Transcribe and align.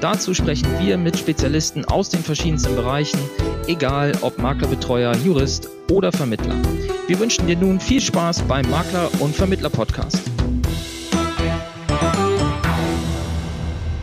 Dazu 0.00 0.32
sprechen 0.32 0.66
wir 0.80 0.96
mit 0.96 1.18
Spezialisten 1.18 1.84
aus 1.84 2.08
den 2.08 2.20
verschiedensten 2.20 2.74
Bereichen, 2.74 3.20
egal 3.66 4.12
ob 4.22 4.38
Maklerbetreuer, 4.38 5.14
Jurist 5.16 5.68
oder 5.90 6.10
Vermittler. 6.10 6.54
Wir 7.06 7.20
wünschen 7.20 7.46
dir 7.46 7.56
nun 7.56 7.78
viel 7.78 8.00
Spaß 8.00 8.44
beim 8.44 8.64
Makler- 8.70 9.10
und 9.20 9.34
Vermittler-Podcast. 9.34 10.22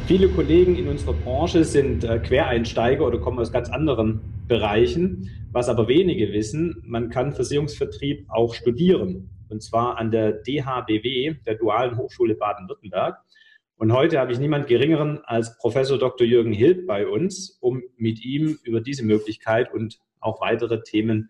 Viele 0.05 0.29
Kollegen 0.29 0.75
in 0.75 0.88
unserer 0.88 1.13
Branche 1.13 1.63
sind 1.63 2.03
äh, 2.03 2.19
Quereinsteiger 2.19 3.03
oder 3.03 3.17
kommen 3.17 3.39
aus 3.39 3.52
ganz 3.52 3.71
anderen 3.71 4.21
Bereichen. 4.47 5.31
Was 5.52 5.67
aber 5.67 5.88
wenige 5.88 6.31
wissen, 6.31 6.79
man 6.85 7.09
kann 7.09 7.33
Versicherungsvertrieb 7.33 8.27
auch 8.29 8.53
studieren. 8.53 9.31
Und 9.49 9.63
zwar 9.63 9.97
an 9.97 10.11
der 10.11 10.33
DHBW, 10.33 11.38
der 11.43 11.55
Dualen 11.55 11.97
Hochschule 11.97 12.35
Baden-Württemberg. 12.35 13.17
Und 13.80 13.94
heute 13.94 14.20
habe 14.20 14.31
ich 14.31 14.40
niemand 14.40 14.66
Geringeren 14.66 15.23
als 15.23 15.55
Professor 15.59 15.99
Dr. 15.99 16.26
Jürgen 16.26 16.52
Hild 16.52 16.88
bei 16.88 17.08
uns, 17.08 17.59
um 17.62 17.84
mit 17.95 18.26
ihm 18.26 18.58
über 18.63 18.81
diese 18.81 19.05
Möglichkeit 19.05 19.72
und 19.72 20.00
auch 20.20 20.41
weitere 20.41 20.81
Themen 20.81 21.30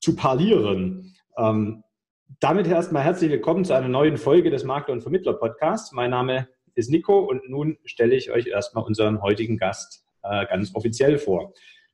zu 0.00 0.16
parlieren. 0.16 1.14
Ähm, 1.38 1.84
damit 2.40 2.66
erstmal 2.66 3.04
herzlich 3.04 3.30
willkommen 3.30 3.64
zu 3.64 3.74
einer 3.74 3.88
neuen 3.88 4.16
Folge 4.16 4.50
des 4.50 4.64
Makler- 4.64 4.92
und 4.92 5.02
Vermittler-Podcasts. 5.02 5.92
Mein 5.92 6.10
Name 6.10 6.48
ist 6.74 6.90
Nico 6.90 7.20
und 7.20 7.48
nun 7.48 7.78
stelle 7.84 8.16
ich 8.16 8.32
euch 8.32 8.48
erstmal 8.48 8.82
unseren 8.82 9.22
heutigen 9.22 9.56
Gast 9.56 10.04
äh, 10.24 10.46
ganz 10.46 10.74
offiziell 10.74 11.16
vor. 11.16 11.52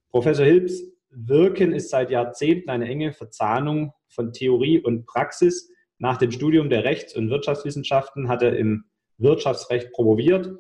Professor 0.09 0.47
Hilbs 0.47 0.83
Wirken 1.11 1.75
ist 1.75 1.91
seit 1.91 2.11
Jahrzehnten 2.11 2.71
eine 2.71 2.89
enge 2.89 3.13
Verzahnung 3.13 3.93
von 4.09 4.33
Theorie 4.33 4.81
und 4.81 5.05
Praxis. 5.05 5.71
Nach 5.99 6.17
dem 6.17 6.31
Studium 6.31 6.71
der 6.71 6.85
Rechts- 6.85 7.15
und 7.15 7.29
Wirtschaftswissenschaften 7.29 8.31
hat 8.31 8.43
er 8.43 8.57
im 8.57 8.85
Wirtschaftsrecht 9.21 9.93
promoviert. 9.93 10.51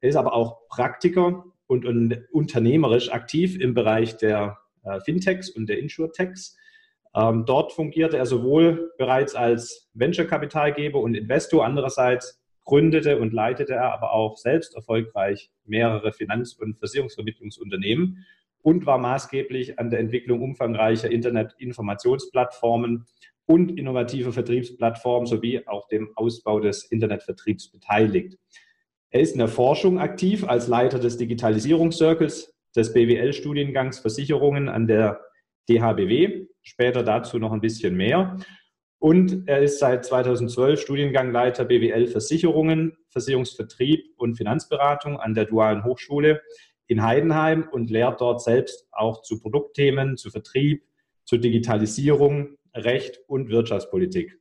Er 0.00 0.08
ist 0.08 0.16
aber 0.16 0.34
auch 0.34 0.68
Praktiker 0.68 1.44
und, 1.66 1.86
unternehmerisch 2.32 3.12
aktiv 3.12 3.58
im 3.60 3.74
Bereich 3.74 4.16
der 4.16 4.58
äh, 4.84 5.00
Fintechs 5.00 5.50
und 5.50 5.68
der 5.68 5.78
Insurtechs. 5.78 6.56
Ähm, 7.14 7.44
dort 7.44 7.72
fungierte 7.72 8.16
er 8.16 8.26
sowohl 8.26 8.92
bereits 8.98 9.34
als 9.34 9.90
Venture-Kapitalgeber 9.94 11.00
und 11.00 11.14
Investor, 11.14 11.64
andererseits 11.64 12.40
gründete 12.64 13.18
und 13.18 13.32
leitete 13.32 13.74
er 13.74 13.92
aber 13.92 14.12
auch 14.12 14.36
selbst 14.36 14.76
erfolgreich 14.76 15.50
mehrere 15.64 16.12
Finanz- 16.12 16.54
und 16.54 16.78
Versicherungsvermittlungsunternehmen 16.78 18.24
und 18.62 18.86
war 18.86 18.98
maßgeblich 18.98 19.78
an 19.78 19.90
der 19.90 20.00
Entwicklung 20.00 20.42
umfangreicher 20.42 21.10
Internet-Informationsplattformen 21.10 23.06
und 23.50 23.76
innovative 23.76 24.32
Vertriebsplattformen 24.32 25.26
sowie 25.26 25.66
auch 25.66 25.88
dem 25.88 26.12
Ausbau 26.14 26.60
des 26.60 26.84
Internetvertriebs 26.84 27.72
beteiligt. 27.72 28.38
Er 29.10 29.22
ist 29.22 29.32
in 29.32 29.40
der 29.40 29.48
Forschung 29.48 29.98
aktiv 29.98 30.46
als 30.46 30.68
Leiter 30.68 31.00
des 31.00 31.16
Digitalisierungscircles 31.16 32.54
des 32.76 32.92
BWL-Studiengangs 32.92 33.98
Versicherungen 33.98 34.68
an 34.68 34.86
der 34.86 35.20
DHBW, 35.68 36.46
später 36.62 37.02
dazu 37.02 37.40
noch 37.40 37.50
ein 37.50 37.60
bisschen 37.60 37.96
mehr. 37.96 38.38
Und 39.00 39.48
er 39.48 39.58
ist 39.62 39.80
seit 39.80 40.04
2012 40.04 40.80
Studiengangleiter 40.80 41.64
BWL 41.64 42.06
Versicherungen, 42.06 42.96
Versicherungsvertrieb 43.08 44.14
und 44.16 44.36
Finanzberatung 44.36 45.18
an 45.18 45.34
der 45.34 45.46
Dualen 45.46 45.82
Hochschule 45.82 46.40
in 46.86 47.02
Heidenheim 47.02 47.68
und 47.68 47.90
lehrt 47.90 48.20
dort 48.20 48.42
selbst 48.42 48.86
auch 48.92 49.22
zu 49.22 49.40
Produktthemen, 49.40 50.16
zu 50.16 50.30
Vertrieb, 50.30 50.84
zur 51.24 51.38
Digitalisierung, 51.38 52.56
Recht 52.74 53.20
und 53.26 53.48
Wirtschaftspolitik. 53.48 54.38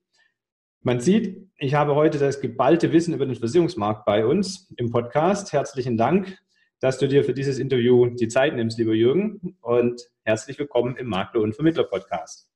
Man 0.82 1.00
sieht, 1.00 1.50
ich 1.58 1.74
habe 1.74 1.96
heute 1.96 2.20
das 2.20 2.40
geballte 2.40 2.94
Wissen 2.94 3.14
über 3.14 3.26
den 3.26 3.36
Versicherungsmarkt 3.36 4.06
bei 4.06 4.26
uns 4.26 4.74
im 4.78 4.92
Podcast. 4.92 5.52
Herzlichen 5.52 5.98
Dank, 5.98 6.38
dass 6.80 6.98
du 6.98 7.08
dir 7.08 7.24
für 7.24 7.34
dieses 7.34 7.60
Interview 7.60 8.08
die 8.08 8.30
Zeit 8.30 8.56
nimmst, 8.56 8.78
lieber 8.78 8.94
Jürgen. 8.94 9.58
Und 9.62 10.02
herzlich 10.24 10.58
willkommen 10.58 10.96
im 10.96 11.08
Makler- 11.08 11.42
und 11.42 11.54
Vermittler-Podcast. 11.54 12.50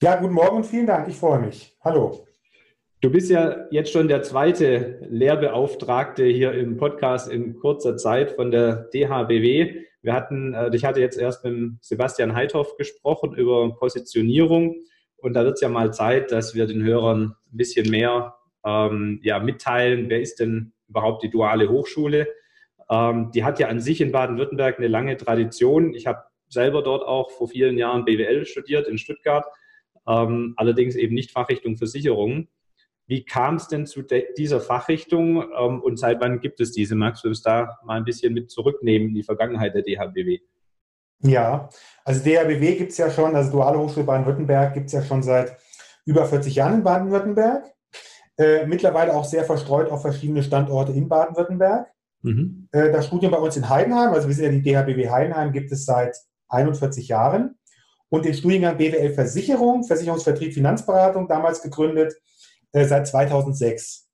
Ja, 0.00 0.16
guten 0.16 0.32
Morgen 0.34 0.56
und 0.56 0.66
vielen 0.66 0.86
Dank. 0.86 1.06
Ich 1.08 1.16
freue 1.16 1.40
mich. 1.40 1.76
Hallo. 1.84 2.26
Du 3.02 3.10
bist 3.10 3.30
ja 3.30 3.66
jetzt 3.70 3.92
schon 3.92 4.08
der 4.08 4.22
zweite 4.22 5.00
Lehrbeauftragte 5.10 6.24
hier 6.24 6.52
im 6.52 6.76
Podcast 6.76 7.28
in 7.28 7.58
kurzer 7.58 7.96
Zeit 7.96 8.30
von 8.32 8.50
der 8.50 8.88
DHBW. 8.94 9.84
Wir 10.02 10.12
hatten, 10.12 10.52
äh, 10.54 10.70
ich 10.74 10.84
hatte 10.84 11.00
jetzt 11.00 11.18
erst 11.18 11.44
mit 11.44 11.82
Sebastian 11.82 12.34
Heithoff 12.34 12.76
gesprochen 12.76 13.34
über 13.34 13.74
Positionierung 13.76 14.84
und 15.16 15.34
da 15.34 15.44
wird 15.44 15.54
es 15.54 15.60
ja 15.60 15.68
mal 15.68 15.92
Zeit, 15.92 16.32
dass 16.32 16.54
wir 16.54 16.66
den 16.66 16.82
Hörern 16.82 17.36
ein 17.52 17.56
bisschen 17.56 17.88
mehr 17.88 18.34
ähm, 18.64 19.20
ja, 19.22 19.38
mitteilen, 19.38 20.10
wer 20.10 20.20
ist 20.20 20.40
denn 20.40 20.72
überhaupt 20.88 21.22
die 21.22 21.30
duale 21.30 21.68
Hochschule? 21.68 22.28
Ähm, 22.90 23.30
die 23.32 23.44
hat 23.44 23.58
ja 23.58 23.68
an 23.68 23.80
sich 23.80 24.00
in 24.00 24.12
Baden-Württemberg 24.12 24.78
eine 24.78 24.88
lange 24.88 25.16
Tradition. 25.16 25.94
Ich 25.94 26.06
habe 26.06 26.24
selber 26.48 26.82
dort 26.82 27.06
auch 27.06 27.30
vor 27.30 27.48
vielen 27.48 27.78
Jahren 27.78 28.04
BWL 28.04 28.44
studiert 28.44 28.88
in 28.88 28.98
Stuttgart, 28.98 29.46
ähm, 30.06 30.54
allerdings 30.56 30.96
eben 30.96 31.14
nicht 31.14 31.30
Fachrichtung 31.30 31.76
Versicherungen. 31.76 32.48
Wie 33.06 33.24
kam 33.24 33.56
es 33.56 33.68
denn 33.68 33.86
zu 33.86 34.02
dieser 34.36 34.60
Fachrichtung 34.60 35.42
ähm, 35.42 35.82
und 35.82 35.98
seit 35.98 36.20
wann 36.20 36.40
gibt 36.40 36.60
es 36.60 36.72
diese? 36.72 36.94
Magst 36.94 37.24
du 37.24 37.28
uns 37.28 37.42
da 37.42 37.78
mal 37.84 37.96
ein 37.96 38.04
bisschen 38.04 38.32
mit 38.32 38.50
zurücknehmen 38.50 39.08
in 39.08 39.14
die 39.14 39.22
Vergangenheit 39.22 39.74
der 39.74 39.82
DHBW? 39.82 40.38
Ja, 41.20 41.68
also 42.04 42.22
DHBW 42.22 42.76
gibt 42.76 42.92
es 42.92 42.98
ja 42.98 43.10
schon, 43.10 43.36
also 43.36 43.50
Duale 43.52 43.78
Hochschule 43.78 44.06
Baden-Württemberg 44.06 44.74
gibt 44.74 44.86
es 44.86 44.92
ja 44.92 45.02
schon 45.02 45.22
seit 45.22 45.56
über 46.04 46.26
40 46.26 46.54
Jahren 46.54 46.74
in 46.74 46.82
Baden-Württemberg. 46.82 47.64
Äh, 48.38 48.66
mittlerweile 48.66 49.14
auch 49.14 49.24
sehr 49.24 49.44
verstreut 49.44 49.90
auf 49.90 50.02
verschiedene 50.02 50.42
Standorte 50.42 50.92
in 50.92 51.08
Baden-Württemberg. 51.08 51.88
Mhm. 52.22 52.68
Äh, 52.72 52.90
das 52.90 53.06
Studium 53.06 53.32
bei 53.32 53.38
uns 53.38 53.56
in 53.56 53.68
Heidenheim, 53.68 54.12
also 54.12 54.26
wir 54.26 54.34
sind 54.34 54.44
ja 54.44 54.50
die 54.50 54.62
DHBW 54.62 55.10
Heidenheim, 55.10 55.52
gibt 55.52 55.70
es 55.70 55.84
seit 55.84 56.16
41 56.48 57.08
Jahren. 57.08 57.56
Und 58.08 58.24
den 58.24 58.34
Studiengang 58.34 58.76
BWL 58.76 59.14
Versicherung, 59.14 59.84
Versicherungsvertrieb, 59.84 60.52
Finanzberatung, 60.52 61.28
damals 61.28 61.62
gegründet, 61.62 62.14
äh, 62.72 62.84
seit 62.84 63.06
2006. 63.06 64.08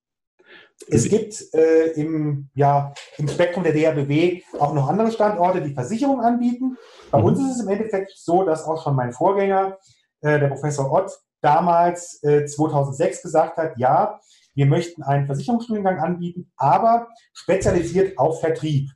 Es 0.91 1.08
gibt 1.08 1.52
äh, 1.54 1.88
im, 2.00 2.50
ja, 2.54 2.94
im 3.16 3.28
Spektrum 3.28 3.64
der 3.64 3.72
DRBW 3.72 4.42
auch 4.58 4.72
noch 4.74 4.88
andere 4.88 5.10
Standorte, 5.10 5.60
die 5.60 5.74
Versicherungen 5.74 6.24
anbieten. 6.24 6.76
Bei 7.10 7.19
mhm. 7.19 7.24
uns 7.24 7.41
ist 7.41 7.56
es 7.56 7.62
im 7.62 7.69
Endeffekt 7.69 8.12
so, 8.16 8.44
dass 8.44 8.64
auch 8.64 8.82
schon 8.82 8.94
mein 8.94 9.12
Vorgänger, 9.12 9.76
äh, 10.20 10.38
der 10.38 10.48
Professor 10.48 10.91
Ott, 10.92 11.12
damals 11.41 12.22
äh, 12.22 12.46
2006 12.46 13.22
gesagt 13.22 13.56
hat, 13.56 13.76
ja, 13.76 14.20
wir 14.54 14.66
möchten 14.66 15.02
einen 15.02 15.26
Versicherungsstudiengang 15.26 15.98
anbieten, 15.98 16.50
aber 16.56 17.08
spezialisiert 17.32 18.19
auf 18.19 18.40
Vertrieb. 18.40 18.90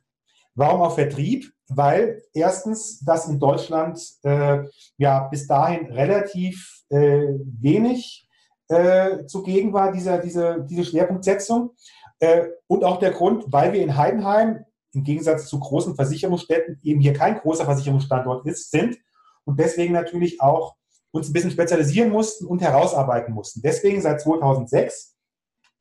Warum 0.55 0.81
auf 0.81 0.95
Vertrieb? 0.95 1.51
Weil 1.69 2.21
erstens 2.33 2.99
das 2.99 3.27
in 3.27 3.39
Deutschland 3.39 3.99
äh, 4.23 4.63
ja 4.97 5.27
bis 5.29 5.47
dahin 5.47 5.85
relativ 5.91 6.83
äh, 6.89 7.27
wenig 7.61 8.22
äh, 8.69 9.25
zugegen 9.25 9.73
war, 9.73 9.91
dieser, 9.91 10.19
diese, 10.19 10.65
diese 10.69 10.85
Schwerpunktsetzung. 10.85 11.71
Äh, 12.19 12.47
und 12.67 12.83
auch 12.83 12.99
der 12.99 13.11
Grund, 13.11 13.45
weil 13.47 13.73
wir 13.73 13.81
in 13.81 13.97
Heidenheim 13.97 14.65
im 14.93 15.03
Gegensatz 15.03 15.47
zu 15.47 15.59
großen 15.59 15.95
Versicherungsstätten 15.95 16.79
eben 16.83 16.99
hier 16.99 17.13
kein 17.13 17.39
großer 17.39 17.65
Versicherungsstandort 17.65 18.45
ist, 18.45 18.71
sind 18.71 18.97
und 19.43 19.59
deswegen 19.59 19.93
natürlich 19.93 20.39
auch 20.39 20.75
uns 21.11 21.29
ein 21.29 21.33
bisschen 21.33 21.51
spezialisieren 21.51 22.11
mussten 22.11 22.45
und 22.45 22.61
herausarbeiten 22.61 23.33
mussten. 23.33 23.61
Deswegen 23.61 24.01
seit 24.01 24.21
2006 24.21 25.15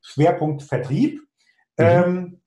Schwerpunkt 0.00 0.62
Vertrieb. 0.62 1.20
Mhm. 1.78 1.84
Ähm, 1.84 2.40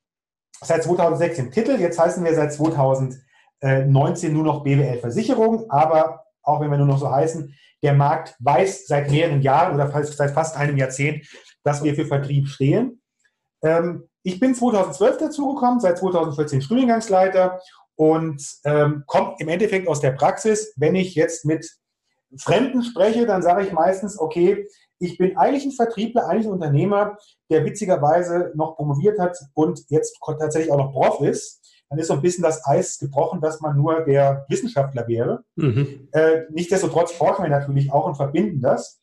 seit 0.61 0.83
2006 0.83 1.39
im 1.39 1.51
Titel, 1.51 1.79
jetzt 1.79 1.99
heißen 1.99 2.23
wir 2.23 2.33
seit 2.35 2.53
2019 2.53 4.33
nur 4.33 4.43
noch 4.43 4.63
BWL 4.63 4.99
Versicherung, 4.99 5.69
aber 5.69 6.24
auch 6.45 6.61
wenn 6.61 6.71
wir 6.71 6.77
nur 6.77 6.87
noch 6.87 6.99
so 6.99 7.09
heißen, 7.11 7.53
der 7.83 7.93
Markt 7.93 8.35
weiß 8.39 8.87
seit 8.87 9.11
mehreren 9.11 9.41
Jahren 9.41 9.75
oder 9.75 9.91
seit 10.03 10.31
fast 10.31 10.57
einem 10.57 10.77
Jahrzehnt, 10.77 11.27
dass 11.63 11.83
wir 11.83 11.95
für 11.95 12.05
Vertrieb 12.05 12.47
stehen. 12.47 13.01
Ähm, 13.61 14.07
ich 14.23 14.39
bin 14.39 14.55
2012 14.55 15.17
dazugekommen, 15.17 15.79
seit 15.79 15.97
2014 15.99 16.61
Studiengangsleiter 16.61 17.61
und 17.95 18.41
ähm, 18.63 19.03
komme 19.05 19.35
im 19.39 19.49
Endeffekt 19.49 19.87
aus 19.87 19.99
der 19.99 20.11
Praxis. 20.11 20.73
Wenn 20.77 20.95
ich 20.95 21.15
jetzt 21.15 21.45
mit 21.45 21.69
Fremden 22.37 22.83
spreche, 22.83 23.25
dann 23.25 23.41
sage 23.41 23.65
ich 23.65 23.71
meistens, 23.71 24.19
okay, 24.19 24.67
ich 24.99 25.17
bin 25.17 25.37
eigentlich 25.37 25.65
ein 25.65 25.71
Vertriebler, 25.71 26.27
eigentlich 26.27 26.47
ein 26.47 26.53
Unternehmer, 26.53 27.17
der 27.49 27.65
witzigerweise 27.65 28.51
noch 28.55 28.75
promoviert 28.75 29.19
hat 29.19 29.37
und 29.53 29.83
jetzt 29.89 30.17
tatsächlich 30.23 30.71
auch 30.71 30.77
noch 30.77 30.91
Prof 30.91 31.21
ist 31.21 31.64
dann 31.95 32.01
ist 32.01 32.07
so 32.07 32.13
ein 32.13 32.21
bisschen 32.21 32.43
das 32.43 32.65
Eis 32.65 32.99
gebrochen, 32.99 33.39
dass 33.39 33.61
man 33.61 33.77
nur 33.77 34.01
der 34.01 34.45
Wissenschaftler 34.49 35.07
wäre. 35.07 35.43
Mhm. 35.55 36.09
Äh, 36.11 36.41
nichtsdestotrotz 36.49 37.13
forschen 37.13 37.43
wir 37.43 37.49
natürlich 37.49 37.91
auch 37.91 38.05
und 38.05 38.15
verbinden 38.15 38.61
das. 38.61 38.99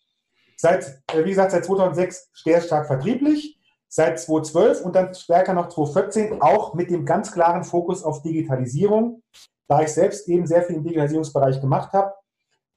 Seit, 0.57 1.03
äh, 1.13 1.25
wie 1.25 1.31
gesagt, 1.31 1.53
seit 1.53 1.65
2006 1.65 2.31
sehr 2.45 2.61
stark 2.61 2.87
vertrieblich, 2.87 3.59
seit 3.89 4.21
2012 4.21 4.83
und 4.83 4.95
dann 4.95 5.15
stärker 5.15 5.55
noch 5.55 5.71
2014 5.71 6.43
auch 6.43 6.75
mit 6.75 6.91
dem 6.91 7.07
ganz 7.07 7.33
klaren 7.33 7.65
Fokus 7.65 8.05
auf 8.05 8.21
Digitalisierung. 8.21 9.23
Da 9.69 9.81
ich 9.81 9.89
selbst 9.89 10.29
eben 10.29 10.47
sehr 10.47 10.63
viel 10.63 10.77
im 10.77 10.85
Digitalisierungsbereich 10.85 11.61
gemacht 11.61 11.93
habe, 11.95 12.13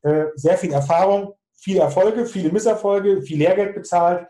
äh, 0.04 0.28
sehr 0.36 0.58
viel 0.58 0.72
Erfahrung, 0.72 1.34
viele 1.56 1.82
Erfolge, 1.82 2.26
viele 2.26 2.54
Misserfolge, 2.54 3.22
viel 3.22 3.40
Lehrgeld 3.40 3.76
bezahlt. 3.76 4.28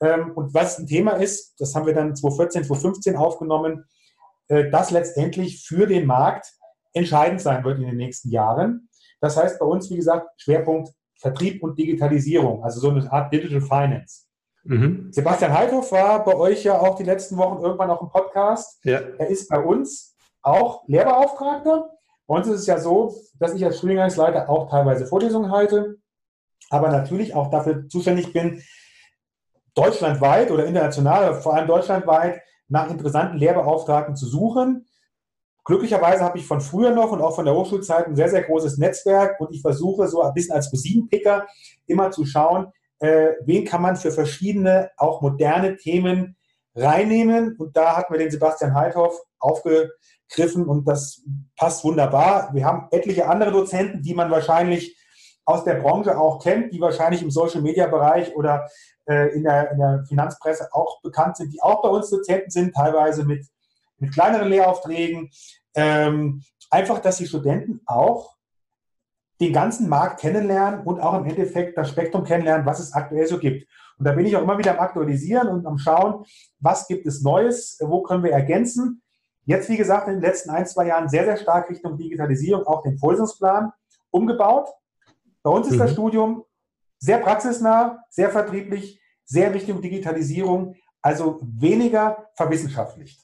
Ähm, 0.00 0.32
und 0.36 0.54
was 0.54 0.78
ein 0.78 0.86
Thema 0.86 1.12
ist, 1.12 1.54
das 1.58 1.74
haben 1.74 1.86
wir 1.86 1.94
dann 1.94 2.14
2014, 2.14 2.64
2015 2.64 3.16
aufgenommen, 3.16 3.84
das 4.48 4.90
letztendlich 4.90 5.64
für 5.66 5.86
den 5.86 6.06
Markt 6.06 6.52
entscheidend 6.92 7.40
sein 7.40 7.64
wird 7.64 7.78
in 7.78 7.86
den 7.86 7.96
nächsten 7.96 8.30
Jahren. 8.30 8.88
Das 9.20 9.36
heißt 9.36 9.58
bei 9.58 9.66
uns, 9.66 9.90
wie 9.90 9.96
gesagt, 9.96 10.28
Schwerpunkt 10.40 10.90
Vertrieb 11.18 11.62
und 11.62 11.78
Digitalisierung, 11.78 12.62
also 12.62 12.80
so 12.80 12.90
eine 12.90 13.10
Art 13.10 13.32
Digital 13.32 13.60
Finance. 13.60 14.26
Mhm. 14.64 15.08
Sebastian 15.12 15.56
Heithoff 15.56 15.92
war 15.92 16.24
bei 16.24 16.34
euch 16.34 16.64
ja 16.64 16.78
auch 16.78 16.96
die 16.96 17.04
letzten 17.04 17.36
Wochen 17.36 17.62
irgendwann 17.62 17.90
auch 17.90 18.02
im 18.02 18.08
Podcast. 18.08 18.84
Ja. 18.84 19.00
Er 19.18 19.28
ist 19.28 19.48
bei 19.48 19.58
uns 19.58 20.14
auch 20.42 20.82
Lehrbeauftragter. 20.88 21.90
Bei 22.26 22.34
uns 22.34 22.48
ist 22.48 22.60
es 22.60 22.66
ja 22.66 22.78
so, 22.78 23.14
dass 23.38 23.54
ich 23.54 23.64
als 23.64 23.78
Studiengangsleiter 23.78 24.48
auch 24.48 24.68
teilweise 24.68 25.06
Vorlesungen 25.06 25.50
halte, 25.50 25.96
aber 26.70 26.88
natürlich 26.88 27.34
auch 27.34 27.50
dafür 27.50 27.88
zuständig 27.88 28.32
bin, 28.32 28.62
deutschlandweit 29.74 30.50
oder 30.50 30.66
international, 30.66 31.40
vor 31.40 31.54
allem 31.54 31.68
deutschlandweit, 31.68 32.40
nach 32.68 32.90
interessanten 32.90 33.38
Lehrbeauftragten 33.38 34.16
zu 34.16 34.26
suchen. 34.26 34.86
Glücklicherweise 35.64 36.22
habe 36.22 36.38
ich 36.38 36.46
von 36.46 36.60
früher 36.60 36.92
noch 36.92 37.10
und 37.10 37.20
auch 37.20 37.34
von 37.34 37.44
der 37.44 37.54
Hochschulzeit 37.54 38.06
ein 38.06 38.16
sehr, 38.16 38.28
sehr 38.28 38.42
großes 38.42 38.78
Netzwerk 38.78 39.40
und 39.40 39.52
ich 39.52 39.62
versuche 39.62 40.06
so 40.06 40.22
ein 40.22 40.32
bisschen 40.32 40.54
als 40.54 40.72
Rosinenpicker 40.72 41.46
immer 41.86 42.10
zu 42.12 42.24
schauen, 42.24 42.72
äh, 43.00 43.32
wen 43.44 43.64
kann 43.64 43.82
man 43.82 43.96
für 43.96 44.10
verschiedene, 44.10 44.90
auch 44.96 45.20
moderne 45.20 45.76
Themen 45.76 46.36
reinnehmen. 46.74 47.56
Und 47.56 47.76
da 47.76 47.96
hatten 47.96 48.12
wir 48.12 48.18
den 48.18 48.30
Sebastian 48.30 48.74
Heithoff 48.74 49.18
aufgegriffen 49.38 50.66
und 50.66 50.86
das 50.86 51.22
passt 51.56 51.84
wunderbar. 51.84 52.50
Wir 52.52 52.64
haben 52.64 52.88
etliche 52.90 53.28
andere 53.28 53.52
Dozenten, 53.52 54.02
die 54.02 54.14
man 54.14 54.30
wahrscheinlich 54.30 54.96
aus 55.44 55.64
der 55.64 55.74
Branche 55.74 56.18
auch 56.18 56.42
kennt, 56.42 56.72
die 56.72 56.80
wahrscheinlich 56.80 57.22
im 57.22 57.30
Social-Media-Bereich 57.30 58.34
oder 58.34 58.68
äh, 59.08 59.34
in, 59.34 59.44
der, 59.44 59.70
in 59.72 59.78
der 59.78 60.04
Finanzpresse 60.08 60.68
auch 60.72 61.00
bekannt 61.02 61.36
sind, 61.36 61.52
die 61.52 61.62
auch 61.62 61.82
bei 61.82 61.88
uns 61.88 62.10
Dozenten 62.10 62.50
sind, 62.50 62.74
teilweise 62.74 63.24
mit, 63.24 63.46
mit 63.98 64.12
kleineren 64.12 64.48
Lehraufträgen. 64.48 65.30
Ähm, 65.74 66.42
einfach, 66.70 66.98
dass 66.98 67.18
die 67.18 67.26
Studenten 67.26 67.80
auch 67.86 68.36
den 69.40 69.52
ganzen 69.52 69.88
Markt 69.88 70.20
kennenlernen 70.20 70.80
und 70.80 71.00
auch 71.00 71.14
im 71.14 71.26
Endeffekt 71.26 71.76
das 71.76 71.90
Spektrum 71.90 72.24
kennenlernen, 72.24 72.66
was 72.66 72.80
es 72.80 72.92
aktuell 72.92 73.26
so 73.26 73.38
gibt. 73.38 73.68
Und 73.98 74.06
da 74.06 74.12
bin 74.12 74.26
ich 74.26 74.36
auch 74.36 74.42
immer 74.42 74.58
wieder 74.58 74.72
am 74.72 74.80
Aktualisieren 74.80 75.48
und 75.48 75.66
am 75.66 75.78
Schauen, 75.78 76.24
was 76.58 76.86
gibt 76.86 77.06
es 77.06 77.22
Neues, 77.22 77.78
wo 77.80 78.02
können 78.02 78.22
wir 78.22 78.32
ergänzen. 78.32 79.02
Jetzt, 79.44 79.68
wie 79.68 79.76
gesagt, 79.76 80.08
in 80.08 80.14
den 80.14 80.22
letzten 80.22 80.50
ein, 80.50 80.66
zwei 80.66 80.86
Jahren 80.86 81.08
sehr, 81.08 81.24
sehr 81.24 81.36
stark 81.36 81.70
Richtung 81.70 81.96
Digitalisierung, 81.96 82.66
auch 82.66 82.82
den 82.82 82.98
Vorlesungsplan 82.98 83.72
umgebaut. 84.10 84.68
Bei 85.42 85.50
uns 85.50 85.68
ist 85.68 85.74
mhm. 85.74 85.78
das 85.78 85.92
Studium 85.92 86.44
sehr 86.98 87.18
praxisnah, 87.18 88.02
sehr 88.10 88.30
vertrieblich, 88.30 89.00
sehr 89.24 89.52
Richtung 89.52 89.80
Digitalisierung, 89.80 90.76
also 91.02 91.40
weniger 91.42 92.28
verwissenschaftlicht. 92.34 93.20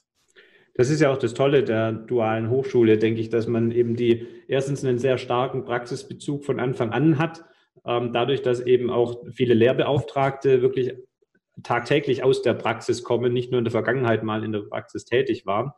Das 0.75 0.89
ist 0.89 1.01
ja 1.01 1.11
auch 1.11 1.17
das 1.17 1.33
Tolle 1.33 1.63
der 1.63 1.91
dualen 1.91 2.49
Hochschule, 2.49 2.97
denke 2.97 3.21
ich, 3.21 3.29
dass 3.29 3.47
man 3.47 3.71
eben 3.71 3.95
die 3.95 4.27
erstens 4.47 4.83
einen 4.83 4.97
sehr 4.97 5.17
starken 5.17 5.65
Praxisbezug 5.65 6.45
von 6.45 6.59
Anfang 6.59 6.91
an 6.91 7.19
hat, 7.19 7.45
ähm, 7.85 8.11
dadurch, 8.11 8.41
dass 8.41 8.59
eben 8.59 8.89
auch 8.89 9.23
viele 9.31 9.53
Lehrbeauftragte 9.53 10.61
wirklich 10.61 10.93
tagtäglich 11.61 12.23
aus 12.23 12.41
der 12.41 12.55
Praxis 12.55 13.03
kommen, 13.03 13.33
nicht 13.33 13.51
nur 13.51 13.59
in 13.59 13.65
der 13.65 13.71
Vergangenheit 13.71 14.23
mal 14.23 14.43
in 14.43 14.51
der 14.51 14.61
Praxis 14.61 15.05
tätig 15.05 15.45
waren. 15.45 15.71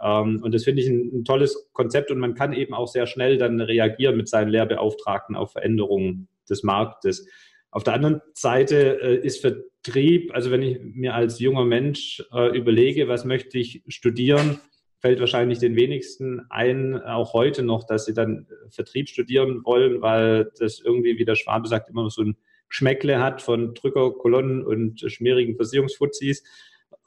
Ähm, 0.00 0.40
und 0.42 0.54
das 0.54 0.64
finde 0.64 0.82
ich 0.82 0.88
ein, 0.88 1.10
ein, 1.12 1.24
tolles 1.24 1.70
Konzept 1.72 2.10
und 2.10 2.18
man 2.18 2.34
kann 2.34 2.52
eben 2.52 2.72
auch 2.72 2.88
sehr 2.88 3.06
schnell 3.06 3.36
dann 3.36 3.60
reagieren 3.60 4.16
mit 4.16 4.28
seinen 4.28 4.48
Lehrbeauftragten 4.48 5.36
auf 5.36 5.52
Veränderungen 5.52 6.28
des 6.48 6.62
Marktes. 6.62 7.26
Auf 7.70 7.84
der 7.84 7.94
anderen 7.94 8.20
Seite 8.34 9.00
äh, 9.00 9.26
ist 9.26 9.40
Vertrieb, 9.40 10.34
also 10.34 10.50
wenn 10.50 10.62
ich 10.62 10.78
mir 10.80 11.14
als 11.14 11.40
junger 11.40 11.64
Mensch 11.64 12.22
äh, 12.32 12.56
überlege, 12.56 13.08
was 13.08 13.24
möchte 13.24 13.58
ich 13.58 13.82
studieren, 13.88 14.60
fällt 15.02 15.18
wahrscheinlich 15.18 15.58
den 15.58 15.74
wenigsten 15.74 16.42
ein, 16.48 17.00
auch 17.02 17.32
heute 17.32 17.62
noch, 17.62 17.84
dass 17.84 18.04
sie 18.04 18.14
dann 18.14 18.46
Vertrieb 18.70 19.08
studieren 19.08 19.64
wollen, 19.64 20.00
weil 20.00 20.52
das 20.58 20.80
irgendwie, 20.80 21.18
wie 21.18 21.24
der 21.24 21.34
Schwabe 21.34 21.66
sagt, 21.66 21.90
immer 21.90 22.04
noch 22.04 22.10
so 22.10 22.22
ein 22.22 22.36
Schmeckle 22.68 23.20
hat 23.20 23.42
von 23.42 23.74
Drückerkolonnen 23.74 24.64
und 24.64 25.00
schmierigen 25.10 25.56
Versicherungsfuzis. 25.56 26.44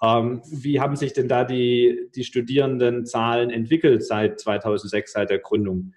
Ähm, 0.03 0.41
wie 0.51 0.79
haben 0.79 0.95
sich 0.95 1.13
denn 1.13 1.27
da 1.27 1.43
die, 1.43 2.09
die 2.13 2.23
Studierendenzahlen 2.23 3.49
entwickelt 3.49 4.03
seit 4.03 4.39
2006, 4.39 5.13
seit 5.13 5.29
der 5.29 5.39
Gründung? 5.39 5.93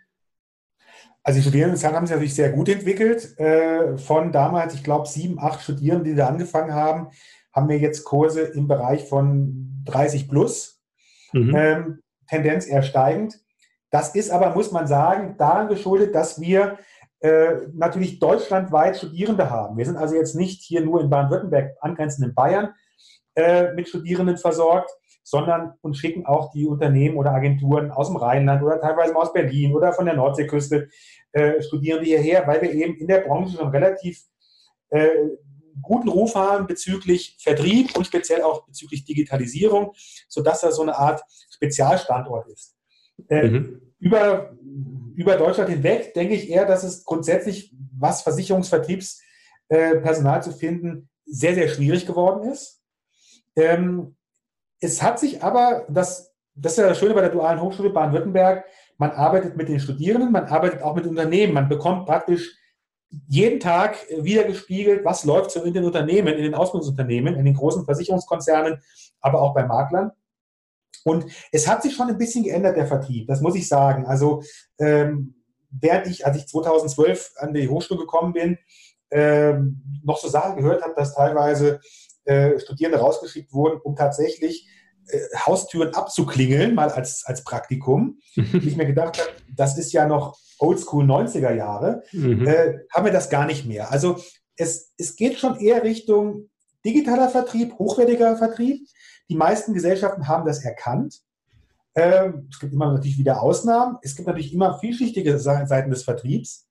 Also 1.29 1.41
die 1.41 1.43
Studierendenzahlen 1.43 1.95
haben 1.95 2.07
sich 2.07 2.15
natürlich 2.15 2.35
sehr 2.35 2.53
gut 2.53 2.71
entwickelt. 2.71 3.39
Äh, 3.39 3.99
von 3.99 4.33
damals, 4.33 4.73
ich 4.73 4.83
glaube, 4.83 5.07
sieben, 5.07 5.39
acht 5.39 5.61
Studierenden, 5.61 6.07
die 6.07 6.15
da 6.15 6.27
angefangen 6.27 6.73
haben, 6.73 7.09
haben 7.53 7.69
wir 7.69 7.77
jetzt 7.77 8.05
Kurse 8.05 8.41
im 8.41 8.67
Bereich 8.67 9.07
von 9.07 9.83
30 9.85 10.27
plus. 10.27 10.81
Mhm. 11.35 11.55
Ähm, 11.55 12.03
Tendenz 12.31 12.67
eher 12.67 12.83
steigend. 12.83 13.39
Das 13.91 14.15
ist 14.15 14.31
aber, 14.31 14.55
muss 14.55 14.73
man 14.73 14.87
sagen, 14.87 15.35
daran 15.37 15.69
geschuldet, 15.69 16.15
dass 16.15 16.41
wir 16.41 16.79
äh, 17.21 17.57
natürlich 17.75 18.21
deutschlandweit 18.21 18.97
Studierende 18.97 19.51
haben. 19.51 19.77
Wir 19.77 19.85
sind 19.85 19.99
also 19.99 20.15
jetzt 20.15 20.35
nicht 20.35 20.63
hier 20.63 20.81
nur 20.81 21.03
in 21.03 21.11
Baden-Württemberg 21.11 21.77
angrenzend 21.83 22.27
in 22.27 22.35
Bayern, 22.35 22.73
äh, 23.35 23.75
mit 23.75 23.87
Studierenden 23.87 24.39
versorgt, 24.39 24.91
sondern 25.29 25.75
uns 25.83 25.99
schicken 25.99 26.25
auch 26.25 26.53
die 26.53 26.67
Unternehmen 26.67 27.19
oder 27.19 27.33
Agenturen 27.33 27.91
aus 27.91 28.09
dem 28.09 28.17
Rheinland 28.17 28.63
oder 28.63 28.81
teilweise 28.81 29.15
aus 29.15 29.35
Berlin 29.35 29.75
oder 29.75 29.93
von 29.93 30.07
der 30.07 30.15
Nordseeküste 30.15 30.89
äh, 31.33 31.61
Studierende 31.61 32.07
hierher, 32.07 32.47
weil 32.47 32.63
wir 32.63 32.73
eben 32.73 32.97
in 32.97 33.09
der 33.09 33.21
Branche 33.21 33.59
schon 33.59 33.69
relativ 33.69 34.23
äh, 34.89 35.11
guten 35.83 36.09
Ruf 36.09 36.35
haben 36.35 36.67
bezüglich 36.67 37.37
Vertrieb 37.41 37.95
und 37.95 38.07
speziell 38.07 38.41
auch 38.41 38.65
bezüglich 38.65 39.05
Digitalisierung, 39.05 39.93
sodass 40.29 40.63
das 40.63 40.77
so 40.77 40.83
eine 40.83 40.97
Art 40.97 41.21
Spezialstandort 41.51 42.49
ist. 42.49 42.75
Äh, 43.29 43.49
mhm. 43.49 43.83
über, 43.99 44.57
über 45.15 45.37
Deutschland 45.37 45.69
hinweg 45.69 46.15
denke 46.15 46.37
ich 46.37 46.49
eher, 46.49 46.65
dass 46.65 46.85
es 46.85 47.05
grundsätzlich, 47.05 47.75
was 47.99 48.23
Versicherungsvertriebspersonal 48.23 50.39
äh, 50.39 50.43
zu 50.43 50.53
finden, 50.53 51.11
sehr, 51.27 51.55
sehr 51.55 51.69
schwierig 51.69 52.07
geworden 52.07 52.51
ist. 52.51 52.83
Ähm, 53.57 54.15
es 54.81 55.03
hat 55.03 55.19
sich 55.19 55.43
aber, 55.43 55.87
das, 55.89 56.33
das 56.55 56.73
ist 56.73 56.79
ja 56.79 56.89
das 56.89 56.99
Schöne 56.99 57.15
bei 57.15 57.21
der 57.21 57.31
Dualen 57.31 57.61
Hochschule 57.61 57.91
Baden-Württemberg, 57.91 58.65
man 58.97 59.13
arbeitet 59.13 59.57
mit 59.57 59.69
den 59.69 59.81
Studierenden, 59.81 60.33
man 60.33 60.45
arbeitet 60.47 60.83
auch 60.83 60.95
mit 60.95 61.07
Unternehmen, 61.07 61.55
man 61.55 61.69
bekommt 61.69 62.07
praktisch 62.07 62.57
jeden 63.27 63.61
Tag 63.61 63.97
wieder 64.19 64.45
gespiegelt, 64.45 65.05
was 65.05 65.25
läuft 65.25 65.51
so 65.51 65.63
in 65.63 65.73
den 65.73 65.85
Unternehmen, 65.85 66.35
in 66.35 66.43
den 66.43 66.55
Ausbildungsunternehmen, 66.55 67.37
in 67.37 67.45
den 67.45 67.55
großen 67.55 67.85
Versicherungskonzernen, 67.85 68.83
aber 69.21 69.41
auch 69.41 69.55
bei 69.55 69.65
Maklern. 69.65 70.13
Und 71.05 71.25
es 71.53 71.67
hat 71.67 71.83
sich 71.83 71.95
schon 71.95 72.09
ein 72.09 72.19
bisschen 72.19 72.45
geändert, 72.45 72.77
der 72.77 72.87
Vertrieb, 72.87 73.29
das 73.29 73.41
muss 73.41 73.55
ich 73.55 73.67
sagen. 73.67 74.05
Also, 74.05 74.43
ähm, 74.79 75.35
während 75.71 76.07
ich, 76.07 76.27
als 76.27 76.37
ich 76.37 76.49
2012 76.49 77.33
an 77.37 77.55
die 77.55 77.69
Hochschule 77.69 78.01
gekommen 78.01 78.33
bin, 78.33 78.59
ähm, 79.11 79.83
noch 80.05 80.19
so 80.19 80.29
Sachen 80.29 80.57
gehört 80.57 80.83
habe, 80.83 80.95
dass 80.95 81.15
teilweise 81.15 81.81
äh, 82.29 82.61
Studierende 82.61 82.99
rausgeschickt 82.99 83.53
wurden, 83.53 83.81
um 83.83 83.97
tatsächlich 83.97 84.69
äh, 85.09 85.19
Haustüren 85.47 85.95
abzuklingeln, 85.95 86.75
mal 86.75 86.91
als, 86.91 87.25
als 87.25 87.43
Praktikum. 87.43 88.19
ich 88.37 88.77
mir 88.77 88.87
gedacht 88.87 89.19
habe, 89.19 89.31
das 89.57 89.79
ist 89.79 89.93
ja 89.93 90.07
noch 90.07 90.39
Oldschool 90.59 91.05
90er 91.05 91.55
Jahre, 91.55 92.03
mhm. 92.13 92.47
äh, 92.47 92.81
haben 92.93 93.07
wir 93.07 93.13
das 93.13 93.31
gar 93.31 93.47
nicht 93.47 93.65
mehr. 93.65 93.91
Also 93.91 94.19
es, 94.57 94.93
es 94.99 95.17
geht 95.17 95.39
schon 95.39 95.59
eher 95.59 95.83
Richtung 95.85 96.51
digitaler 96.85 97.31
Vertrieb, 97.31 97.79
hochwertiger 97.79 98.37
Vertrieb. 98.37 98.87
Die 99.31 99.37
meisten 99.37 99.73
Gesellschaften 99.73 100.29
haben 100.29 100.47
das 100.47 100.63
erkannt. 100.65 101.21
Ähm, 101.95 102.49
es 102.51 102.59
gibt 102.59 102.73
immer 102.73 102.93
natürlich 102.93 103.19
wieder 103.19 103.43
Ausnahmen. 103.43 103.97
Es 104.03 104.17
gibt 104.17 104.29
natürlich 104.29 104.53
immer 104.53 104.79
vielschichtige 104.79 105.39
Seiten 105.39 105.91
des 105.91 106.03
Vertriebs. 106.03 106.69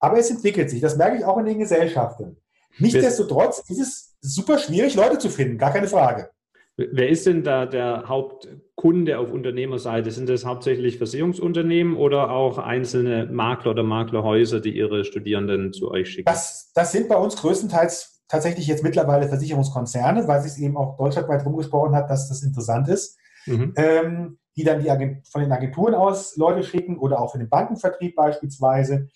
Aber 0.00 0.18
es 0.18 0.30
entwickelt 0.30 0.70
sich. 0.70 0.80
Das 0.80 0.96
merke 0.96 1.18
ich 1.18 1.24
auch 1.24 1.38
in 1.38 1.46
den 1.46 1.58
Gesellschaften. 1.58 2.36
Nichtsdestotrotz 2.78 3.62
ist 3.68 3.78
es 3.78 4.07
super 4.20 4.58
schwierig, 4.58 4.94
Leute 4.94 5.18
zu 5.18 5.28
finden, 5.28 5.58
gar 5.58 5.72
keine 5.72 5.88
Frage. 5.88 6.30
Wer 6.76 7.08
ist 7.08 7.26
denn 7.26 7.42
da 7.42 7.66
der 7.66 8.04
Hauptkunde 8.06 9.18
auf 9.18 9.32
Unternehmerseite? 9.32 10.12
Sind 10.12 10.28
das 10.28 10.44
hauptsächlich 10.44 10.96
Versicherungsunternehmen 10.98 11.96
oder 11.96 12.30
auch 12.30 12.58
einzelne 12.58 13.26
Makler 13.26 13.72
oder 13.72 13.82
Maklerhäuser, 13.82 14.60
die 14.60 14.76
ihre 14.76 15.04
Studierenden 15.04 15.72
zu 15.72 15.90
euch 15.90 16.08
schicken? 16.08 16.26
Das, 16.26 16.70
das 16.74 16.92
sind 16.92 17.08
bei 17.08 17.16
uns 17.16 17.34
größtenteils 17.36 18.22
tatsächlich 18.28 18.68
jetzt 18.68 18.84
mittlerweile 18.84 19.26
Versicherungskonzerne, 19.26 20.28
weil 20.28 20.40
sich 20.40 20.62
eben 20.62 20.76
auch 20.76 20.96
deutschlandweit 20.96 21.44
rumgesprochen 21.44 21.96
hat, 21.96 22.10
dass 22.10 22.28
das 22.28 22.44
interessant 22.44 22.86
ist, 22.88 23.18
mhm. 23.46 23.72
ähm, 23.76 24.38
die 24.56 24.62
dann 24.62 24.80
die 24.80 24.90
Agent 24.90 25.26
von 25.26 25.40
den 25.40 25.50
Agenturen 25.50 25.94
aus 25.94 26.36
Leute 26.36 26.62
schicken 26.62 26.96
oder 26.96 27.20
auch 27.20 27.32
für 27.32 27.38
den 27.38 27.48
Bankenvertrieb 27.48 28.14
beispielsweise. 28.14 29.08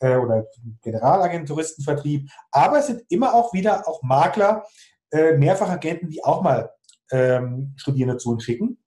Äh, 0.00 0.16
oder 0.16 0.46
Generalagenturistenvertrieb, 0.82 2.30
aber 2.50 2.78
es 2.78 2.88
sind 2.88 3.02
immer 3.08 3.34
auch 3.34 3.52
wieder 3.52 3.88
auch 3.88 4.02
Makler, 4.02 4.64
äh, 5.10 5.36
Mehrfachagenten, 5.36 6.08
die 6.08 6.24
auch 6.24 6.42
mal 6.42 6.70
ähm, 7.10 7.74
Studierende 7.76 8.16
zu 8.16 8.30
uns 8.30 8.44
schicken. 8.44 8.78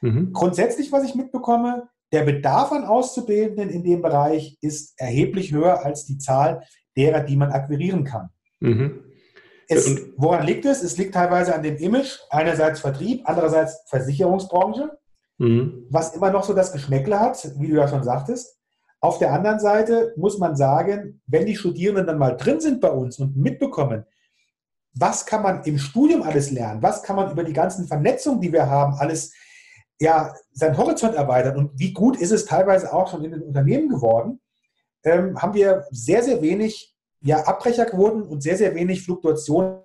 Mhm. 0.00 0.32
Grundsätzlich, 0.32 0.92
was 0.92 1.04
ich 1.04 1.14
mitbekomme, 1.14 1.88
der 2.12 2.24
Bedarf 2.24 2.72
an 2.72 2.84
Auszubildenden 2.84 3.70
in 3.70 3.82
dem 3.82 4.02
Bereich 4.02 4.58
ist 4.60 4.92
erheblich 4.98 5.52
höher 5.52 5.84
als 5.84 6.04
die 6.04 6.18
Zahl 6.18 6.62
derer, 6.96 7.20
die 7.20 7.36
man 7.36 7.50
akquirieren 7.52 8.04
kann. 8.04 8.28
Mhm. 8.60 9.04
Es, 9.68 10.12
woran 10.16 10.46
liegt 10.46 10.66
es? 10.66 10.82
Es 10.82 10.98
liegt 10.98 11.14
teilweise 11.14 11.54
an 11.54 11.62
dem 11.62 11.76
Image, 11.76 12.18
einerseits 12.28 12.80
Vertrieb, 12.80 13.22
andererseits 13.24 13.82
Versicherungsbranche, 13.86 14.90
mhm. 15.38 15.86
was 15.88 16.14
immer 16.14 16.30
noch 16.30 16.44
so 16.44 16.52
das 16.52 16.72
Geschmäckle 16.72 17.18
hat, 17.18 17.50
wie 17.58 17.68
du 17.68 17.76
ja 17.76 17.88
schon 17.88 18.04
sagtest. 18.04 18.58
Auf 19.02 19.18
der 19.18 19.32
anderen 19.32 19.58
Seite 19.58 20.14
muss 20.16 20.38
man 20.38 20.54
sagen, 20.54 21.20
wenn 21.26 21.44
die 21.44 21.56
Studierenden 21.56 22.06
dann 22.06 22.18
mal 22.18 22.36
drin 22.36 22.60
sind 22.60 22.80
bei 22.80 22.90
uns 22.90 23.18
und 23.18 23.36
mitbekommen, 23.36 24.06
was 24.94 25.26
kann 25.26 25.42
man 25.42 25.64
im 25.64 25.78
Studium 25.78 26.22
alles 26.22 26.52
lernen, 26.52 26.82
was 26.84 27.02
kann 27.02 27.16
man 27.16 27.32
über 27.32 27.42
die 27.42 27.52
ganzen 27.52 27.88
Vernetzungen, 27.88 28.40
die 28.40 28.52
wir 28.52 28.70
haben, 28.70 28.94
alles 28.94 29.34
ja, 29.98 30.32
seinen 30.52 30.76
Horizont 30.76 31.16
erweitern 31.16 31.56
und 31.56 31.78
wie 31.80 31.92
gut 31.92 32.16
ist 32.16 32.30
es 32.30 32.44
teilweise 32.44 32.92
auch 32.92 33.10
schon 33.10 33.24
in 33.24 33.32
den 33.32 33.42
Unternehmen 33.42 33.88
geworden, 33.88 34.40
ähm, 35.02 35.40
haben 35.40 35.54
wir 35.54 35.84
sehr, 35.90 36.22
sehr 36.22 36.40
wenig 36.40 36.94
ja, 37.22 37.42
Abbrecherquoten 37.44 38.22
und 38.22 38.40
sehr, 38.40 38.56
sehr 38.56 38.72
wenig 38.76 39.04
Fluktuationen 39.04 39.80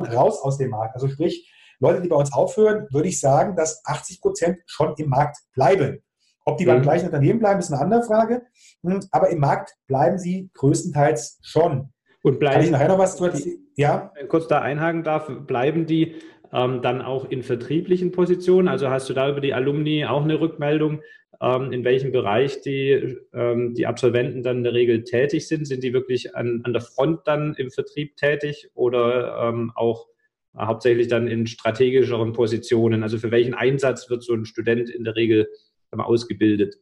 raus 0.00 0.40
aus 0.40 0.58
dem 0.58 0.70
Markt. 0.70 0.96
Also 0.96 1.06
sprich, 1.06 1.52
Leute, 1.78 2.00
die 2.00 2.08
bei 2.08 2.16
uns 2.16 2.32
aufhören, 2.32 2.88
würde 2.90 3.08
ich 3.08 3.20
sagen, 3.20 3.54
dass 3.54 3.84
80 3.84 4.20
Prozent 4.20 4.58
schon 4.66 4.94
im 4.96 5.08
Markt 5.08 5.38
bleiben. 5.52 6.02
Ob 6.46 6.58
die 6.58 6.64
mhm. 6.64 6.68
beim 6.68 6.82
gleichen 6.82 7.06
Unternehmen 7.06 7.40
bleiben, 7.40 7.58
ist 7.58 7.72
eine 7.72 7.82
andere 7.82 8.04
Frage. 8.04 8.42
Hm, 8.82 9.00
aber 9.10 9.28
im 9.30 9.40
Markt 9.40 9.74
bleiben 9.88 10.16
sie 10.16 10.48
größtenteils 10.54 11.40
schon. 11.42 11.92
Und 12.22 12.38
bleiben, 12.38 12.56
Kann 12.56 12.64
ich 12.64 12.70
nachher 12.70 12.88
noch 12.88 12.98
was 12.98 13.16
zu 13.16 13.26
erzählen? 13.26 13.58
Ja? 13.76 14.12
Kurz 14.28 14.48
da 14.48 14.60
einhaken 14.60 15.04
darf, 15.04 15.30
bleiben 15.46 15.86
die 15.86 16.16
ähm, 16.52 16.82
dann 16.82 17.02
auch 17.02 17.28
in 17.28 17.42
vertrieblichen 17.42 18.12
Positionen? 18.12 18.68
Also 18.68 18.90
hast 18.90 19.08
du 19.08 19.12
da 19.12 19.28
über 19.28 19.40
die 19.40 19.54
Alumni 19.54 20.06
auch 20.06 20.22
eine 20.22 20.40
Rückmeldung, 20.40 21.02
ähm, 21.40 21.72
in 21.72 21.84
welchem 21.84 22.12
Bereich 22.12 22.62
die, 22.62 23.16
ähm, 23.34 23.74
die 23.74 23.86
Absolventen 23.86 24.42
dann 24.42 24.58
in 24.58 24.64
der 24.64 24.72
Regel 24.72 25.02
tätig 25.02 25.48
sind? 25.48 25.66
Sind 25.66 25.82
die 25.82 25.92
wirklich 25.92 26.34
an, 26.36 26.62
an 26.64 26.72
der 26.72 26.82
Front 26.82 27.20
dann 27.26 27.54
im 27.54 27.70
Vertrieb 27.70 28.16
tätig 28.16 28.70
oder 28.74 29.48
ähm, 29.48 29.72
auch 29.74 30.06
hauptsächlich 30.56 31.08
dann 31.08 31.26
in 31.26 31.46
strategischeren 31.46 32.32
Positionen? 32.32 33.02
Also 33.02 33.18
für 33.18 33.30
welchen 33.32 33.54
Einsatz 33.54 34.08
wird 34.08 34.22
so 34.22 34.34
ein 34.34 34.46
Student 34.46 34.90
in 34.90 35.04
der 35.04 35.16
Regel 35.16 35.48
ausgebildet? 35.92 36.76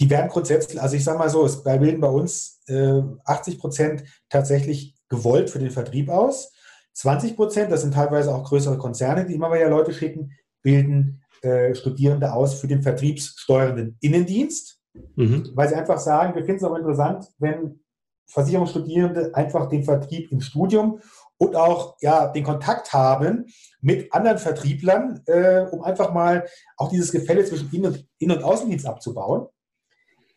Die 0.00 0.10
werden 0.10 0.28
grundsätzlich, 0.28 0.80
also 0.80 0.94
ich 0.96 1.04
sage 1.04 1.18
mal 1.18 1.30
so, 1.30 1.44
es 1.44 1.62
bilden 1.62 2.00
bei 2.00 2.08
uns 2.08 2.60
äh, 2.68 3.02
80 3.24 3.58
Prozent 3.58 4.04
tatsächlich 4.28 4.94
gewollt 5.08 5.50
für 5.50 5.58
den 5.58 5.70
Vertrieb 5.70 6.08
aus. 6.08 6.52
20 6.94 7.36
Prozent, 7.36 7.72
das 7.72 7.82
sind 7.82 7.94
teilweise 7.94 8.34
auch 8.34 8.44
größere 8.44 8.78
Konzerne, 8.78 9.26
die 9.26 9.34
immer 9.34 9.52
wieder 9.52 9.68
Leute 9.68 9.92
schicken, 9.92 10.32
bilden 10.62 11.22
äh, 11.42 11.74
Studierende 11.74 12.32
aus 12.32 12.60
für 12.60 12.66
den 12.66 12.82
vertriebssteuernden 12.82 13.96
Innendienst, 14.00 14.80
mhm. 15.16 15.50
weil 15.54 15.68
sie 15.68 15.76
einfach 15.76 15.98
sagen, 15.98 16.34
wir 16.34 16.44
finden 16.44 16.64
es 16.64 16.70
auch 16.70 16.76
interessant, 16.76 17.26
wenn 17.38 17.80
Versicherungsstudierende 18.26 19.34
einfach 19.34 19.68
den 19.68 19.84
Vertrieb 19.84 20.30
im 20.32 20.40
Studium 20.40 21.00
und 21.38 21.56
auch 21.56 21.96
ja, 22.00 22.28
den 22.28 22.44
Kontakt 22.44 22.92
haben 22.92 23.46
mit 23.80 24.12
anderen 24.12 24.38
Vertrieblern, 24.38 25.22
äh, 25.26 25.66
um 25.70 25.82
einfach 25.82 26.12
mal 26.12 26.46
auch 26.76 26.90
dieses 26.90 27.12
Gefälle 27.12 27.44
zwischen 27.44 27.70
Innen- 27.72 27.86
und, 27.86 28.06
Innen 28.18 28.36
und 28.36 28.44
Außendienst 28.44 28.86
abzubauen. 28.86 29.46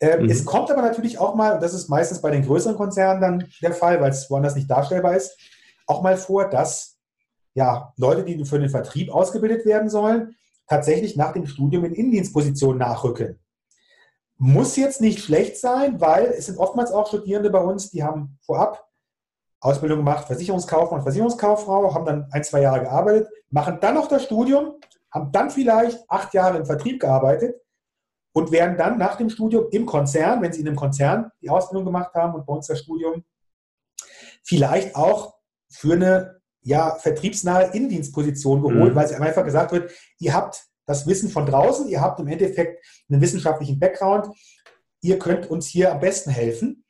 Äh, 0.00 0.18
mhm. 0.18 0.30
Es 0.30 0.44
kommt 0.44 0.70
aber 0.70 0.82
natürlich 0.82 1.18
auch 1.18 1.34
mal, 1.34 1.54
und 1.54 1.62
das 1.62 1.74
ist 1.74 1.88
meistens 1.88 2.20
bei 2.20 2.30
den 2.30 2.44
größeren 2.44 2.76
Konzernen 2.76 3.20
dann 3.20 3.48
der 3.60 3.72
Fall, 3.72 4.00
weil 4.00 4.10
es 4.10 4.30
woanders 4.30 4.54
nicht 4.54 4.70
darstellbar 4.70 5.16
ist, 5.16 5.36
auch 5.86 6.02
mal 6.02 6.16
vor, 6.16 6.48
dass 6.48 6.98
ja, 7.54 7.92
Leute, 7.96 8.24
die 8.24 8.44
für 8.44 8.58
den 8.58 8.70
Vertrieb 8.70 9.12
ausgebildet 9.12 9.66
werden 9.66 9.90
sollen, 9.90 10.36
tatsächlich 10.68 11.16
nach 11.16 11.32
dem 11.32 11.46
Studium 11.46 11.84
in 11.84 11.92
Indienstpositionen 11.92 12.78
nachrücken. 12.78 13.38
Muss 14.38 14.76
jetzt 14.76 15.00
nicht 15.00 15.20
schlecht 15.20 15.58
sein, 15.58 16.00
weil 16.00 16.26
es 16.26 16.46
sind 16.46 16.58
oftmals 16.58 16.90
auch 16.90 17.06
Studierende 17.06 17.50
bei 17.50 17.60
uns, 17.60 17.90
die 17.90 18.02
haben 18.02 18.38
vorab 18.40 18.88
Ausbildung 19.62 19.98
gemacht, 19.98 20.26
Versicherungskaufmann, 20.26 21.02
Versicherungskauffrau, 21.02 21.94
haben 21.94 22.04
dann 22.04 22.28
ein, 22.32 22.42
zwei 22.42 22.62
Jahre 22.62 22.82
gearbeitet, 22.82 23.28
machen 23.50 23.78
dann 23.80 23.94
noch 23.94 24.08
das 24.08 24.24
Studium, 24.24 24.74
haben 25.10 25.30
dann 25.30 25.50
vielleicht 25.50 26.04
acht 26.08 26.34
Jahre 26.34 26.58
im 26.58 26.66
Vertrieb 26.66 27.00
gearbeitet 27.00 27.54
und 28.32 28.50
werden 28.50 28.76
dann 28.76 28.98
nach 28.98 29.16
dem 29.16 29.30
Studium 29.30 29.66
im 29.70 29.86
Konzern, 29.86 30.42
wenn 30.42 30.52
sie 30.52 30.62
in 30.62 30.66
einem 30.66 30.76
Konzern 30.76 31.30
die 31.40 31.48
Ausbildung 31.48 31.84
gemacht 31.84 32.12
haben 32.14 32.34
und 32.34 32.44
bei 32.44 32.52
uns 32.52 32.66
das 32.66 32.80
Studium, 32.80 33.24
vielleicht 34.42 34.96
auch 34.96 35.34
für 35.68 35.94
eine 35.94 36.40
ja, 36.62 36.96
vertriebsnahe 36.96 37.72
Innendienstposition 37.72 38.62
geholt, 38.62 38.92
mhm. 38.92 38.96
weil 38.96 39.04
es 39.04 39.12
einfach 39.12 39.44
gesagt 39.44 39.70
wird, 39.70 39.92
ihr 40.18 40.34
habt 40.34 40.64
das 40.86 41.06
Wissen 41.06 41.28
von 41.28 41.46
draußen, 41.46 41.88
ihr 41.88 42.00
habt 42.00 42.18
im 42.18 42.26
Endeffekt 42.26 42.84
einen 43.08 43.20
wissenschaftlichen 43.20 43.78
Background, 43.78 44.26
ihr 45.02 45.20
könnt 45.20 45.48
uns 45.48 45.66
hier 45.66 45.92
am 45.92 46.00
besten 46.00 46.30
helfen. 46.30 46.81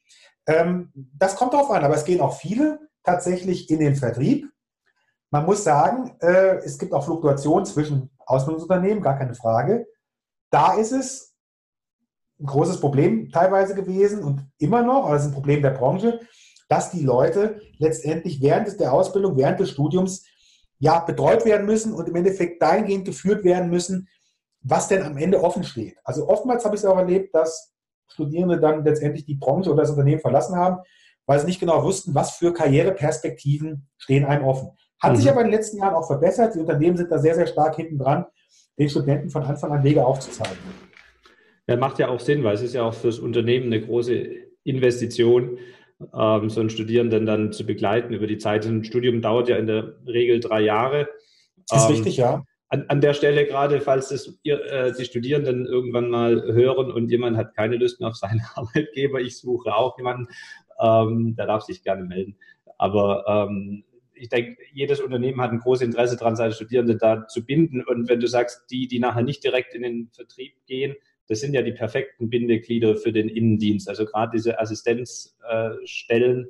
Ähm, 0.46 0.90
das 0.94 1.36
kommt 1.36 1.52
darauf 1.52 1.70
an, 1.70 1.84
aber 1.84 1.94
es 1.94 2.04
gehen 2.04 2.20
auch 2.20 2.36
viele 2.36 2.80
tatsächlich 3.04 3.70
in 3.70 3.80
den 3.80 3.96
Vertrieb. 3.96 4.50
Man 5.30 5.46
muss 5.46 5.64
sagen, 5.64 6.16
äh, 6.20 6.56
es 6.56 6.78
gibt 6.78 6.92
auch 6.92 7.04
Fluktuationen 7.04 7.64
zwischen 7.64 8.10
Ausbildungsunternehmen, 8.18 9.02
gar 9.02 9.18
keine 9.18 9.34
Frage. 9.34 9.86
Da 10.50 10.74
ist 10.74 10.92
es 10.92 11.34
ein 12.40 12.46
großes 12.46 12.80
Problem 12.80 13.30
teilweise 13.30 13.74
gewesen 13.74 14.22
und 14.22 14.46
immer 14.58 14.82
noch, 14.82 15.06
aber 15.06 15.16
es 15.16 15.22
ist 15.22 15.28
ein 15.28 15.34
Problem 15.34 15.62
der 15.62 15.70
Branche, 15.70 16.20
dass 16.68 16.90
die 16.90 17.02
Leute 17.02 17.60
letztendlich 17.78 18.40
während 18.40 18.78
der 18.80 18.92
Ausbildung, 18.92 19.36
während 19.36 19.60
des 19.60 19.70
Studiums 19.70 20.24
ja 20.78 20.98
betreut 21.00 21.44
werden 21.44 21.66
müssen 21.66 21.94
und 21.94 22.08
im 22.08 22.16
Endeffekt 22.16 22.60
dahingehend 22.60 23.04
geführt 23.04 23.44
werden 23.44 23.70
müssen, 23.70 24.08
was 24.60 24.88
denn 24.88 25.02
am 25.02 25.16
Ende 25.16 25.42
offen 25.42 25.64
steht. 25.64 25.96
Also 26.04 26.28
oftmals 26.28 26.64
habe 26.64 26.74
ich 26.74 26.82
es 26.82 26.84
auch 26.84 26.96
erlebt, 26.96 27.34
dass 27.34 27.71
Studierende 28.12 28.58
dann 28.58 28.84
letztendlich 28.84 29.24
die 29.24 29.34
Branche 29.34 29.70
oder 29.70 29.82
das 29.82 29.90
Unternehmen 29.90 30.20
verlassen 30.20 30.56
haben, 30.56 30.78
weil 31.26 31.38
sie 31.40 31.46
nicht 31.46 31.60
genau 31.60 31.82
wussten, 31.82 32.14
was 32.14 32.36
für 32.36 32.52
Karriereperspektiven 32.52 33.88
stehen 33.98 34.24
einem 34.24 34.44
offen. 34.44 34.70
Hat 35.00 35.12
mhm. 35.12 35.16
sich 35.16 35.30
aber 35.30 35.40
in 35.40 35.48
den 35.48 35.54
letzten 35.54 35.78
Jahren 35.78 35.94
auch 35.94 36.06
verbessert. 36.06 36.54
Die 36.54 36.60
Unternehmen 36.60 36.96
sind 36.96 37.10
da 37.10 37.18
sehr, 37.18 37.34
sehr 37.34 37.46
stark 37.46 37.76
hinten 37.76 37.98
dran, 37.98 38.26
den 38.78 38.88
Studenten 38.88 39.30
von 39.30 39.42
Anfang 39.42 39.72
an 39.72 39.82
Wege 39.82 40.04
aufzuzeigen. 40.04 40.56
Ja, 41.66 41.76
macht 41.76 41.98
ja 41.98 42.08
auch 42.08 42.20
Sinn, 42.20 42.44
weil 42.44 42.54
es 42.54 42.62
ist 42.62 42.74
ja 42.74 42.82
auch 42.82 42.94
fürs 42.94 43.18
Unternehmen 43.18 43.66
eine 43.66 43.80
große 43.80 44.26
Investition, 44.64 45.58
ähm, 46.14 46.50
so 46.50 46.60
einen 46.60 46.70
Studierenden 46.70 47.26
dann 47.26 47.52
zu 47.52 47.64
begleiten 47.64 48.12
über 48.12 48.26
die 48.26 48.38
Zeit. 48.38 48.66
Ein 48.66 48.84
Studium 48.84 49.22
dauert 49.22 49.48
ja 49.48 49.56
in 49.56 49.66
der 49.66 49.94
Regel 50.06 50.40
drei 50.40 50.60
Jahre. 50.60 51.08
Das 51.68 51.82
ist 51.82 51.88
ähm, 51.88 51.94
richtig, 51.94 52.16
ja. 52.16 52.44
An, 52.72 52.86
an, 52.88 53.02
der 53.02 53.12
Stelle 53.12 53.44
gerade, 53.44 53.82
falls 53.82 54.08
das, 54.08 54.38
ihr, 54.44 54.64
äh, 54.64 54.94
die 54.98 55.04
Studierenden 55.04 55.66
irgendwann 55.66 56.08
mal 56.08 56.42
hören 56.42 56.90
und 56.90 57.10
jemand 57.10 57.36
hat 57.36 57.54
keine 57.54 57.76
Lust 57.76 58.00
mehr 58.00 58.08
auf 58.08 58.16
seinen 58.16 58.40
Arbeitgeber, 58.54 59.20
ich 59.20 59.36
suche 59.36 59.74
auch 59.74 59.98
jemanden, 59.98 60.28
ähm, 60.80 61.36
der 61.36 61.46
darf 61.46 61.64
sich 61.64 61.82
gerne 61.82 62.04
melden. 62.04 62.36
Aber 62.78 63.24
ähm, 63.28 63.84
ich 64.14 64.30
denke, 64.30 64.56
jedes 64.72 65.00
Unternehmen 65.00 65.42
hat 65.42 65.50
ein 65.50 65.58
großes 65.58 65.86
Interesse 65.86 66.16
daran, 66.16 66.34
seine 66.34 66.54
Studierenden 66.54 66.96
da 66.96 67.26
zu 67.26 67.44
binden. 67.44 67.82
Und 67.84 68.08
wenn 68.08 68.20
du 68.20 68.26
sagst, 68.26 68.64
die, 68.70 68.88
die 68.88 69.00
nachher 69.00 69.22
nicht 69.22 69.44
direkt 69.44 69.74
in 69.74 69.82
den 69.82 70.08
Vertrieb 70.12 70.54
gehen, 70.66 70.96
das 71.28 71.40
sind 71.40 71.52
ja 71.52 71.60
die 71.60 71.72
perfekten 71.72 72.30
Bindeglieder 72.30 72.96
für 72.96 73.12
den 73.12 73.28
Innendienst. 73.28 73.86
Also 73.86 74.06
gerade 74.06 74.32
diese 74.32 74.58
Assistenzstellen, 74.58 76.48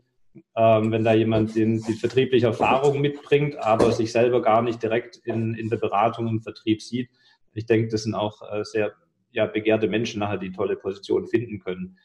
ähm, 0.56 0.92
wenn 0.92 1.04
da 1.04 1.12
jemand 1.12 1.54
den, 1.54 1.82
die 1.82 1.94
vertriebliche 1.94 2.46
Erfahrung 2.46 3.00
mitbringt, 3.00 3.56
aber 3.56 3.92
sich 3.92 4.12
selber 4.12 4.42
gar 4.42 4.62
nicht 4.62 4.82
direkt 4.82 5.18
in, 5.24 5.54
in 5.54 5.68
der 5.68 5.76
Beratung 5.76 6.26
im 6.28 6.40
Vertrieb 6.40 6.82
sieht. 6.82 7.10
Ich 7.54 7.66
denke, 7.66 7.88
das 7.88 8.04
sind 8.04 8.14
auch 8.14 8.40
äh, 8.50 8.64
sehr 8.64 8.92
ja, 9.32 9.46
begehrte 9.46 9.88
Menschen 9.88 10.20
nachher, 10.20 10.38
die 10.38 10.52
tolle 10.52 10.76
Positionen 10.76 11.26
finden 11.26 11.58
können. 11.58 11.98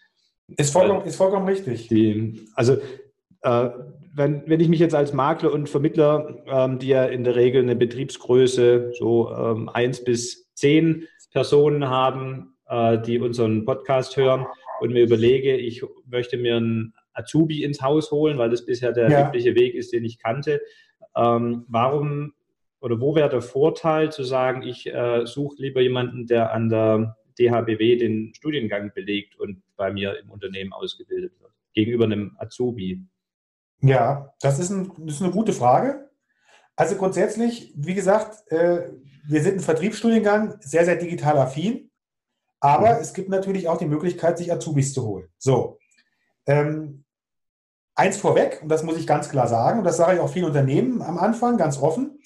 Ist 0.57 0.71
vollkommen, 0.71 1.05
ist 1.05 1.17
vollkommen 1.17 1.47
richtig. 1.47 1.87
Die, 1.87 2.47
also 2.55 2.77
äh, 3.41 3.69
wenn, 4.13 4.43
wenn 4.47 4.59
ich 4.59 4.69
mich 4.69 4.79
jetzt 4.79 4.95
als 4.95 5.13
Makler 5.13 5.51
und 5.51 5.69
Vermittler, 5.69 6.43
ähm, 6.47 6.79
die 6.79 6.87
ja 6.87 7.05
in 7.05 7.23
der 7.23 7.35
Regel 7.35 7.61
eine 7.61 7.75
Betriebsgröße 7.75 8.91
so 8.97 9.31
ähm, 9.31 9.69
eins 9.69 10.03
bis 10.03 10.51
zehn 10.53 11.07
Personen 11.31 11.89
haben, 11.89 12.55
äh, 12.67 12.97
die 12.99 13.19
unseren 13.19 13.65
Podcast 13.65 14.17
hören 14.17 14.47
und 14.79 14.91
mir 14.91 15.03
überlege, 15.03 15.55
ich 15.55 15.83
möchte 16.05 16.37
mir 16.37 16.57
einen 16.57 16.93
Azubi 17.17 17.63
ins 17.63 17.81
Haus 17.81 18.11
holen, 18.11 18.37
weil 18.37 18.49
das 18.49 18.65
bisher 18.65 18.91
der 18.91 19.09
ja. 19.09 19.27
übliche 19.27 19.55
Weg 19.55 19.75
ist, 19.75 19.93
den 19.93 20.05
ich 20.05 20.19
kannte. 20.19 20.61
Ähm, 21.15 21.65
warum 21.67 22.33
oder 22.79 23.01
wo 23.01 23.15
wäre 23.15 23.29
der 23.29 23.41
Vorteil 23.41 24.11
zu 24.11 24.23
sagen, 24.23 24.61
ich 24.61 24.87
äh, 24.87 25.25
suche 25.25 25.61
lieber 25.61 25.81
jemanden, 25.81 26.27
der 26.27 26.53
an 26.53 26.69
der 26.69 27.17
DHBW 27.39 27.97
den 27.97 28.33
Studiengang 28.35 28.91
belegt 28.93 29.39
und 29.39 29.61
bei 29.75 29.91
mir 29.91 30.19
im 30.19 30.29
Unternehmen 30.29 30.73
ausgebildet 30.73 31.33
wird, 31.39 31.51
gegenüber 31.73 32.05
einem 32.05 32.35
Azubi? 32.37 33.03
Ja, 33.81 34.33
das 34.41 34.59
ist, 34.59 34.69
ein, 34.69 34.91
das 34.99 35.15
ist 35.15 35.21
eine 35.21 35.31
gute 35.31 35.53
Frage. 35.53 36.09
Also 36.75 36.95
grundsätzlich, 36.95 37.73
wie 37.75 37.93
gesagt, 37.93 38.51
äh, 38.51 38.91
wir 39.27 39.41
sind 39.41 39.55
ein 39.55 39.59
Vertriebsstudiengang, 39.61 40.57
sehr, 40.61 40.85
sehr 40.85 40.95
digital 40.95 41.37
affin. 41.37 41.89
Aber 42.59 42.95
mhm. 42.95 43.01
es 43.01 43.13
gibt 43.13 43.29
natürlich 43.29 43.67
auch 43.67 43.77
die 43.77 43.85
Möglichkeit, 43.85 44.37
sich 44.37 44.51
Azubis 44.51 44.93
zu 44.93 45.05
holen. 45.05 45.27
So. 45.37 45.79
Ähm, 46.45 47.03
eins 47.97 48.17
vorweg, 48.17 48.59
und 48.61 48.69
das 48.69 48.83
muss 48.83 48.97
ich 48.97 49.07
ganz 49.07 49.29
klar 49.29 49.47
sagen, 49.47 49.79
und 49.79 49.83
das 49.83 49.97
sage 49.97 50.15
ich 50.15 50.19
auch 50.19 50.29
vielen 50.29 50.45
Unternehmen 50.45 51.01
am 51.01 51.17
Anfang 51.17 51.57
ganz 51.57 51.81
offen, 51.81 52.19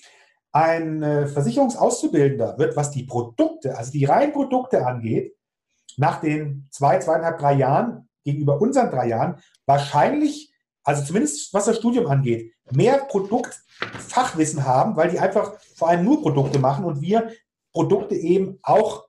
ein 0.51 1.01
äh, 1.01 1.27
Versicherungsauszubildender 1.27 2.57
wird, 2.57 2.75
was 2.75 2.91
die 2.91 3.03
Produkte, 3.03 3.77
also 3.77 3.91
die 3.91 4.05
reinen 4.05 4.33
Produkte 4.33 4.85
angeht, 4.85 5.35
nach 5.97 6.19
den 6.19 6.67
zwei, 6.71 6.99
zweieinhalb, 6.99 7.39
drei 7.39 7.53
Jahren 7.53 8.09
gegenüber 8.23 8.61
unseren 8.61 8.91
drei 8.91 9.07
Jahren 9.07 9.37
wahrscheinlich, 9.65 10.53
also 10.83 11.03
zumindest 11.03 11.53
was 11.53 11.65
das 11.65 11.77
Studium 11.77 12.07
angeht, 12.07 12.53
mehr 12.71 12.97
Produktfachwissen 12.97 14.65
haben, 14.65 14.95
weil 14.97 15.09
die 15.09 15.19
einfach 15.19 15.53
vor 15.75 15.89
allem 15.89 16.03
nur 16.03 16.21
Produkte 16.21 16.59
machen 16.59 16.85
und 16.85 17.01
wir 17.01 17.31
Produkte 17.71 18.15
eben 18.15 18.59
auch 18.61 19.07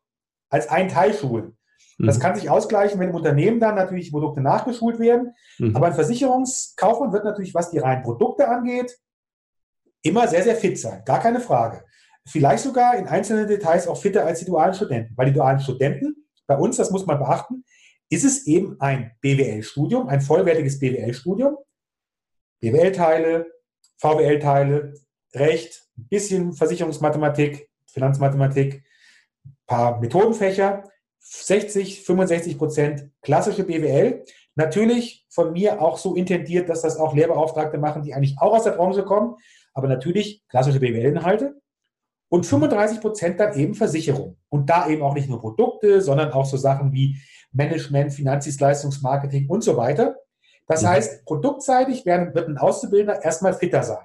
als 0.49 0.69
ein 0.69 0.89
Teil 0.89 1.13
schulen. 1.13 1.57
Das 2.07 2.19
mhm. 2.19 2.23
kann 2.23 2.35
sich 2.35 2.51
ausgleichen, 2.51 2.99
wenn 2.99 3.11
im 3.11 3.15
Unternehmen 3.15 3.61
dann 3.61 3.77
natürlich 3.77 4.11
Produkte 4.11 4.41
nachgeschult 4.41 4.99
werden. 4.99 5.35
Mhm. 5.59 5.77
Aber 5.77 5.87
ein 5.87 5.95
Versicherungskaufmann 5.95 7.13
wird 7.13 7.25
natürlich, 7.25 7.55
was 7.55 7.71
die 7.71 7.79
reinen 7.79 8.03
Produkte 8.03 8.49
angeht, 8.49 8.99
immer 10.03 10.27
sehr, 10.27 10.43
sehr 10.43 10.57
fit 10.57 10.79
sein. 10.79 11.03
Gar 11.05 11.21
keine 11.21 11.41
Frage. 11.41 11.85
Vielleicht 12.27 12.65
sogar 12.65 12.97
in 12.97 13.07
einzelnen 13.07 13.47
Details 13.47 13.87
auch 13.87 13.97
fitter 13.97 14.25
als 14.25 14.41
die 14.41 14.45
dualen 14.45 14.75
Studenten. 14.75 15.15
Weil 15.17 15.27
die 15.27 15.33
dualen 15.33 15.61
Studenten, 15.61 16.27
bei 16.47 16.57
uns, 16.57 16.77
das 16.77 16.91
muss 16.91 17.07
man 17.07 17.19
beachten, 17.19 17.65
ist 18.11 18.25
es 18.25 18.47
eben 18.47 18.77
ein 18.81 19.13
BWL-Studium, 19.21 20.09
ein 20.09 20.21
vollwertiges 20.21 20.79
BWL-Studium. 20.81 21.57
BWL-Teile, 22.61 23.47
VWL-Teile, 23.99 24.95
Recht, 25.35 25.89
ein 25.97 26.09
bisschen 26.09 26.53
Versicherungsmathematik, 26.53 27.69
Finanzmathematik, 27.87 28.85
ein 29.45 29.57
paar 29.67 30.01
Methodenfächer, 30.01 30.85
60, 31.23 32.03
65 32.03 32.59
Prozent 32.59 33.11
klassische 33.23 33.65
BWL. 33.65 34.25
Natürlich 34.55 35.25
von 35.31 35.53
mir 35.53 35.81
auch 35.81 35.97
so 35.97 36.15
intendiert, 36.15 36.69
dass 36.69 36.83
das 36.83 36.99
auch 36.99 37.15
Lehrbeauftragte 37.15 37.79
machen, 37.79 38.03
die 38.03 38.13
eigentlich 38.13 38.37
auch 38.39 38.55
aus 38.55 38.65
der 38.65 38.73
Branche 38.73 39.05
kommen, 39.05 39.37
aber 39.73 39.89
natürlich 39.89 40.43
klassische 40.49 40.81
BWL-Inhalte. 40.81 41.61
Und 42.29 42.47
35 42.47 43.01
Prozent 43.01 43.41
dann 43.41 43.59
eben 43.59 43.75
Versicherung. 43.75 44.39
Und 44.49 44.69
da 44.71 44.89
eben 44.89 45.03
auch 45.03 45.15
nicht 45.15 45.29
nur 45.29 45.41
Produkte, 45.41 46.01
sondern 46.01 46.33
auch 46.33 46.47
so 46.47 46.57
Sachen 46.57 46.93
wie 46.93 47.19
Management, 47.53 48.13
Finanzdienstleistungsmarketing 48.15 49.49
und 49.49 49.63
so 49.63 49.77
weiter. 49.77 50.17
Das 50.67 50.83
mhm. 50.83 50.89
heißt, 50.89 51.25
produktseitig 51.27 52.07
wird 52.07 52.49
ein 52.49 52.59
Auszubildender 52.59 53.23
erstmal 53.23 53.55
fitter 53.55 53.83
sein. 53.83 54.05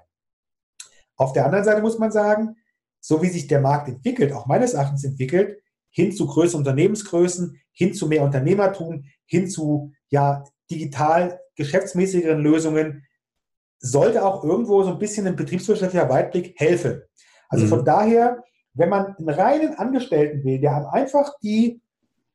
Auf 1.15 1.33
der 1.33 1.45
anderen 1.45 1.63
Seite 1.63 1.81
muss 1.81 1.97
man 1.97 2.11
sagen, 2.11 2.57
so 2.99 3.21
wie 3.21 3.29
sich 3.29 3.47
der 3.47 3.61
Markt 3.61 3.87
entwickelt, 3.87 4.33
auch 4.33 4.45
meines 4.45 4.73
Erachtens 4.73 5.03
entwickelt, 5.03 5.61
hin 5.89 6.11
zu 6.11 6.27
größeren 6.27 6.61
Unternehmensgrößen, 6.61 7.59
hin 7.71 7.93
zu 7.93 8.07
mehr 8.07 8.23
Unternehmertum, 8.23 9.05
hin 9.25 9.47
zu 9.47 9.93
ja, 10.09 10.43
digital 10.69 11.39
geschäftsmäßigeren 11.55 12.39
Lösungen, 12.39 13.05
sollte 13.79 14.25
auch 14.25 14.43
irgendwo 14.43 14.83
so 14.83 14.91
ein 14.91 14.99
bisschen 14.99 15.27
ein 15.27 15.35
betriebswirtschaftlicher 15.35 16.09
Weitblick 16.09 16.59
helfen. 16.59 17.01
Also 17.49 17.65
mhm. 17.65 17.69
von 17.69 17.85
daher, 17.85 18.43
wenn 18.73 18.89
man 18.89 19.15
einen 19.15 19.29
reinen 19.29 19.75
Angestellten 19.75 20.43
will, 20.43 20.59
der 20.59 20.91
einfach 20.91 21.33
die 21.41 21.81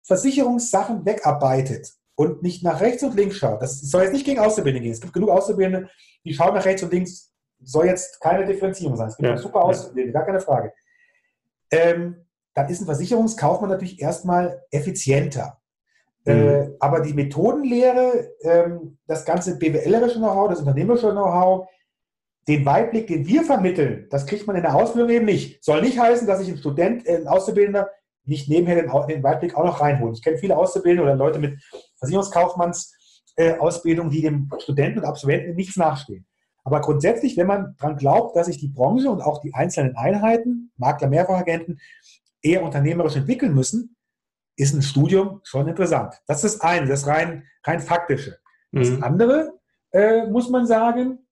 Versicherungssachen 0.02 1.04
wegarbeitet 1.04 1.92
und 2.14 2.42
nicht 2.42 2.62
nach 2.62 2.80
rechts 2.80 3.02
und 3.02 3.14
links 3.14 3.36
schaut, 3.36 3.62
das 3.62 3.80
soll 3.80 4.02
jetzt 4.02 4.12
nicht 4.12 4.26
gegen 4.26 4.40
Auszubildende 4.40 4.82
gehen. 4.82 4.92
Es 4.92 5.00
gibt 5.00 5.12
genug 5.12 5.30
Auszubildende, 5.30 5.88
die 6.24 6.34
schauen 6.34 6.54
nach 6.54 6.64
rechts 6.64 6.82
und 6.82 6.92
links, 6.92 7.32
soll 7.60 7.86
jetzt 7.86 8.20
keine 8.20 8.44
Differenzierung 8.44 8.96
sein. 8.96 9.08
Es 9.08 9.16
gibt 9.16 9.28
ja. 9.28 9.36
super 9.36 9.62
Auszubildende, 9.62 10.12
gar 10.12 10.26
keine 10.26 10.40
Frage. 10.40 10.72
Ähm, 11.70 12.26
dann 12.54 12.68
ist 12.68 12.80
ein 12.80 12.86
Versicherungskaufmann 12.86 13.70
natürlich 13.70 14.00
erstmal 14.00 14.62
effizienter. 14.70 15.58
Mhm. 16.24 16.32
Äh, 16.32 16.70
aber 16.80 17.00
die 17.00 17.14
Methodenlehre, 17.14 18.34
ähm, 18.42 18.98
das 19.06 19.24
ganze 19.24 19.58
BWLerische 19.58 20.18
Know-how, 20.18 20.48
das 20.48 20.60
unternehmerische 20.60 21.10
Know-how, 21.10 21.68
den 22.48 22.66
Weitblick, 22.66 23.06
den 23.06 23.26
wir 23.26 23.44
vermitteln, 23.44 24.08
das 24.10 24.26
kriegt 24.26 24.46
man 24.46 24.56
in 24.56 24.62
der 24.62 24.74
Ausbildung 24.74 25.10
eben 25.10 25.26
nicht. 25.26 25.62
Soll 25.64 25.82
nicht 25.82 25.98
heißen, 25.98 26.26
dass 26.26 26.40
ich 26.40 26.48
ein 26.48 26.58
Student, 26.58 27.06
äh, 27.06 27.16
ein 27.16 27.28
Auszubildender 27.28 27.90
nicht 28.24 28.48
nebenher 28.48 28.76
den, 28.76 28.88
den 29.08 29.22
Weitblick 29.22 29.56
auch 29.56 29.64
noch 29.64 29.80
reinholen. 29.80 30.14
Ich 30.14 30.22
kenne 30.22 30.38
viele 30.38 30.56
Auszubildende 30.56 31.02
oder 31.02 31.16
Leute 31.16 31.40
mit 31.40 31.60
Versicherungskaufmannsausbildung, 31.98 34.06
äh, 34.08 34.10
die 34.10 34.22
dem 34.22 34.50
Studenten 34.58 35.00
und 35.00 35.04
Absolventen 35.04 35.54
nichts 35.54 35.76
nachstehen. 35.76 36.26
Aber 36.64 36.80
grundsätzlich, 36.80 37.36
wenn 37.36 37.48
man 37.48 37.74
daran 37.78 37.96
glaubt, 37.96 38.36
dass 38.36 38.46
sich 38.46 38.58
die 38.58 38.68
Branche 38.68 39.10
und 39.10 39.20
auch 39.20 39.40
die 39.40 39.52
einzelnen 39.54 39.96
Einheiten, 39.96 40.70
Makler, 40.76 41.08
Mehrfachagenten, 41.08 41.80
eher 42.42 42.62
unternehmerisch 42.62 43.16
entwickeln 43.16 43.54
müssen, 43.54 43.96
ist 44.56 44.74
ein 44.74 44.82
Studium 44.82 45.40
schon 45.44 45.68
interessant. 45.68 46.14
Das 46.26 46.44
ist 46.44 46.60
eine, 46.60 46.86
das 46.86 47.06
rein, 47.06 47.44
rein 47.64 47.80
faktische. 47.80 48.38
Das 48.72 48.90
mhm. 48.90 49.02
andere 49.02 49.52
äh, 49.92 50.26
muss 50.26 50.48
man 50.48 50.66
sagen, 50.66 51.26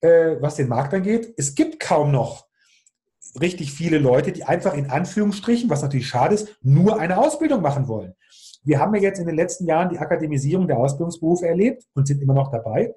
äh, 0.00 0.36
was 0.40 0.56
den 0.56 0.68
Markt 0.68 0.94
angeht, 0.94 1.34
es 1.36 1.54
gibt 1.54 1.80
kaum 1.80 2.12
noch 2.12 2.46
richtig 3.40 3.72
viele 3.72 3.98
Leute, 3.98 4.32
die 4.32 4.44
einfach 4.44 4.74
in 4.74 4.90
Anführungsstrichen, 4.90 5.68
was 5.70 5.82
natürlich 5.82 6.08
schade 6.08 6.34
ist, 6.34 6.56
nur 6.62 6.98
eine 6.98 7.18
Ausbildung 7.18 7.62
machen 7.62 7.88
wollen. 7.88 8.14
Wir 8.64 8.80
haben 8.80 8.94
ja 8.94 9.02
jetzt 9.02 9.18
in 9.18 9.26
den 9.26 9.36
letzten 9.36 9.66
Jahren 9.66 9.90
die 9.90 9.98
Akademisierung 9.98 10.66
der 10.66 10.78
Ausbildungsberufe 10.78 11.46
erlebt 11.46 11.84
und 11.94 12.06
sind 12.06 12.20
immer 12.20 12.34
noch 12.34 12.50
dabei. 12.50 12.94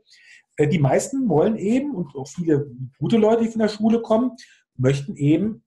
Äh, 0.57 0.67
die 0.67 0.79
meisten 0.79 1.29
wollen 1.29 1.57
eben, 1.57 1.93
und 1.93 2.15
auch 2.15 2.27
viele 2.27 2.69
gute 2.99 3.17
Leute, 3.17 3.43
die 3.43 3.49
von 3.49 3.61
der 3.61 3.69
Schule 3.69 4.01
kommen, 4.01 4.31
möchten 4.77 5.15
eben 5.15 5.63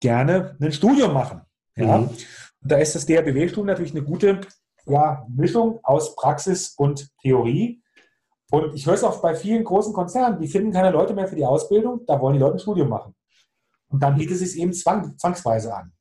gerne 0.00 0.56
ein 0.60 0.72
Studium 0.72 1.12
machen. 1.12 1.42
Ja? 1.76 1.98
Mhm. 1.98 2.08
Und 2.08 2.26
da 2.60 2.78
ist 2.78 2.94
das 2.94 3.06
DRBW-Studium 3.06 3.66
natürlich 3.66 3.92
eine 3.92 4.02
gute 4.04 4.40
ja, 4.86 5.26
Mischung 5.28 5.80
aus 5.82 6.16
Praxis 6.16 6.74
und 6.76 7.08
Theorie. 7.20 7.82
Und 8.50 8.74
ich 8.74 8.86
höre 8.86 8.94
es 8.94 9.04
auch 9.04 9.20
bei 9.20 9.34
vielen 9.34 9.64
großen 9.64 9.92
Konzernen, 9.92 10.40
die 10.40 10.48
finden 10.48 10.72
keine 10.72 10.90
Leute 10.90 11.14
mehr 11.14 11.28
für 11.28 11.36
die 11.36 11.44
Ausbildung, 11.44 12.00
da 12.06 12.18
wollen 12.20 12.34
die 12.34 12.40
Leute 12.40 12.54
ein 12.54 12.60
Studium 12.60 12.88
machen. 12.88 13.14
Und 13.88 14.02
dann 14.02 14.16
bietet 14.16 14.40
es 14.40 14.52
sich 14.52 14.60
eben 14.60 14.72
zwang, 14.72 15.16
zwangsweise 15.18 15.74
an. 15.74 15.92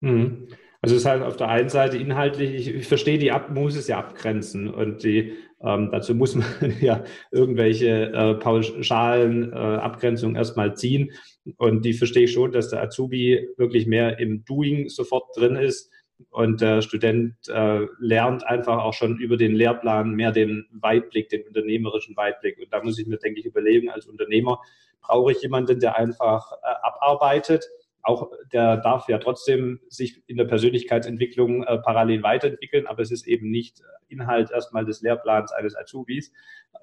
Mhm. 0.00 0.48
Also 0.84 0.96
es 0.96 1.00
ist 1.00 1.06
halt 1.06 1.22
auf 1.22 1.36
der 1.36 1.48
einen 1.48 1.70
Seite 1.70 1.96
inhaltlich, 1.96 2.52
ich, 2.52 2.74
ich 2.74 2.86
verstehe, 2.86 3.16
die 3.16 3.32
ab, 3.32 3.48
muss 3.48 3.74
es 3.74 3.88
ja 3.88 3.98
abgrenzen 3.98 4.68
und 4.68 5.02
die, 5.02 5.32
ähm, 5.62 5.88
dazu 5.90 6.14
muss 6.14 6.34
man 6.34 6.44
ja 6.82 7.02
irgendwelche 7.30 8.12
äh, 8.12 8.34
pauschalen 8.34 9.50
äh, 9.50 9.56
Abgrenzungen 9.56 10.36
erstmal 10.36 10.76
ziehen. 10.76 11.10
Und 11.56 11.86
die 11.86 11.94
verstehe 11.94 12.24
ich 12.24 12.32
schon, 12.32 12.52
dass 12.52 12.68
der 12.68 12.82
Azubi 12.82 13.48
wirklich 13.56 13.86
mehr 13.86 14.18
im 14.18 14.44
Doing 14.44 14.90
sofort 14.90 15.34
drin 15.34 15.56
ist 15.56 15.90
und 16.28 16.60
der 16.60 16.82
Student 16.82 17.34
äh, 17.48 17.86
lernt 17.98 18.46
einfach 18.46 18.76
auch 18.76 18.92
schon 18.92 19.16
über 19.16 19.38
den 19.38 19.54
Lehrplan 19.54 20.10
mehr 20.10 20.32
den 20.32 20.66
Weitblick, 20.70 21.30
den 21.30 21.46
unternehmerischen 21.46 22.14
Weitblick. 22.14 22.58
Und 22.58 22.70
da 22.74 22.82
muss 22.82 22.98
ich 22.98 23.06
mir, 23.06 23.16
denke 23.16 23.40
ich, 23.40 23.46
überlegen, 23.46 23.88
als 23.88 24.04
Unternehmer 24.04 24.60
brauche 25.00 25.32
ich 25.32 25.40
jemanden, 25.40 25.80
der 25.80 25.96
einfach 25.96 26.52
äh, 26.52 26.74
abarbeitet. 26.82 27.64
Auch 28.04 28.30
der 28.52 28.76
darf 28.76 29.08
ja 29.08 29.18
trotzdem 29.18 29.80
sich 29.88 30.22
in 30.26 30.36
der 30.36 30.44
Persönlichkeitsentwicklung 30.44 31.64
äh, 31.64 31.78
parallel 31.78 32.22
weiterentwickeln, 32.22 32.86
aber 32.86 33.02
es 33.02 33.10
ist 33.10 33.26
eben 33.26 33.50
nicht 33.50 33.80
Inhalt 34.08 34.50
erstmal 34.50 34.84
des 34.84 35.00
Lehrplans 35.00 35.52
eines 35.52 35.74
Azubis. 35.74 36.30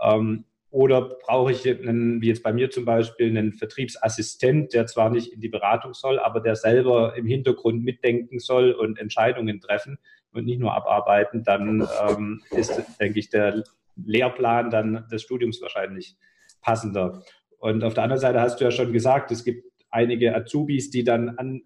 Ähm, 0.02 0.46
oder 0.72 1.02
brauche 1.02 1.52
ich 1.52 1.68
einen, 1.68 2.22
wie 2.22 2.30
jetzt 2.30 2.44
bei 2.44 2.54
mir 2.54 2.72
zum 2.72 2.86
Beispiel, 2.86 3.28
einen 3.28 3.54
Vertriebsassistent, 3.54 4.74
der 4.74 4.88
zwar 4.88 5.10
nicht 5.10 5.32
in 5.32 5.42
die 5.42 5.50
Beratung 5.50 5.94
soll, 5.94 6.18
aber 6.18 6.40
der 6.40 6.56
selber 6.56 7.16
im 7.16 7.28
Hintergrund 7.28 7.84
mitdenken 7.84 8.40
soll 8.40 8.72
und 8.72 8.98
Entscheidungen 8.98 9.60
treffen 9.60 10.00
und 10.32 10.46
nicht 10.46 10.60
nur 10.60 10.74
abarbeiten, 10.74 11.44
dann 11.44 11.88
ähm, 12.08 12.42
ist, 12.52 12.82
denke 13.00 13.20
ich, 13.20 13.30
der 13.30 13.64
Lehrplan 13.96 14.70
dann 14.70 15.06
des 15.12 15.22
Studiums 15.22 15.62
wahrscheinlich 15.62 16.16
passender. 16.62 17.22
Und 17.58 17.84
auf 17.84 17.94
der 17.94 18.04
anderen 18.04 18.22
Seite 18.22 18.40
hast 18.40 18.60
du 18.60 18.64
ja 18.64 18.72
schon 18.72 18.94
gesagt, 18.94 19.30
es 19.32 19.44
gibt 19.44 19.71
einige 19.92 20.36
Azubis, 20.36 20.90
die 20.90 21.04
dann 21.04 21.38
an 21.38 21.62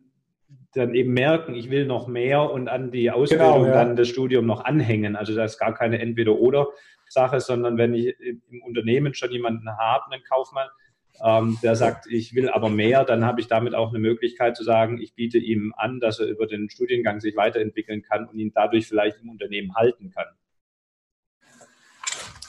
dann 0.73 0.93
eben 0.93 1.13
merken, 1.13 1.55
ich 1.55 1.69
will 1.69 1.85
noch 1.85 2.07
mehr 2.07 2.51
und 2.51 2.67
an 2.67 2.91
die 2.91 3.09
Ausbildung 3.09 3.63
genau, 3.63 3.65
ja. 3.67 3.71
dann 3.71 3.95
das 3.95 4.09
Studium 4.09 4.45
noch 4.45 4.65
anhängen. 4.65 5.15
Also 5.15 5.33
da 5.33 5.45
ist 5.45 5.57
gar 5.57 5.73
keine 5.73 5.99
Entweder-Oder, 5.99 6.67
Sache, 7.07 7.39
sondern 7.39 7.77
wenn 7.77 7.93
ich 7.93 8.15
im 8.19 8.61
Unternehmen 8.63 9.13
schon 9.13 9.31
jemanden 9.31 9.69
habe, 9.77 10.11
einen 10.11 10.23
Kaufmann, 10.23 10.67
ähm, 11.23 11.57
der 11.63 11.75
sagt, 11.75 12.07
ich 12.07 12.35
will 12.35 12.49
aber 12.49 12.69
mehr, 12.69 13.05
dann 13.05 13.25
habe 13.25 13.39
ich 13.39 13.47
damit 13.47 13.73
auch 13.73 13.89
eine 13.89 13.99
Möglichkeit 13.99 14.57
zu 14.57 14.63
sagen, 14.63 14.99
ich 14.99 15.15
biete 15.15 15.37
ihm 15.37 15.73
an, 15.77 15.99
dass 15.99 16.19
er 16.19 16.27
über 16.27 16.45
den 16.45 16.69
Studiengang 16.69 17.21
sich 17.21 17.35
weiterentwickeln 17.37 18.01
kann 18.01 18.27
und 18.27 18.37
ihn 18.37 18.51
dadurch 18.53 18.87
vielleicht 18.87 19.21
im 19.21 19.29
Unternehmen 19.29 19.75
halten 19.75 20.11
kann. 20.11 20.25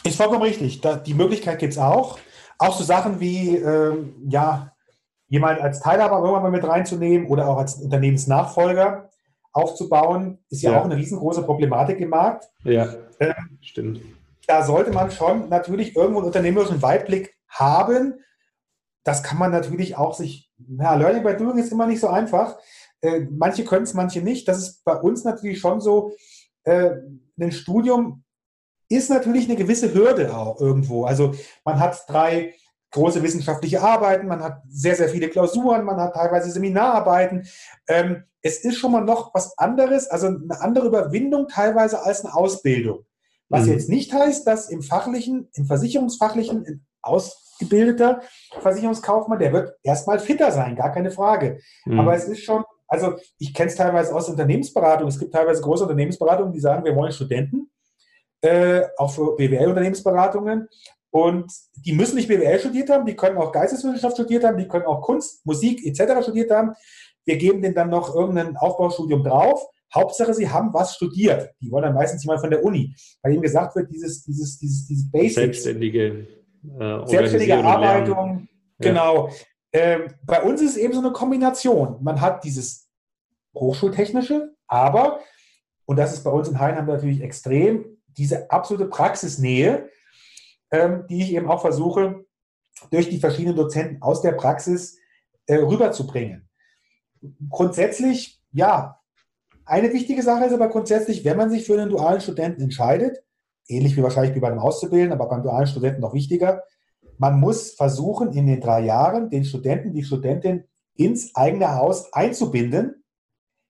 Ist 0.05 0.17
vollkommen 0.17 0.43
richtig. 0.43 0.81
die 1.05 1.15
Möglichkeit 1.15 1.59
gibt 1.59 1.73
es 1.73 1.79
auch. 1.79 2.19
Auch 2.59 2.77
so 2.77 2.85
Sachen 2.85 3.21
wie, 3.21 3.57
ähm, 3.57 4.15
ja, 4.29 4.76
jemand 5.29 5.61
als 5.61 5.81
Teilhaber 5.81 6.19
irgendwann 6.19 6.43
mal 6.43 6.51
mit 6.51 6.65
reinzunehmen 6.65 7.27
oder 7.29 7.49
auch 7.49 7.59
als 7.59 7.75
Unternehmensnachfolger 7.75 9.11
aufzubauen, 9.53 10.39
ist 10.51 10.63
ja, 10.63 10.73
ja. 10.73 10.81
auch 10.81 10.85
eine 10.85 10.97
riesengroße 10.97 11.43
Problematik 11.43 11.99
im 12.01 12.11
Markt. 12.11 12.49
Ja, 12.65 12.89
ähm, 13.21 13.59
stimmt 13.61 14.01
da 14.47 14.65
sollte 14.65 14.93
man 14.93 15.11
schon 15.11 15.49
natürlich 15.49 15.97
irgendwo 15.97 16.19
einen 16.19 16.29
unternehmerischen 16.29 16.83
Weitblick 16.83 17.35
haben. 17.49 18.21
Das 19.05 19.23
kann 19.23 19.39
man 19.39 19.51
natürlich 19.51 19.97
auch 19.97 20.15
sich, 20.15 20.51
ja, 20.59 20.95
Learning 20.95 21.23
by 21.23 21.37
Doing 21.37 21.59
ist 21.59 21.73
immer 21.73 21.87
nicht 21.87 22.01
so 22.01 22.09
einfach. 22.09 22.57
Äh, 23.01 23.27
manche 23.31 23.65
können 23.65 23.85
es, 23.85 23.95
manche 23.95 24.23
nicht. 24.23 24.49
Das 24.49 24.59
ist 24.59 24.85
bei 24.85 24.95
uns 24.95 25.25
natürlich 25.25 25.59
schon 25.59 25.81
so, 25.81 26.13
äh, 26.65 26.91
ein 27.39 27.53
Studium 27.53 28.25
ist 28.89 29.11
natürlich 29.11 29.47
eine 29.49 29.57
gewisse 29.57 29.93
Hürde 29.93 30.37
auch 30.37 30.61
irgendwo. 30.61 31.05
Also 31.05 31.35
man 31.65 31.81
hat 31.81 32.05
drei 32.09 32.55
große 32.93 33.23
wissenschaftliche 33.23 33.83
Arbeiten, 33.83 34.27
man 34.27 34.43
hat 34.43 34.63
sehr, 34.69 34.97
sehr 34.97 35.09
viele 35.09 35.29
Klausuren, 35.29 35.85
man 35.85 35.97
hat 35.97 36.15
teilweise 36.15 36.51
Seminararbeiten. 36.51 37.47
Ähm, 37.89 38.25
es 38.43 38.59
ist 38.65 38.77
schon 38.79 38.93
mal 38.93 39.05
noch 39.05 39.35
was 39.35 39.57
anderes, 39.59 40.09
also 40.09 40.29
eine 40.29 40.61
andere 40.61 40.87
Überwindung 40.87 41.49
teilweise 41.49 42.03
als 42.03 42.25
eine 42.25 42.35
Ausbildung. 42.35 43.05
Was 43.49 43.67
mhm. 43.67 43.73
jetzt 43.73 43.89
nicht 43.89 44.13
heißt, 44.13 44.47
dass 44.47 44.69
im 44.71 44.83
fachlichen, 44.83 45.49
im 45.55 45.67
versicherungsfachlichen, 45.67 46.65
ein 46.67 46.87
ausgebildeter 47.03 48.23
Versicherungskaufmann, 48.61 49.39
der 49.39 49.53
wird 49.53 49.77
erstmal 49.83 50.19
fitter 50.19 50.51
sein, 50.51 50.77
gar 50.77 50.93
keine 50.93 51.11
Frage. 51.11 51.61
Mhm. 51.85 52.01
Aber 52.01 52.15
es 52.15 52.25
ist 52.25 52.43
schon, 52.43 52.65
also 52.89 53.15
ich 53.39 53.55
kenne 53.55 53.71
es 53.71 53.77
teilweise 53.77 54.15
aus 54.15 54.29
Unternehmensberatung. 54.29 55.09
Es 55.09 55.19
gibt 55.19 55.33
teilweise 55.33 55.63
große 55.63 55.85
Unternehmensberatungen, 55.85 56.53
die 56.53 56.61
sagen, 56.61 56.85
wir 56.85 56.95
wollen 56.95 57.13
Studenten, 57.13 57.71
äh, 58.43 58.83
auch 58.97 59.11
für 59.11 59.37
BWL-Unternehmensberatungen. 59.37 60.69
Und 61.17 61.51
die 61.77 61.95
müssen 61.95 62.17
nicht 62.17 62.29
BWL 62.29 62.59
studiert 62.59 62.91
haben, 62.91 63.07
die 63.07 63.17
können 63.17 63.39
auch 63.39 63.51
Geisteswissenschaft 63.51 64.17
studiert 64.19 64.45
haben, 64.45 64.59
die 64.59 64.69
können 64.69 64.85
auch 64.85 65.01
Kunst, 65.01 65.47
Musik 65.47 65.83
etc. 65.87 66.23
studiert 66.23 66.51
haben. 66.51 66.75
Wir 67.25 67.39
geben 67.39 67.63
denen 67.63 67.75
dann 67.75 67.89
noch 67.89 68.15
irgendein 68.15 68.55
Aufbaustudium 68.59 69.25
drauf. 69.25 69.67
Hauptsache, 69.95 70.35
sie 70.35 70.51
haben 70.51 70.75
was 70.75 70.95
studiert. 70.97 71.55
Die 71.63 71.71
wollen 71.71 71.85
dann 71.85 71.95
meistens 71.95 72.23
jemand 72.23 72.43
von 72.43 72.51
der 72.51 72.63
Uni, 72.63 72.95
weil 73.23 73.33
ihnen 73.33 73.41
gesagt 73.41 73.75
wird, 73.77 73.91
dieses, 73.91 74.25
dieses, 74.25 74.59
dieses, 74.59 74.87
dieses 74.87 75.11
Basics. 75.11 75.35
Selbstständige, 75.37 76.27
äh, 76.79 77.07
Selbstständige 77.07 77.65
Arbeitung. 77.65 78.47
Genau. 78.79 79.29
Ja. 79.29 79.35
Ähm, 79.73 80.09
bei 80.23 80.43
uns 80.43 80.61
ist 80.61 80.73
es 80.73 80.77
eben 80.77 80.93
so 80.93 81.01
eine 81.01 81.13
Kombination. 81.13 81.97
Man 82.03 82.21
hat 82.21 82.45
dieses 82.45 82.91
Hochschultechnische, 83.55 84.55
aber, 84.67 85.21
und 85.87 85.99
das 85.99 86.13
ist 86.13 86.25
bei 86.25 86.31
uns 86.31 86.47
in 86.49 86.61
Heinheim 86.61 86.85
natürlich 86.85 87.23
extrem, 87.23 87.87
diese 88.07 88.51
absolute 88.51 88.91
Praxisnähe, 88.91 89.89
die 90.73 91.23
ich 91.23 91.33
eben 91.33 91.49
auch 91.49 91.61
versuche, 91.61 92.25
durch 92.91 93.09
die 93.09 93.19
verschiedenen 93.21 93.57
Dozenten 93.57 94.03
aus 94.03 94.21
der 94.21 94.33
Praxis 94.33 94.99
äh, 95.47 95.57
rüberzubringen. 95.57 96.49
Grundsätzlich, 97.49 98.41
ja, 98.53 99.01
eine 99.65 99.93
wichtige 99.93 100.23
Sache 100.23 100.45
ist 100.45 100.53
aber 100.53 100.69
grundsätzlich, 100.69 101.25
wenn 101.25 101.37
man 101.37 101.51
sich 101.51 101.67
für 101.67 101.75
einen 101.75 101.91
dualen 101.91 102.21
Studenten 102.21 102.63
entscheidet, 102.63 103.23
ähnlich 103.69 103.97
wie 103.97 104.03
wahrscheinlich 104.03 104.35
wie 104.35 104.41
bei 104.41 104.49
einem 104.49 104.61
Auszubildenden, 104.61 105.19
aber 105.19 105.29
beim 105.29 105.43
dualen 105.43 105.67
Studenten 105.67 106.01
noch 106.01 106.15
wichtiger, 106.15 106.63
man 107.19 107.41
muss 107.41 107.73
versuchen, 107.73 108.33
in 108.33 108.47
den 108.47 108.61
drei 108.61 108.83
Jahren 108.83 109.31
den 109.31 109.45
Studenten, 109.45 109.93
die 109.93 110.05
Studentin 110.05 110.65
ins 110.95 111.35
eigene 111.35 111.75
Haus 111.75 112.13
einzubinden, 112.13 113.05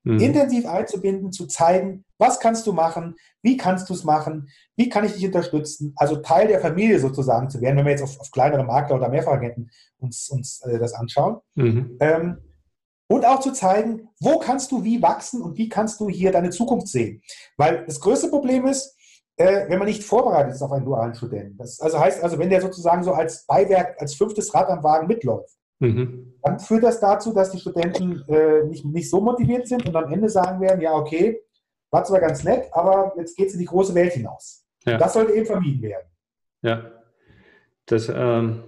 mhm. 0.06 0.20
intensiv 0.20 0.66
einzubinden, 0.66 1.32
zu 1.32 1.46
zeigen, 1.46 2.04
was 2.18 2.40
kannst 2.40 2.66
du 2.66 2.72
machen, 2.72 3.16
wie 3.42 3.56
kannst 3.56 3.90
du 3.90 3.94
es 3.94 4.04
machen, 4.04 4.48
wie 4.76 4.88
kann 4.88 5.04
ich 5.04 5.12
dich 5.12 5.26
unterstützen, 5.26 5.92
also 5.96 6.16
Teil 6.16 6.48
der 6.48 6.60
Familie 6.60 6.98
sozusagen 6.98 7.50
zu 7.50 7.60
werden, 7.60 7.76
wenn 7.76 7.84
wir 7.84 7.92
jetzt 7.92 8.02
auf, 8.02 8.18
auf 8.20 8.30
kleinere 8.30 8.64
Makler 8.64 8.96
oder 8.96 9.08
Mehrfachagenten 9.08 9.70
uns, 9.98 10.28
uns 10.30 10.62
äh, 10.62 10.78
das 10.78 10.94
anschauen. 10.94 11.38
Mhm. 11.54 11.96
Ähm, 12.00 12.38
und 13.08 13.24
auch 13.24 13.40
zu 13.40 13.52
zeigen, 13.52 14.08
wo 14.20 14.38
kannst 14.38 14.72
du 14.72 14.82
wie 14.82 15.00
wachsen 15.00 15.40
und 15.42 15.56
wie 15.58 15.68
kannst 15.68 16.00
du 16.00 16.08
hier 16.08 16.32
deine 16.32 16.50
Zukunft 16.50 16.88
sehen. 16.88 17.22
Weil 17.56 17.84
das 17.86 18.00
größte 18.00 18.28
Problem 18.28 18.66
ist, 18.66 18.96
äh, 19.36 19.68
wenn 19.68 19.78
man 19.78 19.86
nicht 19.86 20.02
vorbereitet 20.02 20.54
ist 20.54 20.62
auf 20.62 20.72
einen 20.72 20.84
dualen 20.84 21.14
Studenten. 21.14 21.56
Das 21.56 21.80
also 21.80 22.00
heißt 22.00 22.22
also, 22.22 22.38
wenn 22.38 22.50
der 22.50 22.62
sozusagen 22.62 23.04
so 23.04 23.12
als 23.12 23.46
Beiwerk, 23.46 24.00
als 24.00 24.14
fünftes 24.14 24.54
Rad 24.54 24.68
am 24.68 24.82
Wagen 24.82 25.06
mitläuft, 25.06 25.56
mhm. 25.78 26.34
dann 26.42 26.58
führt 26.58 26.84
das 26.84 27.00
dazu, 27.00 27.32
dass 27.32 27.50
die 27.50 27.58
Studenten 27.58 28.24
äh, 28.28 28.64
nicht, 28.64 28.84
nicht 28.84 29.10
so 29.10 29.20
motiviert 29.20 29.66
sind 29.68 29.86
und 29.86 29.96
am 29.96 30.12
Ende 30.12 30.28
sagen 30.28 30.60
werden, 30.60 30.80
ja, 30.80 30.94
okay, 30.94 31.40
war 31.90 32.04
zwar 32.04 32.20
ganz 32.20 32.44
nett, 32.44 32.64
aber 32.72 33.14
jetzt 33.16 33.36
geht 33.36 33.48
es 33.48 33.54
in 33.54 33.60
die 33.60 33.66
große 33.66 33.94
Welt 33.94 34.12
hinaus. 34.12 34.66
Ja. 34.84 34.98
Das 34.98 35.14
sollte 35.14 35.32
eben 35.32 35.46
vermieden 35.46 35.82
werden. 35.82 36.08
Ja, 36.62 36.92
das 37.86 38.10
ähm, 38.14 38.64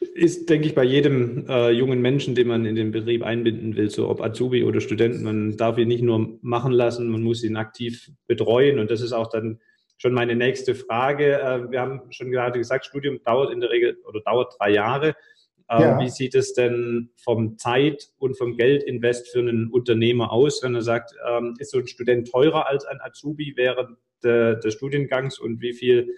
ist, 0.00 0.48
denke 0.48 0.66
ich, 0.66 0.74
bei 0.74 0.84
jedem 0.84 1.46
äh, 1.48 1.70
jungen 1.70 2.00
Menschen, 2.00 2.34
den 2.34 2.48
man 2.48 2.64
in 2.64 2.74
den 2.74 2.90
Betrieb 2.90 3.22
einbinden 3.22 3.76
will, 3.76 3.90
so 3.90 4.08
ob 4.08 4.20
Azubi 4.20 4.64
oder 4.64 4.80
Studenten, 4.80 5.24
man 5.24 5.56
darf 5.56 5.78
ihn 5.78 5.88
nicht 5.88 6.02
nur 6.02 6.38
machen 6.42 6.72
lassen, 6.72 7.08
man 7.08 7.22
muss 7.22 7.42
ihn 7.42 7.56
aktiv 7.56 8.10
betreuen 8.26 8.78
und 8.78 8.90
das 8.90 9.00
ist 9.00 9.12
auch 9.12 9.28
dann 9.28 9.60
schon 9.96 10.12
meine 10.12 10.36
nächste 10.36 10.74
Frage. 10.74 11.40
Äh, 11.40 11.70
wir 11.70 11.80
haben 11.80 12.02
schon 12.10 12.30
gerade 12.30 12.58
gesagt, 12.58 12.86
Studium 12.86 13.18
dauert 13.24 13.52
in 13.52 13.60
der 13.60 13.70
Regel 13.70 13.98
oder 14.06 14.20
dauert 14.20 14.54
drei 14.58 14.70
Jahre. 14.70 15.14
Ähm, 15.70 15.80
ja. 15.80 16.00
Wie 16.00 16.08
sieht 16.08 16.34
es 16.34 16.54
denn 16.54 17.10
vom 17.16 17.58
Zeit- 17.58 18.10
und 18.18 18.36
vom 18.36 18.56
Geldinvest 18.56 19.28
für 19.28 19.40
einen 19.40 19.70
Unternehmer 19.70 20.32
aus, 20.32 20.62
wenn 20.62 20.74
er 20.74 20.82
sagt, 20.82 21.14
ähm, 21.28 21.54
ist 21.58 21.72
so 21.72 21.78
ein 21.78 21.86
Student 21.86 22.30
teurer 22.30 22.66
als 22.66 22.84
ein 22.86 23.00
Azubi 23.00 23.54
während 23.56 23.96
des 24.24 24.74
Studiengangs 24.74 25.38
und 25.38 25.60
wie 25.60 25.72
viel 25.72 26.16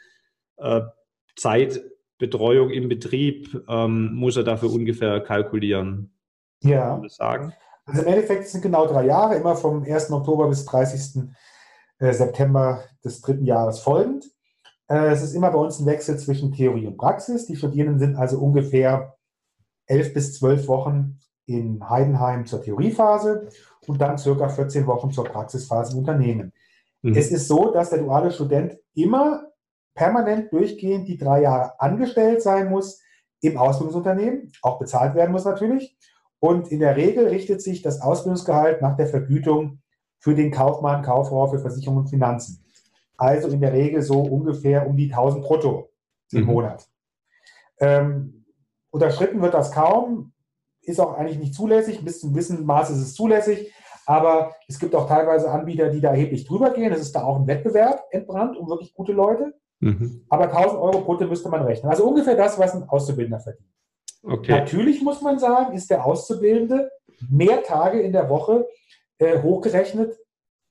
äh, 0.56 0.80
Zeitbetreuung 1.36 2.70
im 2.70 2.88
Betrieb 2.88 3.62
ähm, 3.68 4.14
muss 4.14 4.38
er 4.38 4.44
dafür 4.44 4.72
ungefähr 4.72 5.20
kalkulieren? 5.20 6.10
Ja. 6.62 6.94
Kann 6.94 7.02
das 7.02 7.16
sagen? 7.16 7.52
Also 7.84 8.02
im 8.02 8.08
Endeffekt 8.08 8.46
sind 8.46 8.62
genau 8.62 8.86
drei 8.86 9.04
Jahre, 9.04 9.36
immer 9.36 9.56
vom 9.56 9.84
1. 9.84 10.10
Oktober 10.12 10.48
bis 10.48 10.64
30. 10.64 11.24
Äh, 11.98 12.12
September 12.14 12.84
des 13.04 13.20
dritten 13.20 13.44
Jahres 13.44 13.80
folgend. 13.80 14.24
Äh, 14.88 15.10
es 15.10 15.22
ist 15.22 15.34
immer 15.34 15.50
bei 15.50 15.58
uns 15.58 15.78
ein 15.78 15.86
Wechsel 15.86 16.18
zwischen 16.18 16.52
Theorie 16.52 16.86
und 16.86 16.96
Praxis. 16.96 17.46
Die 17.46 17.56
Studierenden 17.56 17.98
sind 17.98 18.16
also 18.16 18.38
ungefähr 18.38 19.16
elf 19.90 20.14
bis 20.14 20.38
zwölf 20.38 20.68
Wochen 20.68 21.18
in 21.46 21.88
Heidenheim 21.88 22.46
zur 22.46 22.62
Theoriephase 22.62 23.48
und 23.87 24.00
dann 24.00 24.18
circa 24.18 24.48
14 24.48 24.87
Wochen 24.87 25.11
zur 25.11 25.24
Praxisphase 25.24 25.92
im 25.92 25.98
Unternehmen. 25.98 26.53
Mhm. 27.03 27.16
Es 27.16 27.31
ist 27.31 27.48
so, 27.48 27.72
dass 27.72 27.90
der 27.90 27.98
duale 27.98 28.31
Student 28.31 28.79
immer 28.94 29.44
permanent 29.94 30.53
durchgehend 30.53 31.09
die 31.09 31.18
drei 31.18 31.42
Jahre 31.42 31.81
angestellt 31.81 32.42
sein 32.42 32.70
muss 32.70 33.00
im 33.40 33.57
Ausbildungsunternehmen, 33.57 34.53
auch 34.62 34.79
bezahlt 34.79 35.14
werden 35.14 35.33
muss 35.33 35.44
natürlich. 35.44 35.96
Und 36.38 36.68
in 36.68 36.81
der 36.81 36.96
Regel 36.96 37.26
richtet 37.29 37.61
sich 37.61 37.83
das 37.83 38.00
Ausbildungsgehalt 38.00 38.81
nach 38.81 38.96
der 38.96 39.07
Vergütung 39.07 39.81
für 40.18 40.35
den 40.35 40.50
Kaufmann, 40.50 41.03
Kauffrau 41.03 41.48
für 41.48 41.59
Versicherung 41.59 41.98
und 41.98 42.09
Finanzen. 42.09 42.64
Also 43.16 43.48
in 43.48 43.61
der 43.61 43.72
Regel 43.72 44.03
so 44.03 44.20
ungefähr 44.20 44.87
um 44.87 44.96
die 44.96 45.11
1000 45.12 45.44
brutto 45.44 45.90
im 46.33 46.42
mhm. 46.42 46.46
Monat. 46.46 46.88
Ähm, 47.79 48.39
Unterschritten 48.90 49.40
wird 49.40 49.55
das 49.55 49.72
kaum, 49.72 50.33
ist 50.83 51.00
auch 51.00 51.14
eigentlich 51.14 51.38
nicht 51.38 51.55
zulässig. 51.55 52.05
Bis 52.05 52.20
zu 52.20 52.26
einem 52.26 52.35
gewissen 52.35 52.64
Maß 52.64 52.90
ist 52.90 52.98
es 52.98 53.14
zulässig. 53.14 53.72
Aber 54.07 54.55
es 54.66 54.79
gibt 54.79 54.94
auch 54.94 55.07
teilweise 55.07 55.50
Anbieter, 55.50 55.90
die 55.90 56.00
da 56.00 56.11
erheblich 56.11 56.46
drüber 56.46 56.70
gehen. 56.70 56.92
Es 56.92 57.00
ist 57.00 57.14
da 57.14 57.22
auch 57.22 57.38
ein 57.38 57.46
Wettbewerb 57.46 58.05
entbrannt 58.11 58.57
um 58.57 58.68
wirklich 58.68 58.92
gute 58.94 59.12
Leute. 59.12 59.55
Mhm. 59.81 60.24
Aber 60.29 60.44
1000 60.44 60.81
Euro 60.81 61.00
brutto 61.03 61.26
müsste 61.26 61.48
man 61.48 61.62
rechnen. 61.62 61.90
Also 61.90 62.07
ungefähr 62.07 62.37
das, 62.37 62.59
was 62.59 62.74
ein 62.74 62.88
Auszubildender 62.88 63.40
verdient. 63.40 63.68
Okay. 64.22 64.53
Natürlich 64.53 65.03
muss 65.03 65.22
man 65.22 65.38
sagen, 65.38 65.74
ist 65.74 65.90
der 65.90 66.05
Auszubildende 66.05 66.90
mehr 67.31 67.62
Tage 67.62 68.00
in 68.00 68.12
der 68.12 68.29
Woche 68.29 68.66
äh, 69.18 69.40
hochgerechnet 69.40 70.18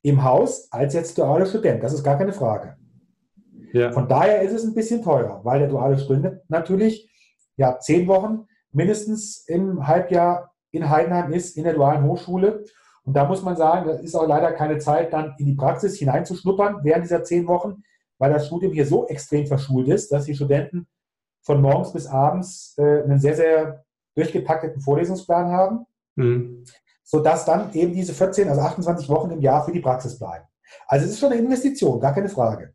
im 0.02 0.24
Haus 0.24 0.72
als 0.72 0.94
jetzt 0.94 1.18
duale 1.18 1.46
Student. 1.46 1.84
Das 1.84 1.94
ist 1.94 2.04
gar 2.04 2.18
keine 2.18 2.34
Frage. 2.34 2.78
Ja. 3.74 3.92
Von 3.92 4.08
daher 4.08 4.42
ist 4.42 4.54
es 4.54 4.64
ein 4.64 4.74
bisschen 4.74 5.04
teurer, 5.04 5.42
weil 5.44 5.60
der 5.60 5.68
duale 5.68 5.98
Student 5.98 6.42
natürlich 6.48 7.09
ja, 7.60 7.78
zehn 7.78 8.08
Wochen 8.08 8.48
mindestens 8.72 9.44
im 9.48 9.86
Halbjahr 9.86 10.54
in 10.72 10.90
Heidenheim 10.90 11.34
ist, 11.34 11.58
in 11.58 11.66
der 11.66 11.74
dualen 11.74 12.06
Hochschule. 12.06 12.64
Und 13.04 13.14
da 13.14 13.26
muss 13.26 13.44
man 13.44 13.58
sagen, 13.58 13.86
da 13.88 13.96
ist 13.96 14.16
auch 14.16 14.28
leider 14.28 14.54
keine 14.54 14.78
Zeit, 14.78 15.12
dann 15.12 15.36
in 15.40 15.46
die 15.46 15.56
Praxis 15.56 15.98
hineinzuschnuppern 15.98 16.84
während 16.84 17.04
dieser 17.04 17.24
zehn 17.24 17.48
Wochen, 17.48 17.84
weil 18.18 18.32
das 18.32 18.48
Studium 18.48 18.72
hier 18.72 18.86
so 18.86 19.08
extrem 19.08 19.46
verschult 19.46 19.90
ist, 19.90 20.12
dass 20.12 20.26
die 20.26 20.36
Studenten 20.36 20.88
von 21.42 21.62
morgens 21.62 21.92
bis 21.92 22.08
abends 22.08 22.76
äh, 22.78 23.04
einen 23.04 23.20
sehr, 23.20 23.36
sehr 23.36 23.84
durchgetakteten 24.16 24.82
Vorlesungsplan 24.82 25.52
haben, 25.52 25.86
mhm. 26.16 26.64
sodass 27.04 27.44
dann 27.44 27.74
eben 27.74 27.94
diese 27.94 28.14
14, 28.14 28.48
also 28.48 28.62
28 28.62 29.10
Wochen 29.10 29.32
im 29.32 29.42
Jahr 29.42 29.66
für 29.66 29.72
die 29.74 29.82
Praxis 29.82 30.18
bleiben. 30.18 30.46
Also 30.88 31.06
es 31.06 31.14
ist 31.14 31.20
schon 31.20 31.32
eine 31.32 31.42
Investition, 31.42 32.00
gar 32.00 32.14
keine 32.14 32.30
Frage. 32.30 32.74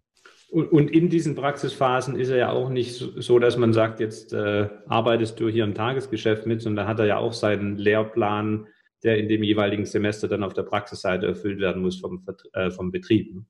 Und, 0.51 0.91
in 0.91 1.09
diesen 1.09 1.35
Praxisphasen 1.35 2.17
ist 2.17 2.29
er 2.29 2.37
ja 2.37 2.51
auch 2.51 2.69
nicht 2.69 2.95
so, 2.95 3.39
dass 3.39 3.57
man 3.57 3.73
sagt, 3.73 3.99
jetzt 3.99 4.33
äh, 4.33 4.69
arbeitest 4.87 5.41
du 5.41 5.49
hier 5.49 5.65
im 5.65 5.75
Tagesgeschäft 5.75 6.47
mit, 6.47 6.63
sondern 6.63 6.87
da 6.87 6.91
hat 6.91 7.01
er 7.01 7.07
ja 7.07 7.19
auch 7.19 7.33
seinen 7.33 7.77
Lehrplan, 7.77 8.69
der 9.03 9.19
in 9.19 9.29
dem 9.29 9.43
jeweiligen 9.43 9.85
Semester 9.85 10.29
dann 10.29 10.45
auf 10.45 10.55
der 10.55 10.63
Praxisseite 10.63 11.27
erfüllt 11.27 11.61
werden 11.61 11.83
muss 11.83 12.01
vom, 12.01 12.25
äh, 12.53 12.71
vom 12.71 12.93
Betrieb. 12.93 13.35
Ne? 13.35 13.45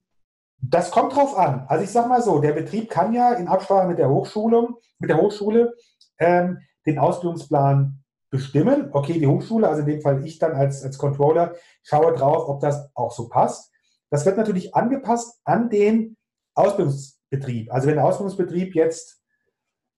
Das 0.61 0.91
kommt 0.91 1.15
drauf 1.15 1.37
an. 1.37 1.67
Also 1.69 1.85
ich 1.85 1.91
sage 1.91 2.09
mal 2.09 2.23
so, 2.23 2.41
der 2.41 2.53
Betrieb 2.53 2.89
kann 2.89 3.13
ja 3.13 3.35
in 3.35 3.49
Absprache 3.49 3.87
mit 3.87 3.99
der 3.99 4.09
Hochschule, 4.09 4.69
mit 4.99 5.11
der 5.11 5.19
Hochschule 5.19 5.75
ähm, 6.19 6.59
den 6.87 6.99
Ausbildungsplan 6.99 8.03
bestimmen. 8.31 8.89
Okay, 8.93 9.19
die 9.19 9.27
Hochschule, 9.27 9.69
also 9.69 9.81
in 9.81 9.87
dem 9.87 10.01
Fall 10.01 10.25
ich 10.27 10.39
dann 10.39 10.53
als, 10.53 10.83
als 10.83 10.97
Controller, 10.97 11.55
schaue 11.83 12.15
drauf, 12.15 12.49
ob 12.49 12.61
das 12.61 12.91
auch 12.95 13.13
so 13.13 13.29
passt. 13.29 13.73
Das 14.11 14.25
wird 14.25 14.37
natürlich 14.37 14.75
angepasst 14.75 15.41
an 15.45 15.69
den 15.69 16.17
Ausbildungsbetrieb. 16.55 17.73
Also 17.73 17.89
wenn 17.89 17.97
der 17.97 18.05
Ausbildungsbetrieb 18.05 18.75
jetzt 18.75 19.21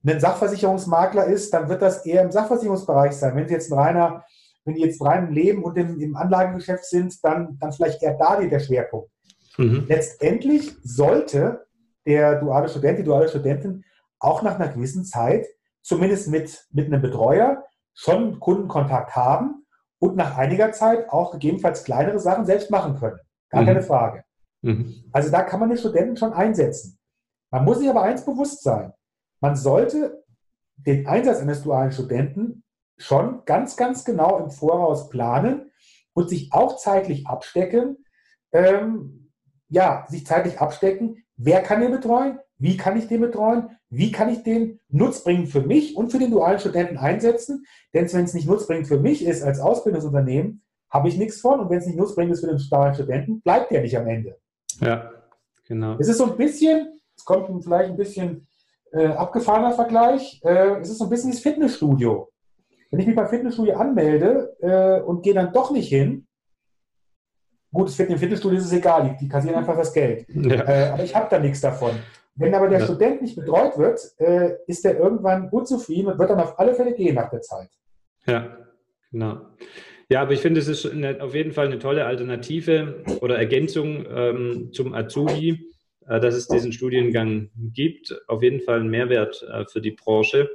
ein 0.07 0.21
Sachversicherungsmakler 0.21 1.27
ist, 1.27 1.53
dann 1.53 1.69
wird 1.69 1.83
das 1.83 2.07
eher 2.07 2.23
im 2.23 2.31
Sachversicherungsbereich 2.31 3.13
sein. 3.13 3.35
Wenn 3.35 3.49
Sie 3.49 3.55
jetzt 3.55 3.73
ein 3.73 3.79
reiner, 3.79 4.25
wenn 4.65 4.75
die 4.75 4.83
jetzt 4.83 5.03
rein 5.03 5.29
im 5.29 5.35
Leben 5.35 5.65
und 5.65 5.77
im, 5.77 6.01
im 6.01 6.17
Anlagengeschäft 6.17 6.85
sind, 6.85 7.25
dann, 7.25 7.59
dann 7.59 7.73
vielleicht 7.73 8.03
eher 8.03 8.15
da 8.15 8.41
der 8.41 8.61
Schwerpunkt. 8.61 9.11
Mhm. 9.59 9.87
Letztendlich 9.89 10.77
sollte 10.83 11.67
der 12.07 12.41
duale 12.41 12.69
Student, 12.69 12.99
die 12.99 13.05
duale 13.05 13.29
Studentin 13.29 13.85
auch 14.19 14.43
nach 14.43 14.59
einer 14.59 14.69
gewissen 14.69 15.05
Zeit, 15.05 15.47
zumindest 15.83 16.29
mit, 16.29 16.67
mit 16.71 16.87
einem 16.87 17.03
Betreuer, 17.03 17.65
schon 17.95 18.39
Kundenkontakt 18.41 19.17
haben 19.17 19.67
und 19.99 20.17
nach 20.17 20.37
einiger 20.37 20.73
Zeit 20.73 21.09
auch 21.11 21.33
gegebenenfalls 21.33 21.85
kleinere 21.85 22.21
Sachen 22.21 22.45
selbst 22.45 22.71
machen 22.71 22.97
können. 22.97 23.19
Gar 23.51 23.63
mhm. 23.63 23.67
keine 23.67 23.83
Frage. 23.83 24.25
Mhm. 24.63 25.05
Also 25.13 25.31
da 25.31 25.43
kann 25.43 25.61
man 25.61 25.69
den 25.69 25.79
Studenten 25.79 26.17
schon 26.17 26.33
einsetzen. 26.33 26.99
Man 27.51 27.65
muss 27.65 27.79
sich 27.79 27.89
aber 27.89 28.03
eins 28.03 28.25
bewusst 28.25 28.63
sein. 28.63 28.93
Man 29.41 29.57
sollte 29.57 30.25
den 30.77 31.07
Einsatz 31.07 31.41
eines 31.41 31.63
dualen 31.63 31.93
Studenten 31.93 32.65
schon 32.99 33.45
ganz, 33.45 33.77
ganz 33.77 34.05
genau 34.05 34.39
im 34.39 34.51
Voraus 34.51 35.09
planen 35.09 35.71
und 36.15 36.29
sich 36.29 36.53
auch 36.53 36.77
zeitlich 36.77 37.27
abstecken, 37.27 38.05
ähm, 38.53 39.31
ja, 39.69 40.07
sich 40.09 40.27
zeitlich 40.27 40.61
abstecken, 40.61 41.25
wer 41.37 41.63
kann 41.63 41.81
den 41.81 41.91
betreuen, 41.91 42.39
wie 42.59 42.77
kann 42.77 42.97
ich 42.97 43.07
den 43.09 43.21
betreuen, 43.21 43.71
wie 43.91 44.13
kann 44.13 44.29
ich 44.31 44.43
den 44.43 44.81
nutzbringend 44.89 45.49
für 45.49 45.61
mich 45.61 45.97
und 45.97 46.11
für 46.11 46.19
den 46.19 46.31
dualen 46.31 46.59
Studenten 46.59 46.97
einsetzen, 46.97 47.67
denn 47.93 48.11
wenn 48.13 48.25
es 48.25 48.35
nicht 48.35 48.49
nutzbringend 48.49 48.89
für 48.89 48.99
mich 48.99 49.25
ist 49.25 49.43
als 49.43 49.61
Ausbildungsunternehmen, 49.61 50.63
habe 50.89 51.09
ich 51.09 51.19
nichts 51.19 51.41
von 51.41 51.61
und 51.61 51.71
wenn 51.71 51.79
es 51.79 51.87
nicht 51.87 51.99
nutzbringend 51.99 52.35
ist 52.35 52.41
für 52.41 52.47
den 52.47 52.59
dualen 52.59 52.95
Studenten, 52.95 53.41
bleibt 53.43 53.71
der 53.71 53.83
nicht 53.83 53.97
am 53.97 54.07
Ende. 54.07 54.39
Ja, 54.81 55.11
genau. 55.67 55.97
Es 55.99 56.09
ist 56.09 56.19
so 56.19 56.27
ein 56.27 56.37
bisschen, 56.37 57.01
es 57.17 57.25
kommt 57.25 57.65
vielleicht 57.65 57.91
ein 57.91 57.97
bisschen 57.97 58.47
äh, 58.93 59.07
abgefahrener 59.07 59.73
Vergleich, 59.73 60.41
äh, 60.45 60.81
es 60.81 60.91
ist 60.91 60.99
so 60.99 61.05
ein 61.05 61.11
bisschen 61.11 61.31
das 61.31 61.41
Fitnessstudio. 61.41 62.31
Wenn 62.91 63.01
ich 63.01 63.07
mich 63.07 63.17
beim 63.17 63.29
Fitnessstudio 63.29 63.77
anmelde 63.77 64.57
äh, 64.61 65.01
und 65.03 65.23
gehe 65.23 65.35
dann 65.35 65.53
doch 65.53 65.71
nicht 65.71 65.89
hin, 65.89 66.27
gut, 67.73 67.89
es 67.89 67.99
im 67.99 68.19
Fitnessstudio 68.19 68.59
ist 68.59 68.67
es 68.67 68.73
egal, 68.73 69.11
die, 69.11 69.25
die 69.25 69.29
kassieren 69.29 69.59
einfach 69.59 69.77
das 69.77 69.93
Geld. 69.93 70.27
Ja. 70.29 70.69
Äh, 70.69 70.91
aber 70.91 71.05
ich 71.05 71.15
habe 71.15 71.27
da 71.29 71.39
nichts 71.39 71.61
davon. 71.61 71.93
Wenn 72.37 72.55
aber 72.55 72.69
der 72.69 72.81
ja. 72.81 72.85
Student 72.85 73.23
nicht 73.23 73.35
betreut 73.35 73.79
wird, 73.79 74.01
äh, 74.19 74.57
ist 74.67 74.85
er 74.85 74.99
irgendwann 74.99 75.49
unzufrieden 75.49 76.13
und 76.13 76.19
wird 76.19 76.31
dann 76.31 76.41
auf 76.41 76.59
alle 76.59 76.75
Fälle 76.75 76.95
gehen 76.95 77.15
nach 77.15 77.31
der 77.31 77.41
Zeit. 77.41 77.71
Ja, 78.27 78.57
genau. 79.11 79.41
Ja, 80.09 80.23
aber 80.23 80.33
ich 80.33 80.41
finde, 80.41 80.61
es 80.61 80.69
ist 80.69 80.87
eine, 80.87 81.21
auf 81.21 81.35
jeden 81.35 81.53
Fall 81.53 81.67
eine 81.67 81.79
tolle 81.79 82.07
Alternative 82.07 83.03
oder 83.21 83.37
Ergänzung 83.39 84.07
ähm, 84.09 84.71
zum 84.73 84.95
Azubi, 84.95 85.73
äh, 86.07 86.21
dass 86.21 86.35
es 86.35 86.47
diesen 86.47 86.73
Studiengang 86.73 87.51
gibt. 87.57 88.15
Auf 88.29 88.43
jeden 88.43 88.61
Fall 88.61 88.81
ein 88.81 88.89
Mehrwert 88.89 89.45
äh, 89.51 89.65
für 89.67 89.81
die 89.81 89.91
Branche. 89.91 90.49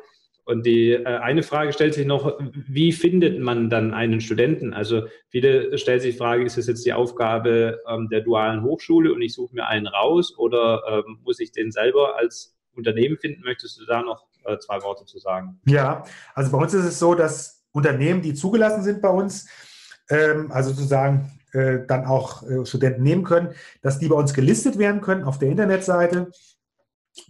Und 0.46 0.66
die 0.66 0.92
äh, 0.92 1.04
eine 1.04 1.44
Frage 1.44 1.74
stellt 1.74 1.94
sich 1.94 2.06
noch, 2.06 2.40
wie 2.54 2.94
findet 2.94 3.40
man 3.40 3.70
dann 3.70 3.94
einen 3.94 4.22
Studenten? 4.22 4.74
Also 4.74 5.04
viele 5.28 5.78
stellen 5.78 6.00
sich 6.00 6.14
die 6.14 6.18
Frage, 6.18 6.46
ist 6.46 6.58
es 6.58 6.68
jetzt 6.68 6.86
die 6.86 6.94
Aufgabe 6.94 7.80
ähm, 7.88 8.08
der 8.10 8.22
dualen 8.22 8.64
Hochschule 8.64 9.14
und 9.14 9.22
ich 9.22 9.34
suche 9.34 9.54
mir 9.54 9.68
einen 9.68 9.88
raus 9.88 10.38
oder 10.38 10.82
ähm, 10.90 11.20
muss 11.24 11.40
ich 11.42 11.52
den 11.52 11.72
selber 11.72 12.18
als 12.18 12.58
Unternehmen 12.74 13.18
finden? 13.18 13.44
Möchtest 13.44 13.80
du 13.80 13.86
da 13.86 14.02
noch 14.02 14.26
äh, 14.46 14.58
zwei 14.60 14.82
Worte 14.82 15.06
zu 15.06 15.20
sagen? 15.20 15.60
Ja, 15.68 16.06
also 16.34 16.52
bei 16.52 16.58
uns 16.58 16.74
ist 16.74 16.86
es 16.86 17.00
so, 17.00 17.16
dass 17.16 17.61
Unternehmen, 17.72 18.22
die 18.22 18.34
zugelassen 18.34 18.84
sind 18.84 19.02
bei 19.02 19.10
uns, 19.10 19.48
ähm, 20.10 20.52
also 20.52 20.72
sozusagen 20.72 21.32
äh, 21.54 21.80
dann 21.88 22.06
auch 22.06 22.44
äh, 22.44 22.66
Studenten 22.66 23.04
nehmen 23.04 23.24
können, 23.24 23.54
dass 23.82 24.00
die 24.00 24.08
bei 24.08 24.16
uns 24.16 24.34
gelistet 24.34 24.78
werden 24.78 25.02
können 25.02 25.24
auf 25.24 25.40
der 25.40 25.50
Internetseite. 25.50 26.32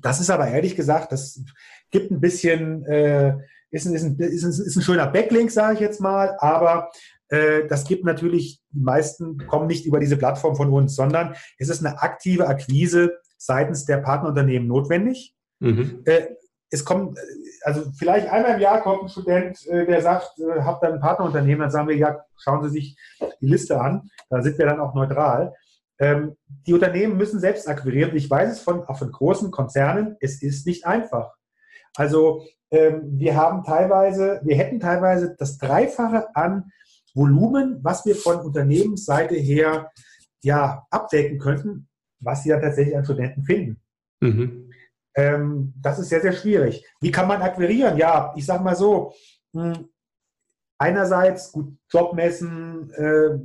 Das 0.02 0.20
ist 0.20 0.30
aber 0.30 0.48
ehrlich 0.48 0.76
gesagt, 0.76 1.12
das 1.12 1.42
gibt 1.90 2.12
ein 2.12 2.22
bisschen, 2.22 2.86
äh, 2.86 3.36
ist, 3.72 3.86
ein, 3.86 3.96
ist, 3.96 4.04
ein, 4.04 4.20
ist, 4.20 4.44
ein, 4.44 4.50
ist 4.50 4.76
ein 4.76 4.82
schöner 4.82 5.08
Backlink, 5.08 5.52
sage 5.52 5.76
ich 5.76 5.80
jetzt 5.80 6.02
mal, 6.02 6.36
aber 6.40 6.92
äh, 7.30 7.66
das 7.68 7.86
gibt 7.86 8.06
natürlich, 8.06 8.62
die 8.72 8.82
meisten 8.82 9.38
kommen 9.48 9.68
nicht 9.68 9.86
über 9.86 10.00
diese 10.00 10.18
Plattform 10.18 10.56
von 10.56 10.72
uns, 10.72 10.96
sondern 10.96 11.36
es 11.58 11.70
ist 11.70 11.84
eine 11.84 12.02
aktive 12.02 12.48
Akquise 12.48 13.18
seitens 13.38 13.86
der 13.86 13.98
Partnerunternehmen 13.98 14.68
notwendig. 14.68 15.34
Mhm. 15.60 16.02
Äh, 16.06 16.28
es 16.70 16.86
kommt, 16.86 17.18
also 17.64 17.92
vielleicht 17.98 18.28
einmal 18.30 18.56
im 18.56 18.60
Jahr 18.60 18.82
kommt 18.82 19.04
ein 19.04 19.10
Student, 19.10 19.66
äh, 19.68 19.86
der 19.86 20.02
sagt, 20.02 20.40
äh, 20.40 20.62
habt 20.62 20.84
ihr 20.84 20.94
ein 20.94 21.00
Partnerunternehmen, 21.00 21.62
dann 21.62 21.72
sagen 21.72 21.88
wir, 21.88 21.96
ja, 21.96 22.24
schauen 22.38 22.64
Sie 22.64 22.70
sich 22.70 22.98
die 23.42 23.48
Liste 23.48 23.80
an, 23.80 24.10
da 24.30 24.42
sind 24.42 24.58
wir 24.58 24.66
dann 24.66 24.80
auch 24.80 24.94
neutral. 24.94 25.54
Ähm, 26.00 26.36
die 26.48 26.74
Unternehmen 26.74 27.18
müssen 27.18 27.40
selbst 27.40 27.68
akquirieren. 27.68 28.16
Ich 28.16 28.30
weiß 28.30 28.52
es 28.52 28.60
von, 28.62 28.84
auch 28.86 28.98
von 28.98 29.12
großen 29.12 29.52
Konzernen, 29.52 30.18
es 30.20 30.42
ist 30.42 30.66
nicht 30.66 30.86
einfach. 30.86 31.36
Also 31.96 32.44
ähm, 32.72 33.20
wir 33.20 33.36
haben 33.36 33.64
teilweise, 33.64 34.42
wir 34.44 34.56
hätten 34.56 34.80
teilweise 34.80 35.36
das 35.38 35.58
Dreifache 35.58 36.36
an 36.36 36.72
Volumen, 37.14 37.80
was 37.84 38.06
wir 38.06 38.16
von 38.16 38.40
Unternehmensseite 38.40 39.36
her 39.36 39.92
ja 40.42 40.86
abdecken 40.90 41.38
könnten, 41.38 41.88
was 42.20 42.44
sie 42.44 42.50
dann 42.50 42.62
tatsächlich 42.62 42.98
an 42.98 43.04
Studenten 43.06 43.44
finden. 43.44 43.82
Mhm. 44.22 44.72
Ähm, 45.16 45.74
das 45.82 46.00
ist 46.00 46.10
sehr, 46.10 46.22
sehr 46.22 46.34
schwierig. 46.34 46.86
Wie 47.00 47.12
kann 47.12 47.28
man 47.28 47.42
akquirieren? 47.42 47.98
Ja, 47.98 48.34
ich 48.36 48.46
sage 48.46 48.64
mal 48.64 48.76
so, 48.76 49.14
hm, 49.54 49.90
einerseits 50.78 51.52
gut 51.52 51.78
Jobmessen, 51.90 52.92
äh, 52.92 53.38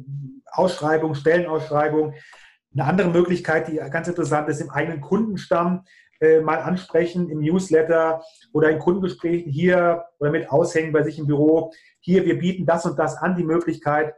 Ausschreibung, 0.52 1.14
Stellenausschreibung, 1.14 2.14
eine 2.72 2.85
andere 2.85 3.11
Möglichkeit, 3.11 3.68
die 3.68 3.76
ganz 3.76 4.09
interessant 4.09 4.48
ist, 4.48 4.61
im 4.61 4.70
eigenen 4.70 5.00
Kundenstamm 5.00 5.85
äh, 6.20 6.40
mal 6.40 6.61
ansprechen, 6.61 7.29
im 7.29 7.40
Newsletter 7.40 8.22
oder 8.52 8.70
in 8.70 8.79
Kundengesprächen 8.79 9.50
hier 9.50 10.05
oder 10.18 10.31
mit 10.31 10.50
Aushängen 10.50 10.92
bei 10.92 11.02
sich 11.02 11.18
im 11.18 11.26
Büro. 11.26 11.72
Hier, 12.00 12.24
wir 12.24 12.38
bieten 12.38 12.64
das 12.64 12.87
und 12.87 12.98
das 12.98 13.16
an, 13.16 13.37
die 13.37 13.44
Möglichkeit. 13.44 14.14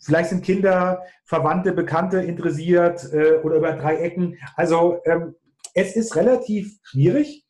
Vielleicht 0.00 0.30
sind 0.30 0.44
Kinder, 0.44 1.04
Verwandte, 1.24 1.72
Bekannte 1.72 2.22
interessiert 2.22 3.12
äh, 3.12 3.38
oder 3.42 3.56
über 3.56 3.72
drei 3.72 3.96
Ecken. 3.96 4.36
Also 4.56 5.00
ähm, 5.04 5.34
es 5.74 5.96
ist 5.96 6.16
relativ 6.16 6.78
schwierig. 6.82 7.44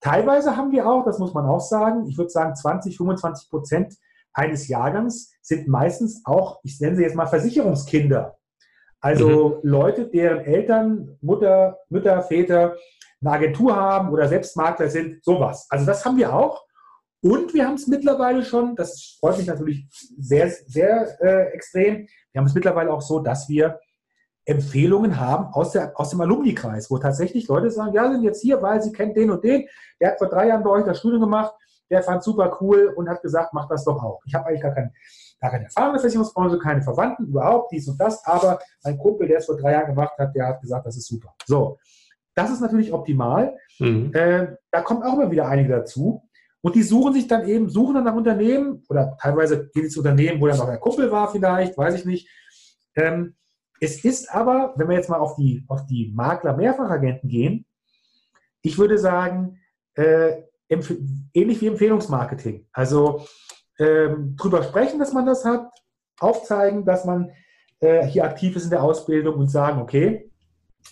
Teilweise 0.00 0.56
haben 0.56 0.72
wir 0.72 0.86
auch, 0.86 1.04
das 1.04 1.18
muss 1.18 1.32
man 1.32 1.46
auch 1.46 1.60
sagen, 1.60 2.06
ich 2.06 2.18
würde 2.18 2.30
sagen 2.30 2.54
20, 2.54 2.96
25 2.96 3.48
Prozent 3.50 3.94
eines 4.34 4.68
Jahrgangs 4.68 5.32
sind 5.40 5.68
meistens 5.68 6.22
auch, 6.24 6.60
ich 6.62 6.80
nenne 6.80 6.96
sie 6.96 7.02
jetzt 7.02 7.16
mal 7.16 7.26
Versicherungskinder. 7.26 8.36
Also 9.00 9.60
mhm. 9.62 9.70
Leute, 9.70 10.06
deren 10.06 10.40
Eltern, 10.40 11.16
Mutter, 11.20 11.78
Mütter, 11.88 12.22
Väter 12.22 12.76
eine 13.20 13.30
Agentur 13.30 13.74
haben 13.74 14.10
oder 14.10 14.28
selbst 14.28 14.56
Makler 14.56 14.88
sind, 14.88 15.24
sowas. 15.24 15.66
Also 15.70 15.86
das 15.86 16.04
haben 16.04 16.16
wir 16.16 16.34
auch. 16.34 16.64
Und 17.22 17.54
wir 17.54 17.66
haben 17.66 17.74
es 17.74 17.86
mittlerweile 17.86 18.44
schon, 18.44 18.76
das 18.76 19.16
freut 19.18 19.38
mich 19.38 19.46
natürlich 19.46 19.86
sehr, 20.18 20.50
sehr 20.50 21.16
äh, 21.22 21.52
extrem, 21.54 22.06
wir 22.32 22.38
haben 22.38 22.46
es 22.46 22.54
mittlerweile 22.54 22.92
auch 22.92 23.00
so, 23.00 23.20
dass 23.20 23.48
wir 23.48 23.78
Empfehlungen 24.46 25.18
haben 25.18 25.52
aus, 25.54 25.72
der, 25.72 25.98
aus 25.98 26.10
dem 26.10 26.20
Alumni-Kreis, 26.20 26.90
wo 26.90 26.98
tatsächlich 26.98 27.48
Leute 27.48 27.70
sagen, 27.70 27.94
ja, 27.94 28.10
sind 28.10 28.22
jetzt 28.22 28.42
hier, 28.42 28.60
weil 28.60 28.82
sie 28.82 28.92
kennt 28.92 29.16
den 29.16 29.30
und 29.30 29.42
den, 29.42 29.66
der 30.00 30.12
hat 30.12 30.18
vor 30.18 30.28
drei 30.28 30.48
Jahren 30.48 30.62
bei 30.62 30.70
euch 30.70 30.84
das 30.84 30.98
Studium 30.98 31.22
gemacht, 31.22 31.54
der 31.90 32.02
fand 32.02 32.22
super 32.22 32.58
cool 32.60 32.92
und 32.96 33.08
hat 33.08 33.22
gesagt, 33.22 33.52
mach 33.52 33.68
das 33.68 33.84
doch 33.84 34.02
auch. 34.02 34.20
Ich 34.26 34.34
habe 34.34 34.46
eigentlich 34.46 34.62
gar 34.62 34.74
keinen 34.74 34.92
gar 35.40 35.50
keine 35.50 35.64
Erfahrung 35.64 35.90
in 35.90 35.94
der 35.94 36.00
Versicherungsbranche, 36.00 36.58
keine 36.58 36.82
Verwandten, 36.82 37.26
überhaupt 37.26 37.72
dies 37.72 37.86
und 37.88 38.00
das, 38.00 38.24
aber 38.24 38.58
mein 38.82 38.96
Kumpel, 38.96 39.28
der 39.28 39.38
es 39.38 39.46
vor 39.46 39.56
drei 39.56 39.72
Jahren 39.72 39.86
gemacht 39.86 40.16
hat, 40.18 40.34
der 40.34 40.46
hat 40.46 40.60
gesagt, 40.60 40.86
das 40.86 40.96
ist 40.96 41.06
super. 41.06 41.34
So, 41.44 41.78
das 42.34 42.50
ist 42.50 42.60
natürlich 42.60 42.92
optimal. 42.92 43.56
Mhm. 43.78 44.10
Äh, 44.14 44.56
da 44.70 44.80
kommen 44.80 45.02
auch 45.02 45.14
immer 45.14 45.30
wieder 45.30 45.46
einige 45.46 45.70
dazu. 45.70 46.22
Und 46.62 46.74
die 46.74 46.82
suchen 46.82 47.12
sich 47.12 47.28
dann 47.28 47.46
eben, 47.46 47.68
suchen 47.68 47.96
dann 47.96 48.04
nach 48.04 48.14
Unternehmen 48.14 48.84
oder 48.88 49.18
teilweise 49.20 49.68
geht 49.68 49.84
es 49.84 49.96
Unternehmen, 49.98 50.40
wo 50.40 50.46
dann 50.46 50.56
noch 50.56 50.68
ein 50.68 50.80
Kumpel 50.80 51.12
war 51.12 51.30
vielleicht, 51.30 51.76
weiß 51.76 51.94
ich 51.94 52.06
nicht. 52.06 52.28
Ähm, 52.96 53.34
es 53.80 54.04
ist 54.04 54.32
aber, 54.32 54.74
wenn 54.76 54.88
wir 54.88 54.96
jetzt 54.96 55.10
mal 55.10 55.18
auf 55.18 55.36
die, 55.36 55.64
auf 55.68 55.86
die 55.86 56.12
Makler-Mehrfachagenten 56.14 57.28
gehen, 57.28 57.66
ich 58.62 58.78
würde 58.78 58.98
sagen, 58.98 59.60
äh, 59.94 60.42
ähnlich 60.68 61.60
wie 61.60 61.66
Empfehlungsmarketing. 61.66 62.66
Also 62.72 63.26
ähm, 63.78 64.36
drüber 64.36 64.62
sprechen, 64.62 64.98
dass 64.98 65.12
man 65.12 65.26
das 65.26 65.44
hat, 65.44 65.70
aufzeigen, 66.18 66.84
dass 66.84 67.04
man 67.04 67.32
äh, 67.80 68.06
hier 68.06 68.24
aktiv 68.24 68.56
ist 68.56 68.64
in 68.64 68.70
der 68.70 68.82
Ausbildung 68.82 69.36
und 69.36 69.50
sagen, 69.50 69.80
okay, 69.80 70.30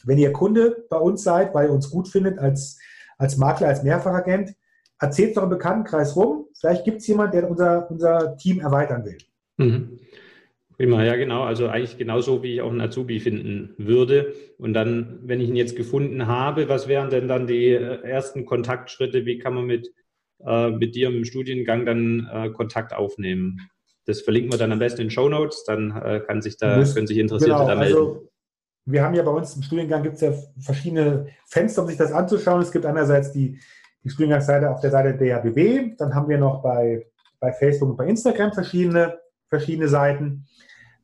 wenn 0.04 0.18
ihr 0.18 0.32
Kunde 0.32 0.84
bei 0.90 0.98
uns 0.98 1.22
seid, 1.22 1.54
weil 1.54 1.68
ihr 1.68 1.72
uns 1.72 1.90
gut 1.90 2.08
findet 2.08 2.38
als, 2.38 2.78
als 3.18 3.36
Makler, 3.36 3.68
als 3.68 3.82
Mehrfachagent, 3.82 4.54
erzählt 4.98 5.30
es 5.30 5.34
doch 5.34 5.44
im 5.44 5.50
Bekanntenkreis 5.50 6.16
rum. 6.16 6.46
Vielleicht 6.58 6.84
gibt 6.84 6.98
es 6.98 7.06
jemanden, 7.06 7.32
der 7.32 7.50
unser, 7.50 7.90
unser 7.90 8.36
Team 8.36 8.60
erweitern 8.60 9.04
will. 9.04 9.18
Mhm. 9.58 10.00
Prima, 10.82 11.04
ja 11.04 11.16
genau. 11.16 11.42
Also 11.44 11.68
eigentlich 11.68 11.98
genauso, 11.98 12.42
wie 12.42 12.54
ich 12.54 12.62
auch 12.62 12.70
einen 12.70 12.80
Azubi 12.80 13.20
finden 13.20 13.74
würde. 13.78 14.34
Und 14.58 14.74
dann, 14.74 15.20
wenn 15.22 15.40
ich 15.40 15.48
ihn 15.48 15.56
jetzt 15.56 15.76
gefunden 15.76 16.26
habe, 16.26 16.68
was 16.68 16.88
wären 16.88 17.10
denn 17.10 17.28
dann 17.28 17.46
die 17.46 17.68
äh, 17.68 18.02
ersten 18.02 18.46
Kontaktschritte? 18.46 19.24
Wie 19.24 19.38
kann 19.38 19.54
man 19.54 19.66
mit 19.66 19.92
äh, 20.44 20.70
mit 20.70 20.94
dir 20.94 21.08
im 21.08 21.24
Studiengang 21.24 21.86
dann 21.86 22.28
äh, 22.32 22.50
Kontakt 22.50 22.92
aufnehmen. 22.92 23.60
Das 24.06 24.22
verlinken 24.22 24.50
wir 24.50 24.58
dann 24.58 24.72
am 24.72 24.80
besten 24.80 25.02
in 25.02 25.10
Show 25.10 25.28
Notes, 25.28 25.62
dann 25.64 25.96
äh, 25.96 26.20
kann 26.26 26.42
sich 26.42 26.56
da, 26.56 26.82
können 26.82 27.06
sich 27.06 27.18
Interessierte 27.18 27.60
genau, 27.60 27.68
da 27.68 27.76
melden. 27.76 27.96
Also 27.96 28.28
wir 28.84 29.04
haben 29.04 29.14
ja 29.14 29.22
bei 29.22 29.30
uns 29.30 29.54
im 29.54 29.62
Studiengang 29.62 30.02
gibt 30.02 30.16
es 30.16 30.20
ja 30.22 30.32
verschiedene 30.58 31.28
Fenster, 31.46 31.82
um 31.82 31.88
sich 31.88 31.96
das 31.96 32.10
anzuschauen. 32.10 32.60
Es 32.60 32.72
gibt 32.72 32.84
einerseits 32.84 33.30
die, 33.30 33.60
die 34.02 34.10
Studiengangsseite 34.10 34.68
auf 34.68 34.80
der 34.80 34.90
Seite 34.90 35.16
der 35.16 35.38
BW, 35.38 35.94
dann 35.96 36.12
haben 36.12 36.28
wir 36.28 36.38
noch 36.38 36.60
bei, 36.60 37.06
bei 37.38 37.52
Facebook 37.52 37.90
und 37.90 37.96
bei 37.96 38.08
Instagram 38.08 38.52
verschiedene, 38.52 39.20
verschiedene 39.48 39.86
Seiten. 39.86 40.48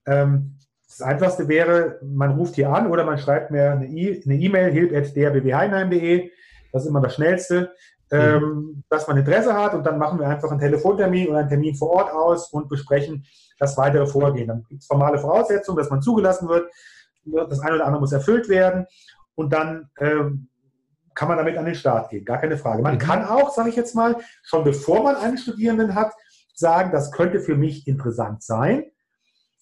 Ähm, 0.08 0.56
Das 0.86 1.02
Einfachste 1.02 1.46
wäre, 1.48 1.98
man 2.02 2.30
ruft 2.32 2.54
hier 2.54 2.70
an 2.70 2.86
oder 2.86 3.04
man 3.04 3.18
schreibt 3.18 3.50
mir 3.50 3.72
eine 3.72 3.86
E-Mail, 3.86 4.72
hilb.drbbheinheim.de. 4.72 6.30
Das 6.72 6.82
ist 6.84 6.88
immer 6.88 7.02
das 7.02 7.14
Schnellste, 7.14 7.72
ähm, 8.10 8.42
mhm. 8.42 8.84
dass 8.88 9.06
man 9.06 9.18
Interesse 9.18 9.52
hat 9.52 9.74
und 9.74 9.84
dann 9.84 9.98
machen 9.98 10.18
wir 10.18 10.26
einfach 10.26 10.50
einen 10.50 10.60
Telefontermin 10.60 11.28
oder 11.28 11.38
einen 11.40 11.48
Termin 11.48 11.74
vor 11.74 11.90
Ort 11.90 12.10
aus 12.12 12.50
und 12.52 12.68
besprechen 12.68 13.24
das 13.58 13.76
weitere 13.76 14.06
Vorgehen. 14.06 14.48
Dann 14.48 14.64
gibt 14.68 14.80
es 14.80 14.86
formale 14.86 15.18
Voraussetzungen, 15.18 15.78
dass 15.78 15.90
man 15.90 16.00
zugelassen 16.00 16.48
wird. 16.48 16.70
Das 17.50 17.60
eine 17.60 17.74
oder 17.76 17.84
andere 17.84 18.00
muss 18.00 18.12
erfüllt 18.12 18.48
werden 18.48 18.86
und 19.34 19.52
dann 19.52 19.90
ähm, 20.00 20.48
kann 21.14 21.28
man 21.28 21.36
damit 21.36 21.58
an 21.58 21.66
den 21.66 21.74
Start 21.74 22.08
gehen. 22.10 22.24
Gar 22.24 22.38
keine 22.38 22.56
Frage. 22.56 22.82
Man 22.82 22.94
mhm. 22.94 22.98
kann 22.98 23.24
auch, 23.26 23.50
sage 23.50 23.68
ich 23.68 23.76
jetzt 23.76 23.94
mal, 23.94 24.16
schon 24.42 24.64
bevor 24.64 25.02
man 25.02 25.16
einen 25.16 25.36
Studierenden 25.36 25.94
hat, 25.94 26.12
sagen, 26.54 26.92
das 26.92 27.12
könnte 27.12 27.40
für 27.40 27.56
mich 27.56 27.86
interessant 27.86 28.42
sein. 28.42 28.84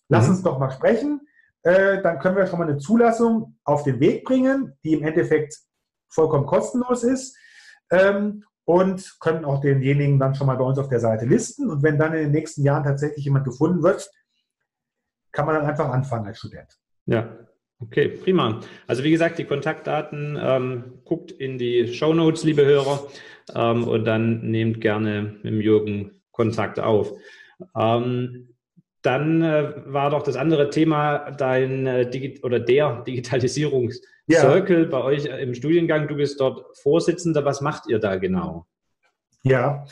Lass 0.09 0.27
mhm. 0.27 0.31
uns 0.31 0.43
doch 0.43 0.59
mal 0.59 0.71
sprechen. 0.71 1.21
Äh, 1.63 2.03
dann 2.03 2.19
können 2.19 2.37
wir 2.37 2.47
schon 2.47 2.59
mal 2.59 2.69
eine 2.69 2.79
Zulassung 2.79 3.59
auf 3.65 3.83
den 3.83 4.01
Weg 4.01 4.25
bringen, 4.25 4.75
die 4.85 4.95
im 4.95 5.03
Endeffekt 5.05 5.59
vollkommen 6.09 6.47
kostenlos 6.47 7.03
ist. 7.03 7.37
Ähm, 7.91 8.45
und 8.65 9.17
können 9.21 9.45
auch 9.45 9.61
denjenigen 9.61 10.19
dann 10.19 10.35
schon 10.35 10.49
mal 10.49 10.57
bei 10.57 10.65
uns 10.65 10.79
auf 10.79 10.89
der 10.89 10.99
Seite 10.99 11.25
listen. 11.25 11.71
Und 11.71 11.83
wenn 11.85 11.99
dann 11.99 12.13
in 12.15 12.25
den 12.25 12.33
nächsten 12.33 12.63
Jahren 12.63 12.83
tatsächlich 12.83 13.25
jemand 13.25 13.45
gefunden 13.45 13.83
wird, 13.83 14.11
kann 15.31 15.47
man 15.47 15.55
dann 15.55 15.67
einfach 15.67 15.89
anfangen 15.89 16.27
als 16.27 16.39
Student. 16.39 16.77
Ja, 17.07 17.39
okay, 17.79 18.09
prima. 18.09 18.61
Also 18.89 19.05
wie 19.05 19.13
gesagt, 19.13 19.39
die 19.39 19.45
Kontaktdaten 19.45 20.37
ähm, 20.41 21.01
guckt 21.05 21.31
in 21.31 21.59
die 21.59 21.95
Show 21.95 22.13
Notes, 22.13 22.43
liebe 22.43 22.65
Hörer, 22.65 23.07
ähm, 23.55 23.87
und 23.87 24.05
dann 24.05 24.51
nehmt 24.51 24.81
gerne 24.81 25.37
mit 25.45 25.63
Jürgen 25.63 26.23
Kontakt 26.33 26.81
auf. 26.81 27.13
Ähm, 27.77 28.56
dann 29.07 29.43
äh, 29.43 29.73
war 29.87 30.11
doch 30.11 30.23
das 30.23 30.37
andere 30.37 30.71
Thema 30.71 31.31
dein 31.31 31.87
äh, 31.87 32.11
Digi 32.11 32.41
oder 32.43 32.59
der 32.59 33.03
Digitalisierungscircle 33.07 34.83
ja. 34.83 34.89
bei 34.91 35.03
euch 35.03 35.27
im 35.27 35.55
Studiengang. 35.55 36.09
Du 36.09 36.17
bist 36.17 36.41
dort 36.41 36.77
Vorsitzender. 36.79 37.45
Was 37.45 37.61
macht 37.61 37.89
ihr 37.89 38.01
da 38.01 38.17
genau? 38.17 38.67
Ja, 39.43 39.87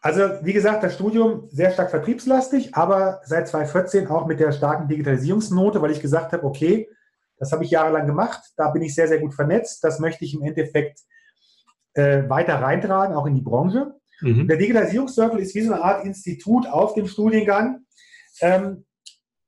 also 0.00 0.20
wie 0.42 0.52
gesagt, 0.52 0.84
das 0.84 0.94
Studium 0.94 1.48
sehr 1.50 1.72
stark 1.72 1.90
vertriebslastig, 1.90 2.74
aber 2.74 3.20
seit 3.24 3.48
2014 3.48 4.06
auch 4.08 4.26
mit 4.26 4.38
der 4.38 4.52
starken 4.52 4.86
Digitalisierungsnote, 4.86 5.82
weil 5.82 5.90
ich 5.90 6.00
gesagt 6.00 6.32
habe, 6.32 6.44
okay, 6.44 6.88
das 7.38 7.52
habe 7.52 7.64
ich 7.64 7.70
jahrelang 7.70 8.06
gemacht, 8.06 8.40
da 8.56 8.70
bin 8.70 8.82
ich 8.82 8.94
sehr, 8.94 9.08
sehr 9.08 9.18
gut 9.18 9.34
vernetzt, 9.34 9.82
das 9.82 9.98
möchte 9.98 10.24
ich 10.24 10.34
im 10.34 10.42
Endeffekt 10.42 11.00
äh, 11.94 12.28
weiter 12.28 12.56
reintragen, 12.56 13.16
auch 13.16 13.26
in 13.26 13.34
die 13.34 13.42
Branche. 13.42 13.94
Mhm. 14.20 14.46
Der 14.46 14.56
Digitalisierungscircle 14.56 15.40
ist 15.40 15.54
wie 15.54 15.62
so 15.62 15.72
eine 15.72 15.82
Art 15.82 16.04
Institut 16.04 16.66
auf 16.66 16.94
dem 16.94 17.06
Studiengang, 17.06 17.80
ähm, 18.40 18.84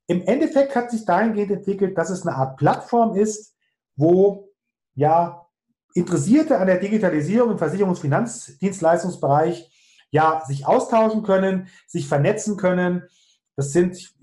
Im 0.07 0.23
Endeffekt 0.23 0.75
hat 0.75 0.91
sich 0.91 1.05
dahingehend 1.05 1.51
entwickelt, 1.51 1.97
dass 1.97 2.09
es 2.09 2.25
eine 2.25 2.35
Art 2.35 2.57
Plattform 2.57 3.15
ist, 3.15 3.55
wo 3.95 4.49
ja 4.93 5.45
Interessierte 5.93 6.57
an 6.57 6.67
der 6.67 6.79
Digitalisierung 6.79 7.51
im 7.51 7.57
Versicherungs- 7.57 7.89
und 7.89 7.99
Finanzdienstleistungsbereich 7.99 9.69
ja 10.11 10.43
sich 10.45 10.65
austauschen 10.65 11.23
können, 11.23 11.67
sich 11.87 12.07
vernetzen 12.07 12.57
können. 12.57 13.03
Das 13.55 13.71
sind 13.71 14.13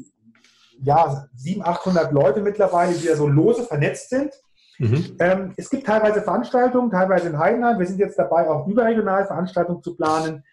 ja 0.83 1.29
700, 1.35 1.69
800 1.69 2.13
Leute 2.13 2.41
mittlerweile, 2.41 2.95
die 2.95 3.07
ja 3.07 3.17
so 3.17 3.27
lose 3.27 3.65
vernetzt 3.65 4.11
sind. 4.11 4.33
Mhm. 4.79 5.17
Ähm, 5.19 5.55
es 5.57 5.71
gibt 5.71 5.87
teilweise 5.87 6.23
Veranstaltungen, 6.23 6.91
teilweise 6.91 7.29
in 7.29 7.39
Heidenheim. 7.39 7.79
Wir 7.79 7.87
sind 7.87 7.99
jetzt 7.99 8.19
dabei, 8.19 8.49
auch 8.49 8.67
überregional 8.67 9.27
Veranstaltungen 9.27 9.83
zu 9.83 9.97
planen. 9.97 10.45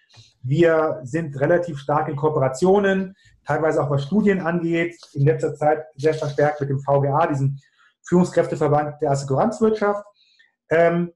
Wir 0.42 1.00
sind 1.04 1.40
relativ 1.40 1.78
stark 1.78 2.08
in 2.10 2.16
Kooperationen, 2.16 3.16
teilweise 3.46 3.82
auch 3.84 3.90
was 3.90 4.04
Studien 4.04 4.42
angeht. 4.42 4.98
In 5.14 5.26
letzter 5.26 5.56
Zeit 5.56 5.86
sehr 5.96 6.14
verstärkt 6.14 6.62
mit 6.62 6.70
dem 6.70 6.80
VGA, 6.80 7.28
diesem 7.28 7.58
Führungskräfteverband 8.08 9.02
der 9.02 9.12
Assekuranzwirtschaft. 9.12 10.04
Ähm, 10.70 11.12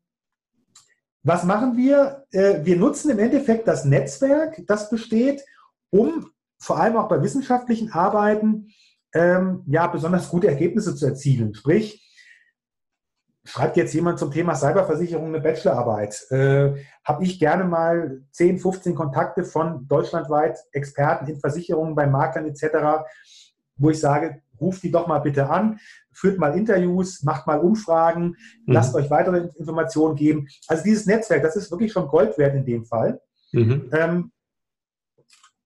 was 1.24 1.44
machen 1.44 1.76
wir? 1.76 2.26
Äh, 2.32 2.64
wir 2.64 2.78
nutzen 2.78 3.12
im 3.12 3.20
Endeffekt 3.20 3.68
das 3.68 3.86
Netzwerk, 3.86 4.62
das 4.68 4.90
besteht, 4.90 5.44
um 5.90 6.32
vor 6.60 6.80
allem 6.80 6.98
auch 6.98 7.08
bei 7.08 7.22
wissenschaftlichen 7.22 7.92
Arbeiten 7.92 8.70
ähm, 9.14 9.64
ja 9.68 9.88
besonders 9.88 10.30
gute 10.30 10.48
Ergebnisse 10.48 10.96
zu 10.96 11.06
erzielen. 11.06 11.54
Sprich, 11.54 12.09
schreibt 13.50 13.78
jetzt 13.78 13.94
jemand 13.94 14.20
zum 14.20 14.32
Thema 14.32 14.54
Cyberversicherung 14.54 15.28
eine 15.28 15.42
Bachelorarbeit, 15.42 16.28
äh, 16.30 16.74
habe 17.04 17.24
ich 17.24 17.40
gerne 17.40 17.64
mal 17.64 18.22
10, 18.32 18.60
15 18.60 18.94
Kontakte 18.94 19.44
von 19.44 19.88
deutschlandweit 19.88 20.60
Experten 20.72 21.26
in 21.28 21.40
Versicherungen, 21.40 21.96
bei 21.96 22.06
Maklern 22.06 22.46
etc., 22.46 23.04
wo 23.78 23.90
ich 23.90 24.00
sage, 24.00 24.42
ruft 24.62 24.84
die 24.84 24.92
doch 24.92 25.08
mal 25.08 25.20
bitte 25.20 25.50
an, 25.50 25.80
führt 26.12 26.38
mal 26.38 26.56
Interviews, 26.56 27.24
macht 27.24 27.48
mal 27.48 27.60
Umfragen, 27.60 28.36
mhm. 28.66 28.74
lasst 28.74 28.94
euch 28.94 29.10
weitere 29.10 29.50
Informationen 29.58 30.16
geben. 30.16 30.48
Also 30.68 30.84
dieses 30.84 31.06
Netzwerk, 31.06 31.42
das 31.42 31.56
ist 31.56 31.72
wirklich 31.72 31.92
schon 31.92 32.08
Gold 32.08 32.38
wert 32.38 32.56
in 32.56 32.66
dem 32.66 32.86
Fall. 32.86 33.20
Mhm. 33.52 33.90
Ähm, 33.94 34.32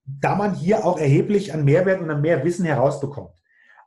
da 0.06 0.36
man 0.36 0.54
hier 0.54 0.84
auch 0.84 0.98
erheblich 0.98 1.52
an 1.52 1.64
Mehrwert 1.64 2.00
und 2.00 2.10
an 2.10 2.22
mehr 2.22 2.44
Wissen 2.44 2.64
herausbekommt. 2.64 3.34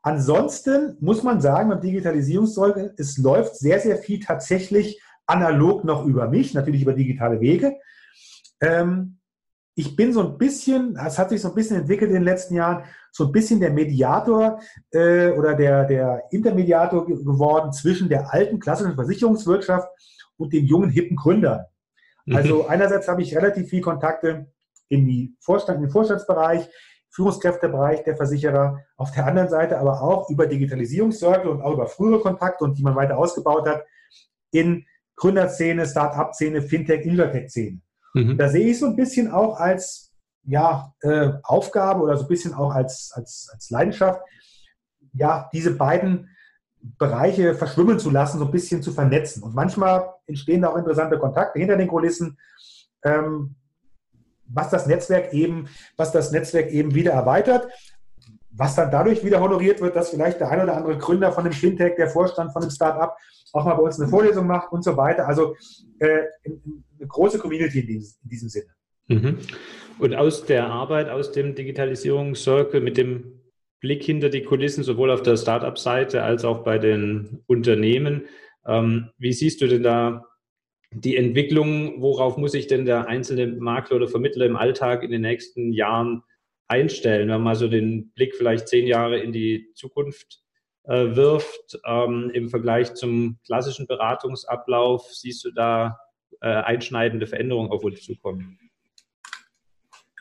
Ansonsten 0.07 0.95
muss 1.01 1.21
man 1.21 1.41
sagen, 1.41 1.67
beim 1.67 1.81
Digitalisierungszeug, 1.81 2.93
es 2.95 3.17
läuft 3.17 3.57
sehr, 3.57 3.81
sehr 3.81 3.97
viel 3.97 4.21
tatsächlich 4.21 5.01
analog 5.25 5.83
noch 5.83 6.05
über 6.05 6.29
mich, 6.29 6.53
natürlich 6.53 6.83
über 6.83 6.93
digitale 6.93 7.41
Wege. 7.41 7.75
Ähm, 8.61 9.17
ich 9.75 9.97
bin 9.97 10.13
so 10.13 10.21
ein 10.21 10.37
bisschen, 10.37 10.95
es 10.95 11.19
hat 11.19 11.27
sich 11.29 11.41
so 11.41 11.49
ein 11.49 11.55
bisschen 11.55 11.81
entwickelt 11.81 12.09
in 12.09 12.15
den 12.15 12.23
letzten 12.23 12.55
Jahren, 12.55 12.85
so 13.11 13.25
ein 13.25 13.33
bisschen 13.33 13.59
der 13.59 13.71
Mediator 13.71 14.61
äh, 14.91 15.31
oder 15.31 15.55
der, 15.55 15.83
der 15.83 16.23
Intermediator 16.31 17.05
geworden 17.05 17.73
zwischen 17.73 18.07
der 18.07 18.33
alten 18.33 18.59
klassischen 18.59 18.95
Versicherungswirtschaft 18.95 19.89
und 20.37 20.53
den 20.53 20.67
jungen, 20.67 20.89
hippen 20.89 21.17
Gründern. 21.17 21.65
Also 22.31 22.63
mhm. 22.63 22.69
einerseits 22.69 23.09
habe 23.09 23.23
ich 23.23 23.35
relativ 23.35 23.67
viel 23.67 23.81
Kontakte 23.81 24.47
in, 24.87 25.05
die 25.05 25.35
Vorstand, 25.41 25.79
in 25.79 25.87
den 25.87 25.91
Vorstandsbereich, 25.91 26.69
Führungskräftebereich 27.17 28.03
der 28.03 28.15
Versicherer, 28.15 28.83
auf 28.95 29.11
der 29.11 29.25
anderen 29.25 29.49
Seite 29.49 29.79
aber 29.79 30.03
auch 30.03 30.29
über 30.29 30.45
Digitalisierungscircle 30.45 31.49
und 31.49 31.63
auch 31.63 31.73
über 31.73 31.87
frühere 31.87 32.21
Kontakte 32.21 32.63
und 32.63 32.77
die 32.77 32.83
man 32.83 32.95
weiter 32.95 33.17
ausgebaut 33.17 33.67
hat, 33.67 33.83
in 34.51 34.85
Gründerszene, 35.15 35.87
Start-up-Szene, 35.87 36.61
Fintech, 36.61 37.03
Insurtech-Szene. 37.05 37.81
Mhm. 38.13 38.37
Da 38.37 38.49
sehe 38.49 38.67
ich 38.67 38.77
so 38.77 38.85
ein 38.85 38.95
bisschen 38.95 39.31
auch 39.31 39.59
als 39.59 40.13
ja, 40.43 40.93
äh, 41.01 41.31
Aufgabe 41.41 42.01
oder 42.01 42.17
so 42.17 42.25
ein 42.25 42.29
bisschen 42.29 42.53
auch 42.53 42.71
als, 42.71 43.11
als, 43.15 43.49
als 43.51 43.71
Leidenschaft, 43.71 44.21
ja, 45.13 45.49
diese 45.51 45.71
beiden 45.71 46.29
Bereiche 46.99 47.55
verschwimmen 47.55 47.97
zu 47.97 48.11
lassen, 48.11 48.37
so 48.37 48.45
ein 48.45 48.51
bisschen 48.51 48.83
zu 48.83 48.91
vernetzen. 48.91 49.41
Und 49.41 49.55
manchmal 49.55 50.13
entstehen 50.27 50.63
auch 50.63 50.77
interessante 50.77 51.17
Kontakte 51.17 51.57
hinter 51.57 51.77
den 51.77 51.87
Kulissen. 51.87 52.37
Ähm, 53.03 53.55
was 54.49 54.69
das 54.69 54.87
Netzwerk 54.87 55.33
eben, 55.33 55.67
was 55.95 56.11
das 56.11 56.31
Netzwerk 56.31 56.71
eben 56.71 56.95
wieder 56.95 57.11
erweitert, 57.11 57.67
was 58.51 58.75
dann 58.75 58.89
dadurch 58.91 59.23
wieder 59.23 59.39
honoriert 59.39 59.81
wird, 59.81 59.95
dass 59.95 60.09
vielleicht 60.09 60.39
der 60.39 60.49
ein 60.49 60.61
oder 60.61 60.75
andere 60.75 60.97
Gründer 60.97 61.31
von 61.31 61.45
einem 61.45 61.53
Fintech, 61.53 61.95
der 61.95 62.09
Vorstand 62.09 62.51
von 62.53 62.63
einem 62.63 62.71
Startup 62.71 63.15
auch 63.53 63.65
mal 63.65 63.75
bei 63.75 63.83
uns 63.83 63.99
eine 63.99 64.09
Vorlesung 64.09 64.47
macht 64.47 64.71
und 64.71 64.83
so 64.83 64.97
weiter. 64.97 65.27
Also 65.27 65.55
äh, 65.99 66.23
eine 66.43 67.07
große 67.07 67.39
Community 67.39 67.81
in 67.81 67.87
diesem, 67.87 68.15
in 68.23 68.29
diesem 68.29 68.49
Sinne. 68.49 68.67
Mhm. 69.07 69.37
Und 69.99 70.15
aus 70.15 70.45
der 70.45 70.67
Arbeit, 70.67 71.09
aus 71.09 71.31
dem 71.31 71.55
Digitalisierungscircle 71.55 72.81
mit 72.81 72.97
dem 72.97 73.41
Blick 73.79 74.03
hinter 74.03 74.29
die 74.29 74.43
Kulissen, 74.43 74.83
sowohl 74.83 75.11
auf 75.11 75.21
der 75.21 75.37
Startup-Seite 75.37 76.23
als 76.23 76.43
auch 76.43 76.63
bei 76.63 76.77
den 76.77 77.43
Unternehmen, 77.47 78.25
ähm, 78.65 79.09
wie 79.17 79.33
siehst 79.33 79.61
du 79.61 79.67
denn 79.67 79.83
da 79.83 80.26
die 80.91 81.17
Entwicklung, 81.17 82.01
worauf 82.01 82.37
muss 82.37 82.53
sich 82.53 82.67
denn 82.67 82.85
der 82.85 83.07
einzelne 83.07 83.47
Makler 83.47 83.97
oder 83.97 84.07
Vermittler 84.07 84.45
im 84.45 84.55
Alltag 84.55 85.03
in 85.03 85.11
den 85.11 85.21
nächsten 85.21 85.73
Jahren 85.73 86.23
einstellen? 86.67 87.29
Wenn 87.29 87.41
man 87.41 87.55
so 87.55 87.67
den 87.67 88.11
Blick 88.11 88.35
vielleicht 88.35 88.67
zehn 88.67 88.87
Jahre 88.87 89.19
in 89.19 89.31
die 89.31 89.71
Zukunft 89.75 90.41
äh, 90.83 91.15
wirft, 91.15 91.79
ähm, 91.85 92.31
im 92.33 92.49
Vergleich 92.49 92.93
zum 92.93 93.37
klassischen 93.45 93.87
Beratungsablauf, 93.87 95.07
siehst 95.11 95.43
du 95.43 95.51
da 95.51 95.99
äh, 96.41 96.47
einschneidende 96.47 97.27
Veränderungen 97.27 97.71
auf 97.71 97.83
uns 97.83 98.01
zukommen? 98.01 98.57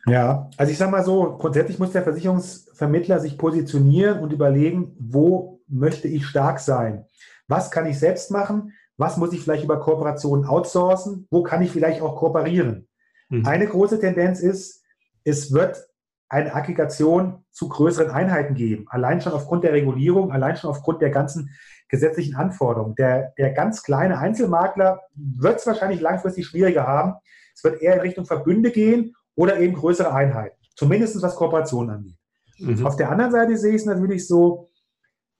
Ja, 0.08 0.50
also 0.56 0.70
ich 0.70 0.78
sage 0.78 0.92
mal 0.92 1.04
so, 1.04 1.36
grundsätzlich 1.36 1.80
muss 1.80 1.90
der 1.90 2.04
Versicherungsvermittler 2.04 3.18
sich 3.18 3.36
positionieren 3.36 4.20
und 4.20 4.32
überlegen, 4.32 4.94
wo 5.00 5.60
möchte 5.66 6.06
ich 6.06 6.26
stark 6.26 6.60
sein? 6.60 7.06
Was 7.48 7.72
kann 7.72 7.86
ich 7.86 7.98
selbst 7.98 8.30
machen? 8.30 8.72
Was 8.98 9.16
muss 9.16 9.32
ich 9.32 9.42
vielleicht 9.42 9.64
über 9.64 9.80
Kooperationen 9.80 10.46
outsourcen? 10.46 11.26
Wo 11.30 11.42
kann 11.42 11.62
ich 11.62 11.70
vielleicht 11.70 12.00
auch 12.00 12.16
kooperieren? 12.16 12.88
Mhm. 13.28 13.46
Eine 13.46 13.66
große 13.66 14.00
Tendenz 14.00 14.40
ist, 14.40 14.82
es 15.24 15.52
wird 15.52 15.86
eine 16.28 16.54
Aggregation 16.54 17.44
zu 17.52 17.68
größeren 17.68 18.10
Einheiten 18.10 18.54
geben. 18.54 18.86
Allein 18.88 19.20
schon 19.20 19.32
aufgrund 19.32 19.64
der 19.64 19.72
Regulierung, 19.72 20.32
allein 20.32 20.56
schon 20.56 20.70
aufgrund 20.70 21.02
der 21.02 21.10
ganzen 21.10 21.50
gesetzlichen 21.88 22.34
Anforderungen. 22.34 22.94
Der, 22.96 23.32
der 23.38 23.52
ganz 23.52 23.82
kleine 23.82 24.18
Einzelmakler 24.18 25.00
wird 25.14 25.60
es 25.60 25.66
wahrscheinlich 25.66 26.00
langfristig 26.00 26.46
schwieriger 26.46 26.86
haben. 26.86 27.14
Es 27.54 27.62
wird 27.62 27.80
eher 27.80 27.94
in 27.94 28.00
Richtung 28.00 28.24
Verbünde 28.24 28.70
gehen 28.70 29.14
oder 29.36 29.58
eben 29.60 29.74
größere 29.74 30.12
Einheiten. 30.12 30.56
Zumindest 30.74 31.20
was 31.22 31.36
Kooperationen 31.36 31.90
angeht. 31.90 32.18
Mhm. 32.58 32.86
Auf 32.86 32.96
der 32.96 33.10
anderen 33.10 33.30
Seite 33.32 33.56
sehe 33.56 33.70
ich 33.70 33.82
es 33.82 33.86
natürlich 33.86 34.26
so, 34.26 34.70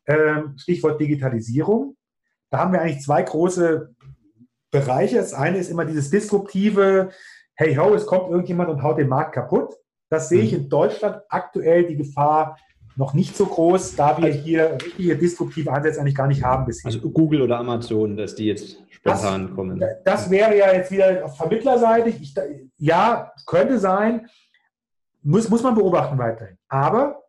Ähm, 0.08 0.56
Stichwort 0.56 1.00
Digitalisierung. 1.00 1.95
Da 2.50 2.58
haben 2.58 2.72
wir 2.72 2.80
eigentlich 2.80 3.02
zwei 3.02 3.22
große 3.22 3.94
Bereiche. 4.70 5.16
Das 5.16 5.34
eine 5.34 5.58
ist 5.58 5.70
immer 5.70 5.84
dieses 5.84 6.10
disruptive, 6.10 7.10
hey 7.54 7.74
ho, 7.76 7.94
es 7.94 8.06
kommt 8.06 8.30
irgendjemand 8.30 8.70
und 8.70 8.82
haut 8.82 8.98
den 8.98 9.08
Markt 9.08 9.34
kaputt. 9.34 9.74
Das 10.08 10.28
sehe 10.28 10.42
ich 10.42 10.52
mhm. 10.52 10.58
in 10.58 10.68
Deutschland 10.68 11.22
aktuell 11.28 11.86
die 11.86 11.96
Gefahr 11.96 12.56
noch 12.96 13.12
nicht 13.12 13.36
so 13.36 13.44
groß, 13.46 13.94
da 13.96 14.16
wir 14.16 14.26
also, 14.26 14.38
hier 14.38 14.78
richtige 14.82 15.16
disruptive 15.16 15.70
Ansätze 15.70 16.00
eigentlich 16.00 16.14
gar 16.14 16.28
nicht 16.28 16.42
haben 16.42 16.64
bisher. 16.64 16.86
Also 16.86 17.10
Google 17.10 17.42
oder 17.42 17.58
Amazon, 17.58 18.16
dass 18.16 18.34
die 18.34 18.46
jetzt 18.46 18.78
spontan 18.90 19.48
das, 19.48 19.54
kommen. 19.54 19.84
Das 20.04 20.30
wäre 20.30 20.56
ja 20.56 20.72
jetzt 20.72 20.90
wieder 20.90 21.24
auf 21.24 21.36
vermittlerseitig. 21.36 22.20
Ich, 22.20 22.34
ja, 22.78 23.32
könnte 23.44 23.78
sein. 23.78 24.26
Muss, 25.22 25.48
muss 25.50 25.62
man 25.62 25.74
beobachten 25.74 26.16
weiterhin. 26.16 26.56
Aber 26.68 27.22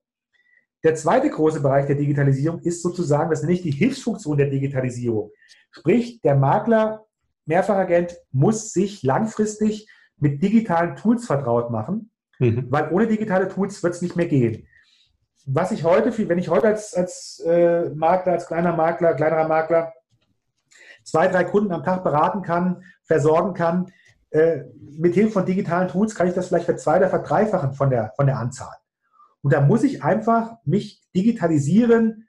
der 0.88 0.96
zweite 0.96 1.30
große 1.30 1.60
Bereich 1.60 1.86
der 1.86 1.98
Digitalisierung 1.98 2.62
ist 2.62 2.82
sozusagen, 2.82 3.30
das 3.30 3.42
nenne 3.42 3.52
ich 3.52 3.62
die 3.62 3.72
Hilfsfunktion 3.72 4.38
der 4.38 4.50
Digitalisierung. 4.50 5.32
Sprich, 5.70 6.22
der 6.22 6.36
Makler, 6.36 7.06
Mehrfachagent 7.46 8.16
muss 8.32 8.72
sich 8.72 9.04
langfristig 9.04 9.90
mit 10.18 10.42
digitalen 10.42 10.96
Tools 10.96 11.26
vertraut 11.26 11.72
machen, 11.72 12.10
mhm. 12.40 12.68
weil 12.70 12.90
ohne 12.94 13.06
digitale 13.06 13.50
Tools 13.50 13.84
wird 13.84 13.96
es 13.96 14.02
nicht 14.02 14.16
mehr 14.16 14.28
gehen. 14.28 14.66
Was 15.46 15.74
ich 15.74 15.84
heute, 15.84 16.18
wenn 16.30 16.40
ich 16.40 16.48
heute 16.48 16.68
als, 16.68 16.94
als 16.94 17.44
äh, 17.46 17.90
Makler, 17.90 18.32
als 18.32 18.48
kleiner 18.48 18.74
Makler, 18.74 19.14
kleinerer 19.14 19.50
Makler 19.50 19.92
zwei, 21.04 21.28
drei 21.28 21.44
Kunden 21.44 21.74
am 21.74 21.84
Tag 21.84 22.06
beraten 22.06 22.44
kann, 22.44 22.82
versorgen 23.04 23.54
kann, 23.54 23.92
äh, 24.30 24.60
mit 24.98 25.16
Hilfe 25.16 25.34
von 25.34 25.46
digitalen 25.46 25.90
Tools 25.90 26.16
kann 26.16 26.30
ich 26.30 26.34
das 26.34 26.48
vielleicht 26.48 26.66
verdreifachen 26.66 27.74
von 27.74 27.90
der, 27.90 28.14
von 28.16 28.26
der 28.26 28.38
Anzahl. 28.38 28.76
Und 29.42 29.54
da 29.54 29.62
muss 29.62 29.84
ich 29.84 30.04
einfach 30.04 30.58
mich 30.66 31.02
digitalisieren, 31.16 32.28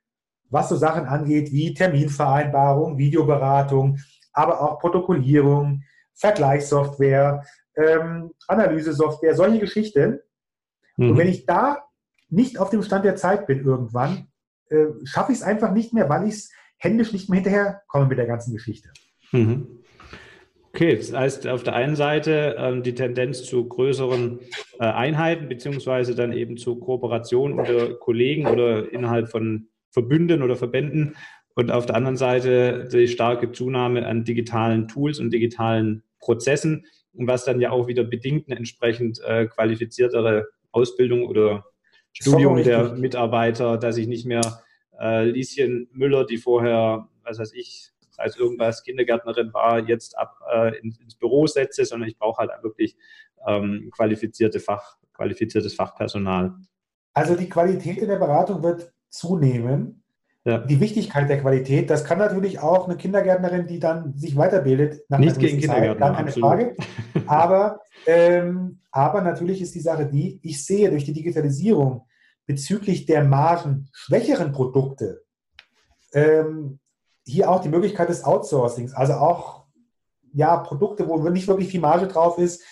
was 0.51 0.69
so 0.69 0.77
Sachen 0.77 1.07
angeht 1.07 1.53
wie 1.53 1.75
Terminvereinbarung, 1.75 2.99
Videoberatung, 2.99 3.99
aber 4.33 4.61
auch 4.61 4.79
Protokollierung, 4.79 5.83
Vergleichssoftware, 6.15 7.45
ähm, 7.77 8.31
Analysesoftware, 8.47 9.35
solche 9.35 9.61
Geschichten. 9.61 10.21
Mhm. 10.97 11.11
Und 11.11 11.19
wenn 11.19 11.29
ich 11.29 11.47
da 11.47 11.85
nicht 12.29 12.59
auf 12.59 12.71
dem 12.71 12.83
Stand 12.83 13.05
der 13.05 13.17
Zeit 13.17 13.47
bin 13.47 13.65
irgendwann, 13.65 14.29
äh, 14.69 14.87
schaffe 15.05 15.33
ich 15.33 15.39
es 15.39 15.45
einfach 15.45 15.73
nicht 15.73 15.93
mehr, 15.93 16.09
weil 16.09 16.29
ich 16.29 16.35
es 16.35 16.51
händisch 16.77 17.13
nicht 17.13 17.29
mehr 17.29 17.41
hinterherkomme 17.41 18.07
mit 18.07 18.19
der 18.19 18.27
ganzen 18.27 18.53
Geschichte. 18.53 18.91
Mhm. 19.33 19.78
Okay, 20.79 20.95
das 20.95 21.13
heißt 21.13 21.49
auf 21.49 21.65
der 21.65 21.75
einen 21.75 21.97
Seite 21.97 22.55
ähm, 22.57 22.85
die 22.85 22.95
Tendenz 22.95 23.43
zu 23.43 23.67
größeren 23.67 24.39
äh, 24.79 24.85
Einheiten, 24.85 25.49
beziehungsweise 25.49 26.15
dann 26.15 26.33
eben 26.33 26.57
zu 26.57 26.77
Kooperation 26.77 27.59
unter 27.59 27.95
Kollegen 27.95 28.47
oder 28.47 28.93
innerhalb 28.93 29.29
von 29.29 29.71
Verbünden 29.91 30.41
oder 30.41 30.55
Verbänden 30.55 31.17
und 31.57 31.73
auf 31.73 31.87
der 31.87 31.97
anderen 31.97 32.17
Seite 32.17 32.89
die 32.93 33.09
starke 33.09 33.51
Zunahme 33.51 34.07
an 34.07 34.23
digitalen 34.23 34.87
Tools 34.87 35.19
und 35.19 35.33
digitalen 35.33 36.05
Prozessen, 36.21 36.87
was 37.13 37.45
dann 37.45 37.61
ja 37.61 37.73
auch 37.73 37.89
wieder 37.89 38.05
bedingt 38.05 38.47
eine 38.47 38.57
entsprechend 38.57 39.21
äh, 39.27 39.47
qualifiziertere 39.47 40.47
Ausbildung 40.71 41.27
oder 41.27 41.65
Studium 42.13 42.63
der 42.63 42.95
Mitarbeiter, 42.95 43.79
dass 43.79 43.97
ich 43.97 44.07
nicht 44.07 44.27
mehr 44.27 44.63
äh, 45.01 45.25
Lieschen 45.29 45.89
Müller, 45.91 46.25
die 46.25 46.37
vorher, 46.37 47.09
was 47.25 47.41
weiß 47.41 47.53
ich, 47.55 47.91
als 48.19 48.37
irgendwas 48.37 48.83
Kindergärtnerin 48.83 49.53
war, 49.55 49.81
jetzt 49.87 50.19
ab 50.19 50.39
äh, 50.53 50.79
ins, 50.79 50.99
ins, 50.99 51.15
Büro 51.15 51.47
setze, 51.47 51.85
sondern 51.85 52.09
ich 52.09 52.19
brauche 52.19 52.39
halt 52.39 52.51
wirklich 52.63 52.97
ähm, 53.47 53.91
qualifizierte 53.95 54.61
Fach, 54.61 54.97
qualifiziertes 55.15 55.75
Fachpersonal. 55.75 56.55
Also 57.15 57.35
die 57.35 57.49
Qualität 57.49 57.99
in 57.99 58.09
der 58.09 58.17
Beratung 58.17 58.63
wird 58.63 58.93
zunehmen. 59.09 60.05
Ja. 60.45 60.59
Die 60.59 60.81
Wichtigkeit 60.81 61.29
der 61.29 61.41
Qualität, 61.41 61.91
das 61.91 62.05
kann 62.05 62.19
natürlich 62.19 62.59
auch 62.61 62.87
eine 62.87 62.97
Kindergärtnerin, 62.97 63.67
die 63.67 63.81
dann 63.81 64.17
sich 64.17 64.37
weiterbildet, 64.37 65.03
nach 65.09 65.19
Nicht 65.19 65.39
gegen 65.39 65.59
Kindergärtner, 65.59 66.13
keine 66.13 66.29
absolut. 66.29 66.49
Frage. 66.49 66.77
Aber, 67.27 67.81
ähm, 68.07 68.81
aber 68.91 69.21
natürlich 69.21 69.61
ist 69.61 69.75
die 69.75 69.81
Sache 69.81 70.07
die, 70.07 70.41
ich 70.43 70.65
sehe 70.65 70.91
durch 70.91 71.05
die 71.05 71.13
Digitalisierung 71.13 72.07
bezüglich 72.47 73.05
der 73.05 73.25
margenschwächeren 73.25 74.53
Produkte 74.53 75.23
ähm, 76.15 76.79
hier 77.29 77.51
auch 77.51 77.61
die 77.61 77.69
Möglichkeit 77.69 78.09
des 78.09 78.25
Outsourcings, 78.25 78.95
also 78.95 79.15
auch 79.15 79.67
ja, 80.33 80.57
Produkte, 80.57 81.09
wo 81.09 81.17
nicht 81.29 81.49
wirklich 81.49 81.69
viel 81.69 81.81
Marge 81.81 82.07
drauf 82.07 82.39
ist, 82.39 82.63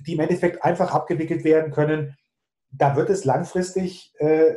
die 0.00 0.14
im 0.14 0.20
Endeffekt 0.20 0.62
einfach 0.64 0.92
abgewickelt 0.92 1.44
werden 1.44 1.72
können. 1.72 2.16
Da 2.70 2.96
wird 2.96 3.10
es 3.10 3.24
langfristig 3.24 4.14
äh, 4.18 4.54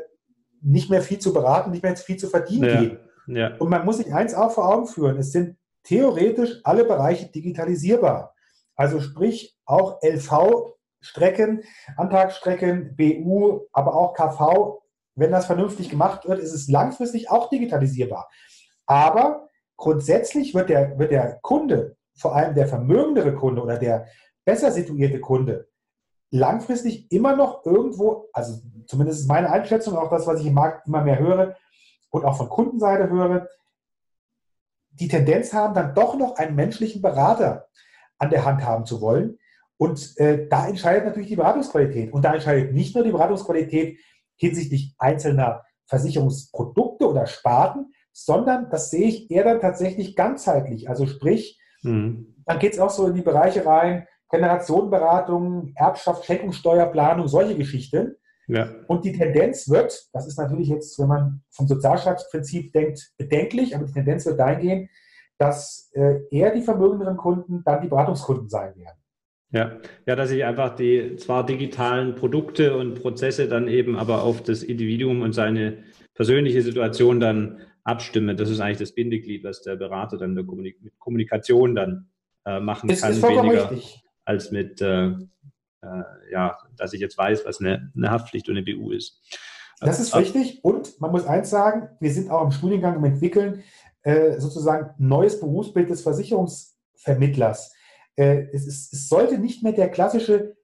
nicht 0.62 0.90
mehr 0.90 1.02
viel 1.02 1.20
zu 1.20 1.34
beraten, 1.34 1.72
nicht 1.72 1.84
mehr 1.84 1.96
viel 1.96 2.18
zu 2.18 2.28
verdienen 2.28 2.70
ja, 2.70 2.82
geben. 2.82 3.00
Ja. 3.28 3.56
Und 3.58 3.70
man 3.70 3.86
muss 3.86 3.98
sich 3.98 4.14
eins 4.14 4.34
auch 4.34 4.52
vor 4.52 4.68
Augen 4.68 4.88
führen, 4.88 5.18
es 5.18 5.32
sind 5.32 5.58
theoretisch 5.84 6.60
alle 6.64 6.84
Bereiche 6.84 7.28
digitalisierbar. 7.28 8.34
Also 8.76 9.00
sprich 9.00 9.58
auch 9.66 10.00
LV-Strecken, 10.02 11.64
Antragsstrecken, 11.98 12.96
BU, 12.96 13.62
aber 13.72 13.96
auch 13.96 14.14
KV, 14.14 14.82
wenn 15.16 15.32
das 15.32 15.46
vernünftig 15.46 15.90
gemacht 15.90 16.28
wird, 16.28 16.40
ist 16.40 16.54
es 16.54 16.68
langfristig 16.70 17.30
auch 17.30 17.50
digitalisierbar. 17.50 18.30
Aber 18.86 19.49
grundsätzlich 19.80 20.54
wird 20.54 20.70
der, 20.70 21.00
wird 21.00 21.12
der 21.12 21.40
Kunde, 21.42 21.96
vor 22.16 22.36
allem 22.36 22.54
der 22.54 22.68
vermögendere 22.68 23.34
Kunde 23.34 23.64
oder 23.64 23.78
der 23.78 24.08
besser 24.46 24.72
situierte 24.72 25.20
Kunde, 25.20 25.68
langfristig 26.32 27.12
immer 27.12 27.36
noch 27.36 27.66
irgendwo, 27.66 28.28
also 28.34 28.62
zumindest 28.86 29.22
ist 29.22 29.28
meine 29.28 29.50
Einschätzung, 29.50 29.98
auch 29.98 30.10
das, 30.10 30.28
was 30.28 30.42
ich 30.42 30.48
im 30.48 30.54
Markt 30.54 30.86
immer 30.86 31.04
mehr 31.04 31.18
höre 31.18 31.56
und 32.12 32.26
auch 32.26 32.38
von 32.38 32.50
Kundenseite 32.50 33.10
höre, 33.10 33.48
die 34.92 35.08
Tendenz 35.08 35.54
haben, 35.54 35.74
dann 35.74 35.96
doch 35.96 36.18
noch 36.18 36.36
einen 36.36 36.56
menschlichen 36.56 37.02
Berater 37.02 37.68
an 38.18 38.30
der 38.30 38.44
Hand 38.44 38.64
haben 38.64 38.86
zu 38.86 39.00
wollen. 39.02 39.40
Und 39.78 40.18
äh, 40.18 40.48
da 40.50 40.68
entscheidet 40.68 41.06
natürlich 41.06 41.30
die 41.30 41.38
Beratungsqualität. 41.38 42.12
Und 42.12 42.24
da 42.24 42.34
entscheidet 42.34 42.74
nicht 42.74 42.96
nur 42.96 43.06
die 43.06 43.12
Beratungsqualität 43.12 43.98
hinsichtlich 44.36 44.94
einzelner 44.98 45.64
Versicherungsprodukte 45.86 47.08
oder 47.08 47.28
Sparten, 47.28 47.94
sondern 48.26 48.70
das 48.70 48.90
sehe 48.90 49.08
ich 49.08 49.32
eher 49.32 49.44
dann 49.44 49.60
tatsächlich 49.60 50.16
ganzheitlich. 50.16 50.90
Also 50.90 51.08
sprich, 51.08 51.60
mhm. 51.84 52.36
dann 52.46 52.60
geht 52.60 52.74
es 52.74 52.80
auch 52.80 52.90
so 52.90 53.08
in 53.08 53.16
die 53.16 53.22
Bereiche 53.22 53.66
rein, 53.66 54.08
Generationenberatung, 54.30 55.74
Erbschaft, 55.76 56.26
Schenkungssteuerplanung, 56.26 57.28
solche 57.28 57.56
Geschichten. 57.56 58.16
Ja. 58.48 58.70
Und 58.88 59.06
die 59.06 59.14
Tendenz 59.14 59.70
wird, 59.70 60.10
das 60.14 60.28
ist 60.28 60.38
natürlich 60.38 60.70
jetzt, 60.70 60.98
wenn 61.00 61.08
man 61.08 61.42
vom 61.52 61.68
Sozialstaatsprinzip 61.68 62.74
denkt, 62.74 63.12
bedenklich, 63.18 63.76
aber 63.76 63.86
die 63.86 63.94
Tendenz 63.94 64.26
wird 64.26 64.40
dahin 64.40 64.60
gehen, 64.60 64.90
dass 65.38 65.92
äh, 65.94 66.20
eher 66.32 66.54
die 66.54 66.62
vermögenderen 66.62 67.18
Kunden 67.18 67.64
dann 67.64 67.82
die 67.82 67.88
Beratungskunden 67.88 68.50
sein 68.50 68.76
werden. 68.76 68.98
Ja, 69.52 69.78
ja, 70.06 70.16
dass 70.16 70.30
ich 70.30 70.46
einfach 70.46 70.76
die 70.76 71.16
zwar 71.16 71.44
digitalen 71.44 72.14
Produkte 72.14 72.78
und 72.78 73.02
Prozesse 73.02 73.48
dann 73.48 73.68
eben 73.68 73.98
aber 73.98 74.24
auf 74.24 74.44
das 74.44 74.62
Individuum 74.62 75.22
und 75.22 75.34
seine 75.34 75.84
persönliche 76.14 76.62
Situation 76.62 77.20
dann 77.20 77.62
abstimme. 77.90 78.36
Das 78.36 78.50
ist 78.50 78.60
eigentlich 78.60 78.78
das 78.80 78.94
Bindeglied, 78.94 79.44
was 79.44 79.62
der 79.62 79.76
Berater 79.76 80.18
dann 80.18 80.34
mit 80.34 80.48
Kommunikation 81.00 81.76
dann 81.76 82.10
äh, 82.46 82.60
machen 82.60 82.88
das 82.88 83.02
kann, 83.02 83.22
weniger 83.22 83.72
richtig. 83.72 84.04
als 84.26 84.52
mit, 84.52 84.82
äh, 84.82 85.08
äh, 85.08 86.04
ja, 86.32 86.58
dass 86.78 86.94
ich 86.94 87.02
jetzt 87.02 87.18
weiß, 87.18 87.46
was 87.46 87.60
eine, 87.60 87.92
eine 87.96 88.12
Haftpflicht 88.12 88.48
und 88.50 88.58
eine 88.58 88.66
BU 88.66 88.92
ist. 88.92 89.22
Das 89.82 90.00
ist 90.00 90.16
richtig. 90.16 90.64
Und 90.64 91.00
man 91.00 91.12
muss 91.12 91.26
eins 91.26 91.50
sagen, 91.50 91.90
wir 92.00 92.12
sind 92.12 92.30
auch 92.30 92.44
im 92.44 92.52
Studiengang 92.52 92.98
im 92.98 93.04
Entwickeln 93.06 93.64
äh, 94.04 94.40
sozusagen 94.40 94.94
neues 94.98 95.40
Berufsbild 95.40 95.90
des 95.90 96.02
Versicherungsvermittlers. 96.02 97.74
Äh, 98.16 98.48
es, 98.52 98.68
ist, 98.68 98.94
es 98.94 99.08
sollte 99.08 99.38
nicht 99.38 99.64
mehr 99.64 99.72
der 99.72 99.90
klassische 99.90 100.58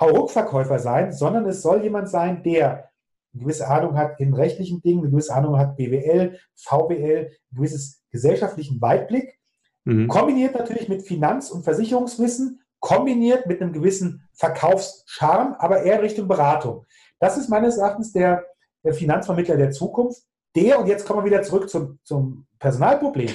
Hauruck-Verkäufer 0.00 0.78
sein, 0.78 1.12
sondern 1.12 1.46
es 1.46 1.62
soll 1.62 1.82
jemand 1.82 2.08
sein, 2.08 2.42
der 2.42 2.90
eine 3.34 3.42
gewisse 3.42 3.68
Ahnung 3.68 3.96
hat 3.96 4.20
in 4.20 4.32
rechtlichen 4.32 4.80
Dingen, 4.80 5.00
eine 5.00 5.10
gewisse 5.10 5.34
Ahnung 5.34 5.58
hat 5.58 5.76
BWL, 5.76 6.38
VWL, 6.54 7.30
ein 7.30 7.56
gewisses 7.56 8.02
gesellschaftlichen 8.10 8.80
Weitblick, 8.80 9.38
mhm. 9.84 10.08
kombiniert 10.08 10.54
natürlich 10.54 10.88
mit 10.88 11.02
Finanz- 11.02 11.50
und 11.50 11.64
Versicherungswissen, 11.64 12.60
kombiniert 12.80 13.46
mit 13.46 13.60
einem 13.60 13.72
gewissen 13.72 14.28
Verkaufscharme, 14.34 15.60
aber 15.60 15.82
eher 15.82 15.96
in 15.96 16.00
Richtung 16.00 16.28
Beratung. 16.28 16.84
Das 17.18 17.36
ist 17.36 17.48
meines 17.48 17.78
Erachtens 17.78 18.12
der, 18.12 18.44
der 18.84 18.94
Finanzvermittler 18.94 19.56
der 19.56 19.70
Zukunft. 19.70 20.22
Der, 20.54 20.78
und 20.78 20.86
jetzt 20.86 21.06
kommen 21.06 21.20
wir 21.20 21.30
wieder 21.30 21.42
zurück 21.42 21.68
zum, 21.68 21.98
zum 22.04 22.46
Personalproblem, 22.58 23.30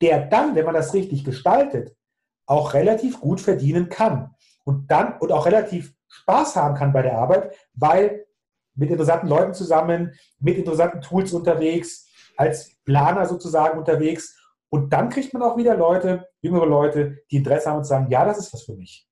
der 0.00 0.26
dann, 0.26 0.54
wenn 0.54 0.64
man 0.64 0.74
das 0.74 0.94
richtig 0.94 1.24
gestaltet, 1.24 1.96
auch 2.46 2.74
relativ 2.74 3.20
gut 3.20 3.40
verdienen 3.40 3.88
kann. 3.88 4.34
Und 4.64 4.90
dann 4.90 5.18
und 5.18 5.32
auch 5.32 5.46
relativ 5.46 5.94
Spaß 6.08 6.56
haben 6.56 6.74
kann 6.74 6.92
bei 6.92 7.02
der 7.02 7.16
Arbeit, 7.16 7.54
weil 7.74 8.26
mit 8.80 8.90
interessanten 8.90 9.28
Leuten 9.28 9.54
zusammen, 9.54 10.14
mit 10.40 10.56
interessanten 10.56 11.02
Tools 11.02 11.32
unterwegs, 11.32 12.08
als 12.36 12.76
Planer 12.84 13.26
sozusagen 13.26 13.78
unterwegs. 13.78 14.36
Und 14.70 14.92
dann 14.92 15.10
kriegt 15.10 15.34
man 15.34 15.42
auch 15.42 15.56
wieder 15.56 15.76
Leute, 15.76 16.26
jüngere 16.40 16.66
Leute, 16.66 17.18
die 17.30 17.36
Interesse 17.36 17.70
haben 17.70 17.78
und 17.78 17.84
sagen, 17.84 18.06
ja, 18.10 18.24
das 18.24 18.38
ist 18.38 18.52
was 18.52 18.62
für 18.62 18.74
mich. 18.74 19.06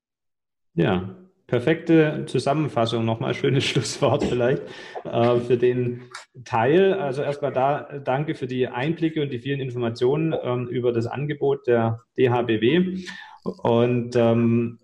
Ja, 0.73 1.15
perfekte 1.45 2.25
Zusammenfassung, 2.25 3.05
nochmal 3.05 3.33
schönes 3.35 3.63
Schlusswort 3.65 4.23
vielleicht 4.23 4.63
äh, 5.03 5.39
für 5.39 5.57
den 5.57 6.09
Teil. 6.45 6.93
Also 6.93 7.21
erstmal 7.21 7.53
da 7.53 7.99
danke 8.03 8.33
für 8.33 8.47
die 8.47 8.67
Einblicke 8.67 9.21
und 9.21 9.31
die 9.31 9.39
vielen 9.39 9.59
Informationen 9.59 10.33
ähm, 10.41 10.67
über 10.67 10.91
das 10.91 11.05
Angebot 11.05 11.67
der 11.67 12.01
DHBW. 12.17 13.03
Und 13.43 14.15
ähm, 14.15 14.78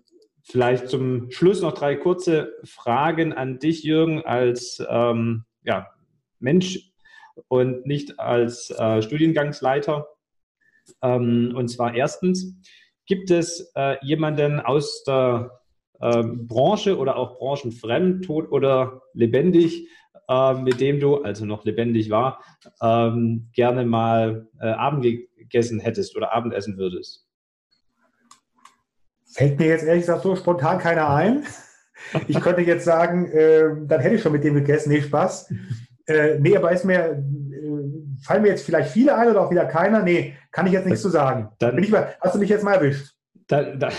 vielleicht 0.46 0.88
zum 0.88 1.30
Schluss 1.30 1.60
noch 1.60 1.72
drei 1.72 1.96
kurze 1.96 2.54
Fragen 2.64 3.32
an 3.32 3.58
dich, 3.58 3.82
Jürgen, 3.82 4.22
als 4.24 4.82
ähm, 4.88 5.44
ja, 5.64 5.88
Mensch 6.38 6.92
und 7.48 7.86
nicht 7.86 8.18
als 8.18 8.70
äh, 8.70 9.02
Studiengangsleiter. 9.02 10.06
Ähm, 11.02 11.52
und 11.56 11.68
zwar 11.68 11.94
erstens, 11.94 12.54
gibt 13.06 13.30
es 13.30 13.72
äh, 13.74 13.96
jemanden 14.02 14.60
aus 14.60 15.02
der 15.04 15.60
äh, 16.00 16.22
Branche 16.22 16.96
oder 16.96 17.16
auch 17.16 17.38
branchenfremd, 17.38 18.24
tot 18.24 18.50
oder 18.50 19.02
lebendig, 19.14 19.88
äh, 20.28 20.54
mit 20.54 20.80
dem 20.80 21.00
du, 21.00 21.22
also 21.22 21.44
noch 21.44 21.64
lebendig 21.64 22.10
war, 22.10 22.42
ähm, 22.80 23.48
gerne 23.52 23.84
mal 23.84 24.48
äh, 24.60 24.68
Abend 24.68 25.02
gegessen 25.02 25.80
hättest 25.80 26.16
oder 26.16 26.32
Abendessen 26.32 26.78
würdest? 26.78 27.25
Fällt 29.36 29.58
mir 29.58 29.66
jetzt 29.66 29.84
ehrlich 29.84 30.04
gesagt 30.04 30.22
so 30.22 30.34
spontan 30.34 30.78
keiner 30.78 31.10
ein. 31.10 31.44
Ich 32.26 32.40
könnte 32.40 32.62
jetzt 32.62 32.86
sagen, 32.86 33.30
äh, 33.30 33.64
dann 33.86 34.00
hätte 34.00 34.14
ich 34.14 34.22
schon 34.22 34.32
mit 34.32 34.44
dem 34.44 34.54
gegessen. 34.54 34.90
Nee, 34.90 35.02
Spaß. 35.02 35.52
Äh, 36.06 36.38
nee, 36.38 36.56
aber 36.56 36.72
ist 36.72 36.86
mir, 36.86 37.00
äh, 37.00 38.22
fallen 38.22 38.40
mir 38.40 38.48
jetzt 38.48 38.64
vielleicht 38.64 38.92
viele 38.92 39.14
ein 39.14 39.28
oder 39.28 39.42
auch 39.42 39.50
wieder 39.50 39.66
keiner? 39.66 40.02
Nee, 40.02 40.32
kann 40.52 40.66
ich 40.66 40.72
jetzt 40.72 40.86
nichts 40.86 41.02
zu 41.02 41.10
sagen. 41.10 41.50
Dann, 41.58 41.76
ich 41.76 41.90
mal, 41.90 42.14
hast 42.22 42.34
du 42.34 42.38
mich 42.38 42.48
jetzt 42.48 42.64
mal 42.64 42.76
erwischt? 42.76 43.12
Da, 43.46 43.62
da, 43.62 43.90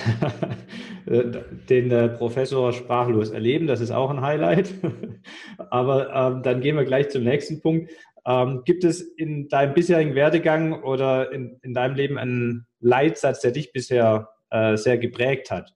den 1.05 1.91
äh, 1.91 2.09
Professor 2.09 2.73
sprachlos 2.73 3.29
erleben, 3.29 3.67
das 3.67 3.79
ist 3.79 3.91
auch 3.91 4.09
ein 4.09 4.21
Highlight. 4.21 4.73
aber 5.69 6.15
ähm, 6.15 6.41
dann 6.41 6.61
gehen 6.61 6.77
wir 6.77 6.85
gleich 6.85 7.09
zum 7.09 7.23
nächsten 7.23 7.61
Punkt. 7.61 7.91
Ähm, 8.25 8.63
gibt 8.65 8.83
es 8.83 9.01
in 9.01 9.49
deinem 9.49 9.75
bisherigen 9.75 10.15
Werdegang 10.15 10.81
oder 10.81 11.31
in, 11.31 11.59
in 11.61 11.75
deinem 11.75 11.93
Leben 11.93 12.17
einen 12.17 12.65
Leitsatz, 12.79 13.41
der 13.41 13.51
dich 13.51 13.71
bisher 13.71 14.29
äh, 14.49 14.77
sehr 14.77 14.97
geprägt 14.97 15.51
hat, 15.51 15.75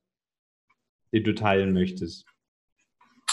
den 1.14 1.24
du 1.24 1.34
teilen 1.34 1.74
möchtest? 1.74 2.26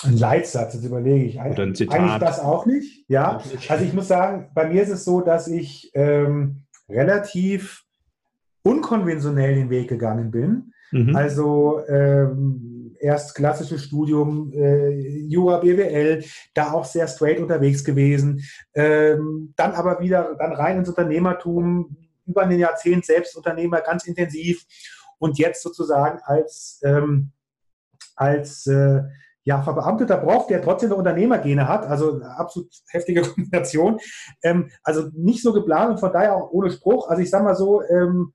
Ein 0.04 0.16
Leitsatz, 0.16 0.74
das 0.74 0.84
überlege 0.84 1.24
ich. 1.24 1.40
Oder 1.40 1.64
ein 1.64 1.74
Zitat. 1.74 1.98
Eigentlich 1.98 2.18
das 2.18 2.40
auch 2.40 2.66
nicht. 2.66 3.04
Ja, 3.08 3.42
also 3.68 3.84
ich 3.84 3.92
muss 3.92 4.08
sagen, 4.08 4.50
bei 4.54 4.68
mir 4.68 4.82
ist 4.82 4.90
es 4.90 5.04
so, 5.04 5.20
dass 5.20 5.48
ich 5.48 5.90
ähm, 5.94 6.62
relativ 6.88 7.84
unkonventionell 8.62 9.56
den 9.56 9.70
Weg 9.70 9.88
gegangen 9.88 10.30
bin. 10.30 10.72
Mhm. 10.92 11.16
Also 11.16 11.80
ähm, 11.88 12.96
erst 13.00 13.34
klassisches 13.34 13.84
Studium, 13.84 14.52
äh, 14.52 14.90
Jura, 15.26 15.58
BWL, 15.58 16.24
da 16.54 16.72
auch 16.72 16.84
sehr 16.84 17.08
straight 17.08 17.40
unterwegs 17.40 17.84
gewesen. 17.84 18.42
Ähm, 18.74 19.52
dann 19.56 19.72
aber 19.72 20.00
wieder 20.00 20.36
dann 20.38 20.52
rein 20.52 20.78
ins 20.78 20.88
Unternehmertum, 20.88 21.96
über 22.26 22.42
ein 22.42 22.58
Jahrzehnt 22.58 23.04
selbst 23.04 23.36
Unternehmer, 23.36 23.80
ganz 23.80 24.06
intensiv. 24.06 24.64
Und 25.18 25.38
jetzt 25.38 25.62
sozusagen 25.62 26.20
als, 26.24 26.80
ähm, 26.84 27.32
als 28.16 28.66
äh, 28.66 29.02
ja, 29.48 29.62
verbeamteter 29.62 30.18
Prof, 30.18 30.46
der 30.46 30.60
trotzdem 30.60 30.90
eine 30.90 30.98
Unternehmergene 30.98 31.66
hat, 31.66 31.86
also 31.86 32.20
absolut 32.20 32.70
heftige 32.90 33.22
Kombination. 33.34 33.98
Ähm, 34.42 34.70
also 34.82 35.08
nicht 35.14 35.42
so 35.42 35.54
geplant 35.54 35.92
und 35.92 36.00
von 36.00 36.12
daher 36.12 36.36
auch 36.36 36.50
ohne 36.50 36.70
Spruch. 36.70 37.08
Also 37.08 37.22
ich 37.22 37.30
sage 37.30 37.44
mal 37.44 37.54
so, 37.54 37.82
ähm, 37.82 38.34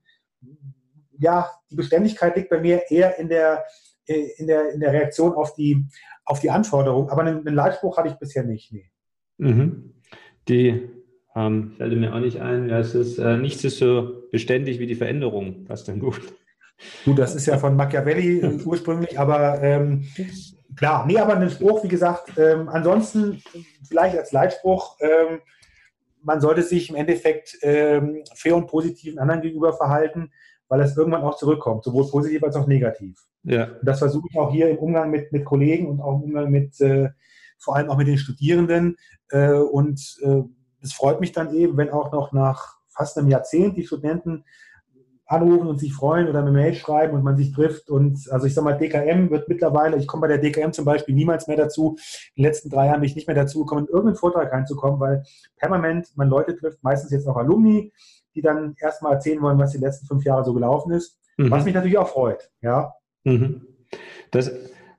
ja, 1.18 1.48
die 1.70 1.76
Beständigkeit 1.76 2.34
liegt 2.36 2.50
bei 2.50 2.58
mir 2.58 2.82
eher 2.90 3.16
in 3.18 3.28
der, 3.28 3.64
äh, 4.06 4.28
in 4.38 4.48
der, 4.48 4.72
in 4.72 4.80
der 4.80 4.92
Reaktion 4.92 5.34
auf 5.34 5.54
die, 5.54 5.86
auf 6.24 6.40
die 6.40 6.50
Anforderung. 6.50 7.08
Aber 7.10 7.22
einen, 7.22 7.46
einen 7.46 7.54
Leitspruch 7.54 7.96
hatte 7.96 8.08
ich 8.08 8.14
bisher 8.14 8.42
nicht. 8.42 8.72
Nee. 8.72 8.90
Mhm. 9.38 9.94
Die 10.48 10.90
ähm, 11.36 11.74
fällt 11.76 11.96
mir 11.96 12.12
auch 12.12 12.20
nicht 12.20 12.40
ein. 12.40 12.68
Ja, 12.68 12.80
es 12.80 12.96
ist, 12.96 13.18
äh, 13.18 13.36
nichts 13.36 13.62
ist 13.62 13.78
so 13.78 14.28
beständig 14.32 14.80
wie 14.80 14.86
die 14.86 14.94
Veränderung. 14.94 15.64
Passt 15.64 15.86
dann 15.86 16.00
gut. 16.00 16.20
Gut, 17.04 17.18
das 17.18 17.34
ist 17.34 17.46
ja 17.46 17.58
von 17.58 17.76
Machiavelli 17.76 18.40
äh, 18.40 18.62
ursprünglich, 18.64 19.18
aber 19.18 19.62
ähm, 19.62 20.06
klar, 20.76 21.06
nee, 21.06 21.18
aber 21.18 21.36
ein 21.36 21.50
Spruch, 21.50 21.84
wie 21.84 21.88
gesagt, 21.88 22.32
ähm, 22.38 22.68
ansonsten 22.68 23.42
vielleicht 23.86 24.16
als 24.16 24.32
Leitspruch, 24.32 24.96
ähm, 25.00 25.40
man 26.22 26.40
sollte 26.40 26.62
sich 26.62 26.90
im 26.90 26.96
Endeffekt 26.96 27.58
ähm, 27.62 28.22
fair 28.34 28.56
und 28.56 28.66
positiv 28.66 29.18
anderen 29.18 29.42
gegenüber 29.42 29.74
verhalten, 29.74 30.32
weil 30.68 30.80
es 30.80 30.96
irgendwann 30.96 31.22
auch 31.22 31.36
zurückkommt, 31.36 31.84
sowohl 31.84 32.08
positiv 32.08 32.42
als 32.42 32.56
auch 32.56 32.66
negativ. 32.66 33.18
Ja. 33.42 33.64
Und 33.64 33.86
das 33.86 33.98
versuche 33.98 34.26
ich 34.30 34.38
auch 34.38 34.50
hier 34.50 34.70
im 34.70 34.78
Umgang 34.78 35.10
mit, 35.10 35.32
mit 35.32 35.44
Kollegen 35.44 35.86
und 35.86 36.00
auch 36.00 36.16
im 36.16 36.22
Umgang 36.22 36.50
mit, 36.50 36.80
äh, 36.80 37.10
vor 37.58 37.76
allem 37.76 37.90
auch 37.90 37.98
mit 37.98 38.08
den 38.08 38.18
Studierenden. 38.18 38.96
Äh, 39.30 39.52
und 39.52 40.00
äh, 40.22 40.42
es 40.80 40.94
freut 40.94 41.20
mich 41.20 41.32
dann 41.32 41.54
eben, 41.54 41.76
wenn 41.76 41.90
auch 41.90 42.10
noch 42.12 42.32
nach 42.32 42.78
fast 42.88 43.18
einem 43.18 43.28
Jahrzehnt 43.28 43.76
die 43.76 43.86
Studenten 43.86 44.44
anrufen 45.26 45.68
und 45.68 45.78
sich 45.78 45.94
freuen 45.94 46.28
oder 46.28 46.40
eine 46.40 46.50
Mail 46.50 46.74
schreiben 46.74 47.14
und 47.14 47.24
man 47.24 47.36
sich 47.36 47.52
trifft. 47.52 47.88
Und 47.88 48.30
also 48.30 48.46
ich 48.46 48.54
sage 48.54 48.66
mal, 48.66 48.76
DKM 48.76 49.30
wird 49.30 49.48
mittlerweile, 49.48 49.96
ich 49.96 50.06
komme 50.06 50.22
bei 50.22 50.28
der 50.28 50.38
DKM 50.38 50.72
zum 50.72 50.84
Beispiel 50.84 51.14
niemals 51.14 51.46
mehr 51.46 51.56
dazu. 51.56 51.96
In 52.34 52.42
den 52.42 52.48
letzten 52.48 52.70
drei 52.70 52.86
Jahren 52.86 53.00
bin 53.00 53.08
ich 53.08 53.16
nicht 53.16 53.26
mehr 53.26 53.36
dazu 53.36 53.60
gekommen, 53.60 53.86
in 53.86 53.92
irgendeinen 53.92 54.16
Vortrag 54.16 54.52
reinzukommen, 54.52 55.00
weil 55.00 55.22
permanent 55.56 56.08
man 56.16 56.28
Leute 56.28 56.56
trifft, 56.56 56.82
meistens 56.82 57.10
jetzt 57.10 57.26
auch 57.26 57.36
Alumni, 57.36 57.92
die 58.34 58.42
dann 58.42 58.74
erstmal 58.78 59.14
erzählen 59.14 59.40
wollen, 59.40 59.58
was 59.58 59.72
die 59.72 59.78
letzten 59.78 60.06
fünf 60.06 60.24
Jahre 60.24 60.44
so 60.44 60.52
gelaufen 60.52 60.92
ist. 60.92 61.18
Mhm. 61.36 61.50
Was 61.50 61.64
mich 61.64 61.74
natürlich 61.74 61.98
auch 61.98 62.08
freut. 62.08 62.50
Ja. 62.60 62.94
Mhm. 63.24 63.66
Das 64.30 64.52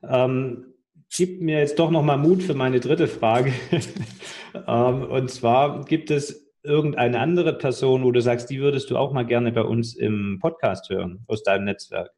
ähm, 0.04 0.74
gibt 1.16 1.42
mir 1.42 1.60
jetzt 1.60 1.78
doch 1.78 1.92
nochmal 1.92 2.18
Mut 2.18 2.44
für 2.44 2.56
meine 2.56 2.80
dritte 2.80 3.08
Frage. 3.08 3.54
ähm, 4.68 5.04
und 5.04 5.30
zwar 5.30 5.86
gibt 5.86 6.10
es 6.12 6.45
irgendeine 6.66 7.20
andere 7.20 7.58
Person, 7.58 8.04
wo 8.04 8.12
du 8.12 8.22
sagst, 8.22 8.50
die 8.50 8.60
würdest 8.60 8.90
du 8.90 8.98
auch 8.98 9.14
mal 9.14 9.26
gerne 9.26 9.52
bei 9.52 9.62
uns 9.62 9.96
im 9.96 10.40
Podcast 10.42 10.90
hören, 10.90 11.24
aus 11.28 11.44
deinem 11.44 11.66
Netzwerk? 11.66 12.12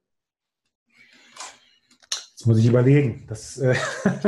Das 2.37 2.45
muss 2.45 2.59
ich 2.59 2.67
überlegen. 2.67 3.25
Das, 3.27 3.57
äh, 3.57 3.75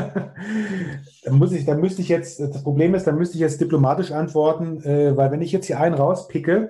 da, 1.23 1.31
muss 1.31 1.51
ich, 1.51 1.65
da 1.65 1.75
müsste 1.75 2.01
ich 2.01 2.09
jetzt, 2.09 2.39
das 2.39 2.63
Problem 2.63 2.95
ist, 2.95 3.05
da 3.05 3.11
müsste 3.11 3.35
ich 3.35 3.41
jetzt 3.41 3.61
diplomatisch 3.61 4.11
antworten, 4.11 4.81
äh, 4.83 5.15
weil 5.15 5.31
wenn 5.31 5.41
ich 5.41 5.51
jetzt 5.51 5.67
hier 5.67 5.79
einen 5.79 5.95
rauspicke, 5.95 6.69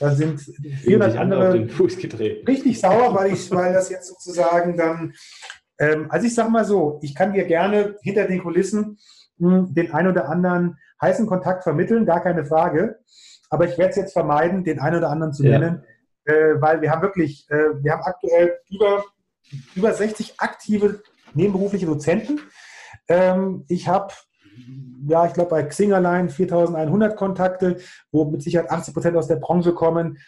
dann 0.00 0.16
sind 0.16 0.40
400 0.40 1.16
andere 1.16 1.68
richtig 2.46 2.80
sauer, 2.80 3.14
weil, 3.14 3.32
ich, 3.32 3.50
weil 3.50 3.72
das 3.72 3.90
jetzt 3.90 4.08
sozusagen 4.08 4.76
dann, 4.76 5.14
ähm, 5.78 6.06
also 6.10 6.26
ich 6.26 6.34
sage 6.34 6.50
mal 6.50 6.64
so, 6.64 7.00
ich 7.02 7.14
kann 7.14 7.32
dir 7.32 7.44
gerne 7.44 7.96
hinter 8.02 8.26
den 8.26 8.42
Kulissen 8.42 8.98
den 9.38 9.92
ein 9.92 10.06
oder 10.06 10.28
anderen 10.28 10.78
heißen 11.00 11.26
Kontakt 11.26 11.62
vermitteln, 11.64 12.06
gar 12.06 12.22
keine 12.22 12.44
Frage. 12.44 12.98
Aber 13.50 13.66
ich 13.66 13.78
werde 13.78 13.90
es 13.90 13.96
jetzt 13.96 14.12
vermeiden, 14.12 14.64
den 14.64 14.80
einen 14.80 14.96
oder 14.96 15.10
anderen 15.10 15.32
zu 15.32 15.44
ja. 15.44 15.58
nennen, 15.58 15.84
äh, 16.24 16.60
weil 16.60 16.80
wir 16.82 16.90
haben 16.90 17.02
wirklich, 17.02 17.46
äh, 17.50 17.82
wir 17.82 17.92
haben 17.92 18.02
aktuell 18.02 18.58
über, 18.70 19.04
über 19.74 19.92
60 19.92 20.34
aktive 20.38 21.02
nebenberufliche 21.34 21.86
Dozenten. 21.86 22.40
Ähm, 23.08 23.64
ich 23.68 23.88
habe, 23.88 24.12
ja, 25.06 25.26
ich 25.26 25.32
glaube 25.32 25.50
bei 25.50 25.62
Xing 25.62 25.92
allein 25.92 26.28
4100 26.28 27.16
Kontakte, 27.16 27.78
wo 28.10 28.24
mit 28.24 28.42
Sicherheit 28.42 28.70
80 28.70 28.94
Prozent 28.94 29.16
aus 29.16 29.28
der 29.28 29.36
Branche 29.36 29.72
kommen. 29.72 30.18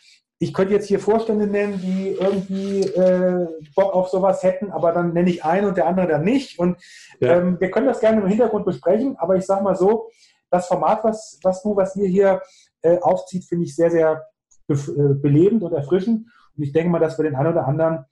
Ich 0.43 0.55
könnte 0.55 0.73
jetzt 0.73 0.89
hier 0.89 0.99
Vorstände 0.99 1.47
nennen, 1.47 1.79
die 1.83 2.17
irgendwie 2.19 2.81
äh, 2.81 3.47
Bock 3.77 3.93
auf 3.93 4.09
sowas 4.09 4.43
hätten, 4.43 4.73
aber 4.73 4.93
dann 4.93 5.13
nenne 5.13 5.29
ich 5.29 5.45
einen 5.45 5.67
und 5.67 5.77
der 5.77 5.87
andere 5.87 6.07
dann 6.07 6.25
nicht. 6.25 6.59
Und 6.59 6.79
ja. 7.21 7.37
ähm, 7.37 7.61
wir 7.61 7.71
können 7.71 7.87
das 7.87 8.01
gerne 8.01 8.23
im 8.23 8.27
Hintergrund 8.27 8.65
besprechen, 8.65 9.17
aber 9.19 9.37
ich 9.37 9.45
sage 9.45 9.63
mal 9.63 9.77
so, 9.77 10.09
das 10.51 10.67
Format, 10.67 11.05
was, 11.05 11.39
was 11.43 11.63
du, 11.63 11.77
was 11.77 11.95
ihr 11.95 12.09
hier 12.09 12.41
äh, 12.81 12.99
aufzieht, 13.01 13.45
finde 13.45 13.67
ich 13.67 13.77
sehr, 13.77 13.91
sehr 13.91 14.25
be 14.67 14.75
äh, 14.75 15.15
belebend 15.21 15.63
und 15.63 15.75
erfrischend. 15.75 16.27
Und 16.57 16.63
ich 16.63 16.73
denke 16.73 16.91
mal, 16.91 16.99
dass 17.01 17.19
wir 17.19 17.25
den 17.25 17.35
einen 17.35 17.53
oder 17.53 17.67
anderen, 17.67 18.07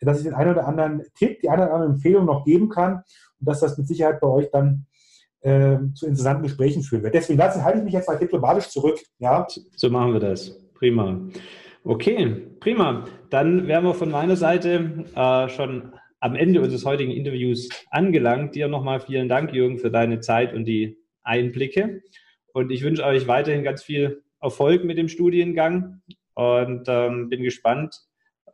dass 0.00 0.18
ich 0.18 0.24
den 0.24 0.34
einen 0.34 0.52
oder 0.52 0.66
anderen 0.66 1.02
Tipp, 1.14 1.40
die 1.40 1.50
eine 1.50 1.64
oder 1.64 1.74
andere 1.74 1.90
Empfehlung 1.90 2.24
noch 2.24 2.46
geben 2.46 2.70
kann 2.70 3.02
und 3.40 3.48
dass 3.48 3.60
das 3.60 3.76
mit 3.76 3.86
Sicherheit 3.86 4.20
bei 4.20 4.28
euch 4.28 4.50
dann 4.50 4.86
äh, 5.40 5.76
zu 5.94 6.06
interessanten 6.06 6.44
Gesprächen 6.44 6.82
führen 6.82 7.02
wird. 7.02 7.14
Deswegen 7.14 7.42
halte 7.42 7.78
ich 7.78 7.84
mich 7.84 7.92
jetzt 7.92 8.08
mal 8.08 8.16
diplomatisch 8.16 8.70
zurück. 8.70 8.98
Ja? 9.18 9.46
So 9.76 9.90
machen 9.90 10.14
wir 10.14 10.20
das. 10.20 10.58
Prima. 10.74 11.20
Okay, 11.86 12.46
prima. 12.60 13.04
Dann 13.28 13.68
wären 13.68 13.84
wir 13.84 13.92
von 13.92 14.10
meiner 14.10 14.36
Seite 14.36 15.04
äh, 15.14 15.48
schon 15.50 15.92
am 16.18 16.34
Ende 16.34 16.62
unseres 16.62 16.86
heutigen 16.86 17.10
Interviews 17.10 17.68
angelangt. 17.90 18.54
Dir 18.54 18.68
nochmal 18.68 19.00
vielen 19.00 19.28
Dank, 19.28 19.52
Jürgen, 19.52 19.78
für 19.78 19.90
deine 19.90 20.20
Zeit 20.20 20.54
und 20.54 20.64
die 20.64 20.96
Einblicke. 21.24 22.00
Und 22.54 22.72
ich 22.72 22.82
wünsche 22.82 23.04
euch 23.04 23.28
weiterhin 23.28 23.64
ganz 23.64 23.82
viel 23.82 24.22
Erfolg 24.40 24.82
mit 24.84 24.96
dem 24.96 25.10
Studiengang 25.10 26.00
und 26.32 26.86
ähm, 26.88 27.28
bin 27.28 27.42
gespannt, 27.42 28.00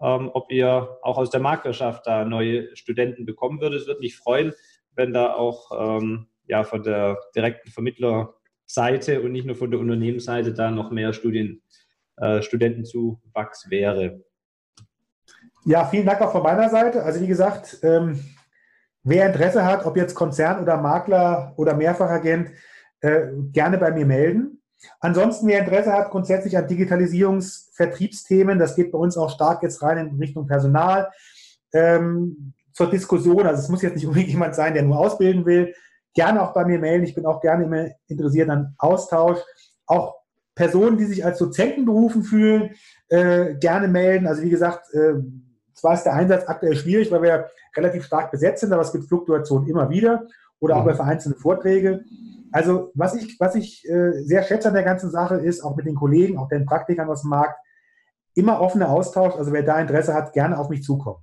ähm, 0.00 0.28
ob 0.32 0.50
ihr 0.50 0.98
auch 1.02 1.16
aus 1.16 1.30
der 1.30 1.40
Marktwirtschaft 1.40 2.08
da 2.08 2.24
neue 2.24 2.74
Studenten 2.74 3.26
bekommen 3.26 3.60
würdet. 3.60 3.82
Es 3.82 3.86
würde 3.86 4.00
mich 4.00 4.16
freuen, 4.16 4.54
wenn 4.96 5.12
da 5.12 5.34
auch 5.34 6.00
ähm, 6.00 6.26
ja, 6.48 6.64
von 6.64 6.82
der 6.82 7.16
direkten 7.36 7.70
Vermittlerseite 7.70 9.22
und 9.22 9.30
nicht 9.30 9.46
nur 9.46 9.54
von 9.54 9.70
der 9.70 9.78
Unternehmensseite 9.78 10.52
da 10.52 10.72
noch 10.72 10.90
mehr 10.90 11.12
Studien, 11.12 11.62
äh, 12.20 12.42
Studentenzuwachs 12.42 13.70
wäre. 13.70 14.20
Ja, 15.64 15.84
vielen 15.86 16.06
Dank 16.06 16.20
auch 16.20 16.32
von 16.32 16.42
meiner 16.42 16.68
Seite. 16.68 17.02
Also 17.02 17.20
wie 17.20 17.26
gesagt, 17.26 17.78
ähm, 17.82 18.22
wer 19.02 19.26
Interesse 19.26 19.64
hat, 19.64 19.84
ob 19.86 19.96
jetzt 19.96 20.14
Konzern 20.14 20.62
oder 20.62 20.76
Makler 20.76 21.54
oder 21.56 21.74
Mehrfachagent, 21.74 22.50
äh, 23.00 23.28
gerne 23.52 23.78
bei 23.78 23.90
mir 23.90 24.06
melden. 24.06 24.62
Ansonsten, 25.00 25.46
wer 25.46 25.60
Interesse 25.60 25.92
hat, 25.92 26.10
grundsätzlich 26.10 26.56
an 26.56 26.66
Digitalisierungsvertriebsthemen, 26.66 28.58
das 28.58 28.76
geht 28.76 28.92
bei 28.92 28.98
uns 28.98 29.16
auch 29.16 29.30
stark 29.30 29.62
jetzt 29.62 29.82
rein 29.82 29.98
in 29.98 30.16
Richtung 30.16 30.46
Personal, 30.46 31.10
ähm, 31.72 32.54
zur 32.72 32.88
Diskussion. 32.88 33.46
Also 33.46 33.62
es 33.62 33.68
muss 33.68 33.82
jetzt 33.82 33.96
nicht 33.96 34.06
unbedingt 34.06 34.30
jemand 34.32 34.54
sein, 34.54 34.74
der 34.74 34.82
nur 34.82 34.98
ausbilden 34.98 35.44
will. 35.44 35.74
Gerne 36.14 36.42
auch 36.42 36.52
bei 36.52 36.64
mir 36.64 36.78
melden. 36.78 37.04
Ich 37.04 37.14
bin 37.14 37.26
auch 37.26 37.40
gerne 37.40 37.64
immer 37.64 37.88
interessiert 38.08 38.48
an 38.48 38.74
Austausch. 38.78 39.38
Auch 39.86 40.19
Personen, 40.54 40.98
die 40.98 41.04
sich 41.04 41.24
als 41.24 41.38
Dozenten 41.38 41.84
berufen 41.84 42.22
fühlen, 42.22 42.70
äh, 43.08 43.54
gerne 43.54 43.88
melden. 43.88 44.26
Also 44.26 44.42
wie 44.42 44.50
gesagt, 44.50 44.92
äh, 44.94 45.14
zwar 45.74 45.94
ist 45.94 46.04
der 46.04 46.14
Einsatz 46.14 46.44
aktuell 46.46 46.76
schwierig, 46.76 47.10
weil 47.10 47.22
wir 47.22 47.46
relativ 47.76 48.04
stark 48.04 48.30
besetzt 48.30 48.60
sind, 48.60 48.72
aber 48.72 48.82
es 48.82 48.92
gibt 48.92 49.04
Fluktuationen 49.08 49.68
immer 49.68 49.88
wieder 49.90 50.26
oder 50.58 50.76
auch 50.76 50.84
bei 50.84 50.94
vereinzelten 50.94 51.40
Vorträgen. 51.40 52.04
Also 52.52 52.90
was 52.94 53.14
ich, 53.14 53.38
was 53.38 53.54
ich 53.54 53.88
äh, 53.88 54.22
sehr 54.24 54.42
schätze 54.42 54.68
an 54.68 54.74
der 54.74 54.82
ganzen 54.82 55.10
Sache 55.10 55.36
ist, 55.36 55.62
auch 55.62 55.76
mit 55.76 55.86
den 55.86 55.94
Kollegen, 55.94 56.38
auch 56.38 56.48
den 56.48 56.66
Praktikern 56.66 57.08
aus 57.08 57.22
dem 57.22 57.30
Markt, 57.30 57.58
immer 58.34 58.60
offener 58.60 58.90
Austausch. 58.90 59.34
Also 59.36 59.52
wer 59.52 59.62
da 59.62 59.80
Interesse 59.80 60.14
hat, 60.14 60.32
gerne 60.32 60.58
auf 60.58 60.68
mich 60.68 60.82
zukommen. 60.82 61.22